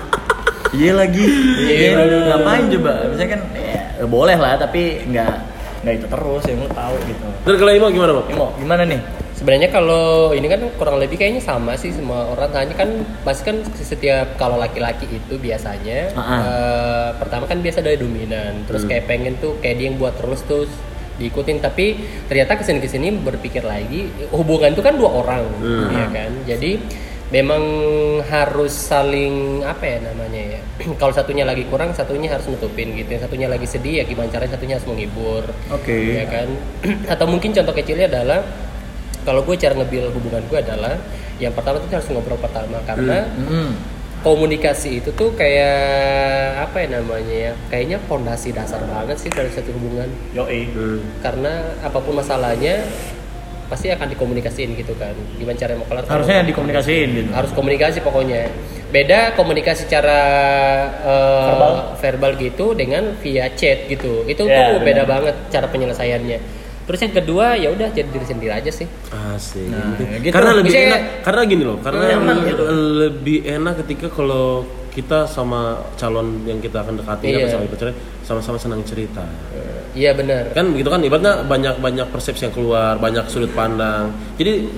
iya 0.73 0.93
lagi. 0.97 1.25
Iya. 1.63 1.91
Ngapain 2.33 2.65
coba? 2.73 2.93
Misalnya 3.13 3.31
kan 3.37 3.41
ya, 3.53 4.05
boleh 4.09 4.37
lah 4.37 4.57
tapi 4.57 5.05
nggak 5.09 5.35
nggak 5.83 5.95
itu 5.99 6.07
terus 6.07 6.43
yang 6.47 6.59
lu 6.63 6.69
tahu 6.71 6.95
gitu. 7.07 7.27
Dan 7.43 7.55
kalau 7.59 7.73
Imo 7.75 7.87
gimana, 7.91 8.11
Bang? 8.15 8.27
Imo 8.31 8.47
gimana 8.57 8.83
nih? 8.87 9.01
Sebenarnya 9.33 9.75
kalau 9.75 10.31
ini 10.31 10.47
kan 10.47 10.63
kurang 10.79 11.03
lebih 11.03 11.19
kayaknya 11.19 11.43
sama 11.43 11.75
sih 11.75 11.91
semua 11.91 12.31
orang. 12.31 12.55
Hanya 12.55 12.79
kan 12.79 13.03
pasti 13.27 13.43
kan 13.43 13.59
setiap 13.75 14.39
kalau 14.39 14.55
laki-laki 14.55 15.11
itu 15.11 15.35
biasanya 15.35 16.15
Ah, 16.15 16.21
ah. 16.23 16.39
eh, 16.39 17.09
pertama 17.19 17.51
kan 17.51 17.59
biasa 17.59 17.83
dari 17.83 17.99
dominan. 17.99 18.63
Terus 18.71 18.87
kayak 18.87 19.11
pengen 19.11 19.35
tuh 19.43 19.59
kayak 19.59 19.83
dia 19.83 19.87
yang 19.91 19.99
buat 19.99 20.15
terus 20.15 20.47
terus 20.47 20.71
diikutin. 21.19 21.59
Tapi 21.59 21.99
ternyata 22.31 22.55
ke 22.55 22.63
sini 22.63 22.79
ke 22.79 22.87
sini 22.87 23.11
berpikir 23.19 23.67
lagi 23.67 24.07
hubungan 24.31 24.71
itu 24.79 24.83
kan 24.87 24.95
dua 24.95 25.11
orang 25.11 25.43
ya 25.91 26.07
kan? 26.15 26.31
Jadi 26.47 26.79
memang 27.33 27.65
harus 28.29 28.71
saling 28.71 29.65
apa 29.65 29.85
ya 29.89 29.99
namanya 30.05 30.43
ya 30.59 30.61
kalau 31.01 31.17
satunya 31.17 31.49
lagi 31.49 31.65
kurang 31.67 31.97
satunya 31.97 32.29
harus 32.29 32.45
nutupin 32.45 32.93
gitu 32.93 33.09
yang 33.09 33.23
satunya 33.25 33.49
lagi 33.49 33.65
sedih 33.65 34.01
ya 34.01 34.05
gimana 34.05 34.29
caranya 34.29 34.53
satunya 34.53 34.77
harus 34.77 34.85
menghibur 34.85 35.49
Oke. 35.73 36.21
ya 36.21 36.29
kan 36.29 36.49
atau 37.17 37.25
mungkin 37.25 37.57
contoh 37.57 37.73
kecilnya 37.73 38.13
adalah 38.13 38.45
kalau 39.25 39.41
gue 39.43 39.57
cara 39.57 39.73
ngebil 39.73 40.13
hubungan 40.13 40.45
gue 40.45 40.59
adalah 40.61 41.01
yang 41.41 41.57
pertama 41.57 41.81
itu 41.81 41.89
harus 41.89 42.09
ngobrol 42.13 42.37
pertama 42.37 42.79
karena 42.85 43.25
Hmm. 43.33 43.73
komunikasi 44.23 45.03
itu 45.03 45.11
tuh 45.17 45.35
kayak 45.35 46.69
apa 46.69 46.85
ya 46.85 47.01
namanya 47.01 47.37
ya 47.51 47.53
kayaknya 47.67 47.99
fondasi 48.07 48.55
dasar 48.55 48.79
banget 48.87 49.19
sih 49.19 49.31
dari 49.33 49.51
satu 49.51 49.73
hubungan 49.75 50.07
Yoi. 50.37 50.69
Hmm. 50.71 51.01
karena 51.25 51.75
apa 51.81 51.99
pun 51.99 52.15
masalahnya 52.15 52.87
pasti 53.73 53.89
akan 53.89 54.05
dikomunikasiin 54.07 54.77
gitu 54.77 54.93
kan 54.95 55.17
gimana 55.35 55.57
cara 55.57 55.73
mau 55.73 55.89
kelar 55.89 56.05
Harusnya 56.05 56.45
dikomunikasiin 56.45 57.09
gitu. 57.11 57.31
harus 57.33 57.51
komunikasi 57.51 57.99
pokoknya 57.99 58.53
beda 58.89 59.33
komunikasi 59.33 59.89
cara 59.89 60.21
eh, 61.01 61.47
Verbal? 61.49 61.73
verbal 61.97 62.33
gitu 62.37 62.77
dengan 62.77 63.17
via 63.19 63.49
chat 63.51 63.89
gitu 63.89 64.29
itu 64.29 64.43
Ya, 64.45 64.77
tuh 64.77 64.85
beda 64.85 65.03
benar. 65.03 65.09
banget 65.09 65.35
cara 65.49 65.67
penyelesaiannya 65.67 66.39
terus 66.83 67.01
yang 67.01 67.15
kedua 67.15 67.55
ya 67.55 67.71
udah 67.71 67.89
jadi 67.89 68.05
diri 68.05 68.27
sendiri 68.27 68.53
aja 68.53 68.69
sih 68.69 68.85
Asik. 69.09 69.71
Nah, 69.71 69.97
Gitu. 69.97 70.05
gitu. 70.21 70.35
Karena 70.35 70.51
lebih 70.53 70.69
Misalnya- 70.69 70.93
enak, 70.93 71.03
karena 71.23 71.43
gini 71.47 71.63
loh, 71.63 71.79
karena 71.79 72.03
Nyaman 72.11 72.37
gitu. 72.45 72.63
lebih 72.99 73.39
enak 73.47 73.75
ketika 73.81 74.07
kalau 74.11 74.67
kita 74.93 75.25
sama 75.25 75.61
calon 75.97 76.45
yang 76.45 76.61
kita 76.61 76.85
akan 76.85 77.01
dekati 77.01 77.33
atau 77.33 77.49
sama 77.51 77.65
pacarnya 77.67 77.97
sama-sama 78.23 78.57
senang 78.57 78.85
cerita. 78.85 79.25
iya 79.93 80.13
benar 80.13 80.53
Kan 80.53 80.73
begitu 80.73 80.89
kan 80.89 81.01
ibaratnya 81.01 81.43
banyak 81.43 81.75
banyak 81.79 82.07
persepsi 82.09 82.45
yang 82.45 82.55
keluar, 82.55 82.97
banyak 82.97 83.25
sudut 83.27 83.53
pandang. 83.53 84.13
Jadi 84.37 84.69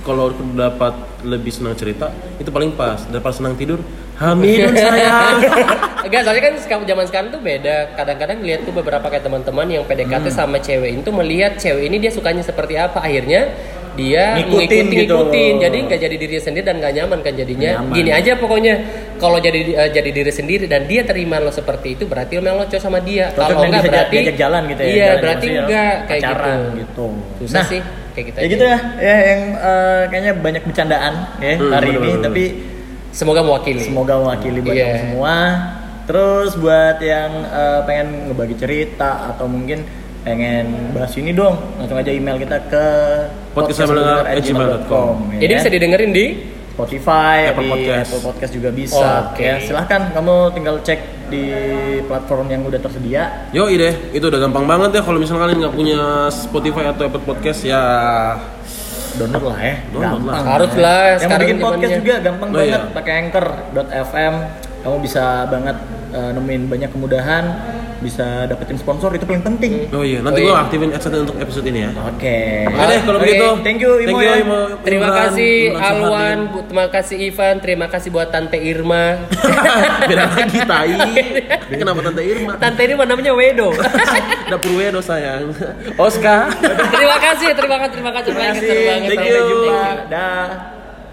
kalau 0.00 0.28
dapat 0.52 0.92
lebih 1.24 1.48
senang 1.48 1.72
cerita 1.72 2.12
itu 2.36 2.52
paling 2.52 2.76
pas 2.76 3.08
daripada 3.08 3.32
senang 3.32 3.56
tidur. 3.56 3.80
Hamidun 4.14 4.76
sayang. 4.84 5.42
Enggak, 6.04 6.22
soalnya 6.22 6.42
kan 6.44 6.54
sekarang 6.60 6.84
zaman 6.86 7.04
sekarang 7.08 7.28
tuh 7.32 7.40
beda. 7.40 7.96
Kadang-kadang 7.96 8.38
lihat 8.44 8.62
tuh 8.62 8.70
beberapa 8.70 9.02
kayak 9.08 9.24
teman-teman 9.24 9.66
yang 9.66 9.82
PDKT 9.82 10.28
Hmm. 10.28 10.38
sama 10.44 10.60
cewek 10.60 11.02
itu 11.02 11.10
melihat 11.10 11.56
cewek 11.56 11.88
ini 11.88 11.96
dia 11.98 12.12
sukanya 12.12 12.44
seperti 12.44 12.76
apa. 12.76 13.00
Akhirnya 13.00 13.50
dia 13.94 14.24
Ngikutin 14.36 14.50
ngikutin, 14.60 14.84
gitu. 14.90 15.14
ngikutin. 15.16 15.54
Jadi 15.58 15.76
nggak 15.80 16.00
jadi 16.00 16.16
diri 16.16 16.36
sendiri 16.36 16.64
dan 16.64 16.76
nggak 16.78 16.92
nyaman 16.94 17.18
kan 17.20 17.32
jadinya. 17.32 17.70
Nyaman. 17.78 17.94
Gini 17.94 18.10
aja 18.10 18.32
pokoknya. 18.34 18.74
Kalau 19.14 19.38
jadi 19.38 19.60
eh, 19.72 19.90
jadi 19.90 20.10
diri 20.10 20.28
sendiri 20.28 20.64
dan 20.64 20.84
dia 20.84 21.02
terima 21.02 21.38
lo 21.38 21.48
seperti 21.48 21.94
itu 21.94 22.04
berarti 22.04 22.34
lo 22.34 22.42
memang 22.42 22.58
lo 22.58 22.66
cocok 22.66 22.82
sama 22.82 22.98
dia. 22.98 23.30
Kalau 23.30 23.62
enggak 23.62 23.82
berarti 23.84 24.14
diajak 24.14 24.36
jalan 24.36 24.62
gitu 24.66 24.80
ya. 24.80 24.88
Iya, 24.88 25.06
jalan 25.06 25.20
berarti 25.20 25.46
enggak 25.48 25.92
kayak 26.04 26.22
pacaran 26.22 26.58
gitu. 26.58 26.74
gitu. 26.76 27.06
Susah 27.40 27.54
Nah, 27.56 27.64
sih 27.66 27.80
kayak 28.12 28.24
gitu. 28.26 28.36
Ya 28.36 28.42
aja. 28.42 28.50
gitu 28.50 28.64
ya, 28.64 28.78
ya 29.00 29.16
yang 29.24 29.42
eh, 29.56 30.02
kayaknya 30.06 30.32
banyak 30.36 30.62
bercandaan 30.62 31.12
ya 31.38 31.52
Hmm, 31.54 31.70
hari 31.70 31.86
bener, 31.88 31.98
ini, 31.98 32.10
bener, 32.10 32.24
tapi 32.24 32.44
Semoga 33.10 33.40
mewakili. 33.40 33.78
semoga 33.80 34.14
mewakili 34.18 34.58
buat 34.58 34.74
kamu 34.74 34.96
semua. 35.00 35.34
Terus 36.04 36.50
buat 36.58 36.98
yang 36.98 37.30
eh, 37.46 37.80
pengen 37.82 38.08
ngebagi 38.28 38.56
cerita 38.58 39.30
atau 39.30 39.46
mungkin 39.46 39.86
pengen 40.24 40.64
bahas 40.90 41.12
ini 41.14 41.30
dong, 41.30 41.54
langsung 41.76 41.94
aja 41.94 42.08
email 42.08 42.40
kita 42.40 42.56
ke 42.66 42.84
podcastmendengar@gmail.com. 43.52 45.36
ya 45.36 45.40
Jadi 45.44 45.52
kan? 45.52 45.58
bisa 45.60 45.70
didengerin 45.70 46.10
di 46.10 46.26
Spotify, 46.74 47.54
Apple 47.54 47.62
di 47.62 47.70
Podcast. 47.70 48.08
Apple 48.10 48.24
Podcast 48.24 48.52
juga 48.52 48.70
bisa. 48.72 49.30
Oke. 49.30 49.46
Ya, 49.46 49.62
silahkan 49.62 50.10
kamu 50.10 50.34
tinggal 50.50 50.76
cek 50.82 51.00
di 51.30 51.44
platform 52.02 52.50
yang 52.50 52.62
udah 52.66 52.80
tersedia. 52.80 53.22
Yo 53.54 53.70
ide, 53.70 54.10
itu 54.10 54.24
udah 54.26 54.40
gampang 54.40 54.66
banget 54.66 54.98
ya 54.98 55.02
kalau 55.04 55.22
misalnya 55.22 55.46
kalian 55.46 55.58
nggak 55.62 55.74
punya 55.76 56.00
Spotify 56.28 56.90
atau 56.90 57.06
Apple 57.06 57.22
Podcast 57.22 57.62
ya 57.62 57.80
Download 59.14 59.46
lah 59.46 59.58
ya, 59.62 59.74
Download 59.94 60.22
lah. 60.26 60.34
Harus 60.42 60.72
lah, 60.74 61.00
Yang 61.22 61.30
bikin 61.38 61.58
podcast 61.62 61.94
juga 62.02 62.14
gampang 62.18 62.48
Oh, 62.50 62.54
banget, 62.58 62.80
iya. 62.82 62.90
pakai 62.90 63.12
anchor.fm. 63.22 64.34
Kamu 64.82 64.96
bisa 64.98 65.24
banget 65.46 65.76
eh, 66.14 66.30
nemuin 66.32 66.62
banyak 66.64 66.88
kemudahan, 66.88 67.44
bisa 67.98 68.46
dapetin 68.46 68.76
sponsor 68.76 69.10
itu 69.12 69.24
paling 69.24 69.42
penting. 69.42 69.90
Oh 69.90 70.00
iya, 70.00 70.20
nanti 70.20 70.40
Oh, 70.40 70.46
gua 70.46 70.54
iya. 70.54 70.62
aktifin 70.62 70.90
adsense 70.90 71.18
untuk 71.20 71.36
episode 71.36 71.66
ini 71.66 71.82
ya. 71.82 71.90
Oke. 72.06 72.38
Oke 72.64 72.84
deh 72.84 72.98
kalau 73.02 73.18
Oke. 73.18 73.24
begitu. 73.26 73.46
Thank 73.60 73.78
you, 73.80 73.90
Imo, 73.98 74.18
ya. 74.18 74.34
Terima 74.80 75.06
Imran, 75.06 75.18
kasih 75.26 75.52
Imran 75.70 75.82
Alwan, 75.82 76.38
bu- 76.48 76.64
terima 76.64 76.86
kasih 76.88 77.16
Ivan, 77.18 77.54
terima 77.58 77.86
kasih 77.88 78.08
buat 78.08 78.28
Tante 78.28 78.56
Irma. 78.56 79.04
Beda 80.08 80.24
lagi 80.30 80.60
tai. 80.62 80.94
Kenapa 81.66 82.00
tante 82.00 82.22
Irma? 82.22 82.52
Tante 82.56 82.82
Irma 82.82 83.04
namanya 83.04 83.32
Wedo. 83.32 83.72
Dapur 84.52 84.72
Wedo 84.74 85.00
sayang. 85.00 85.50
Oscar. 85.96 86.52
terima 86.92 87.16
kasih, 87.18 87.48
terima 87.52 87.76
kasih, 87.78 87.94
terima 87.94 88.12
kasih. 88.12 88.30
Terima 88.30 88.46
kasih. 88.52 88.60
seru 88.62 88.82
banget. 88.84 89.08
Thank 89.10 89.26
you. 89.26 89.44
Dah. 90.06 90.73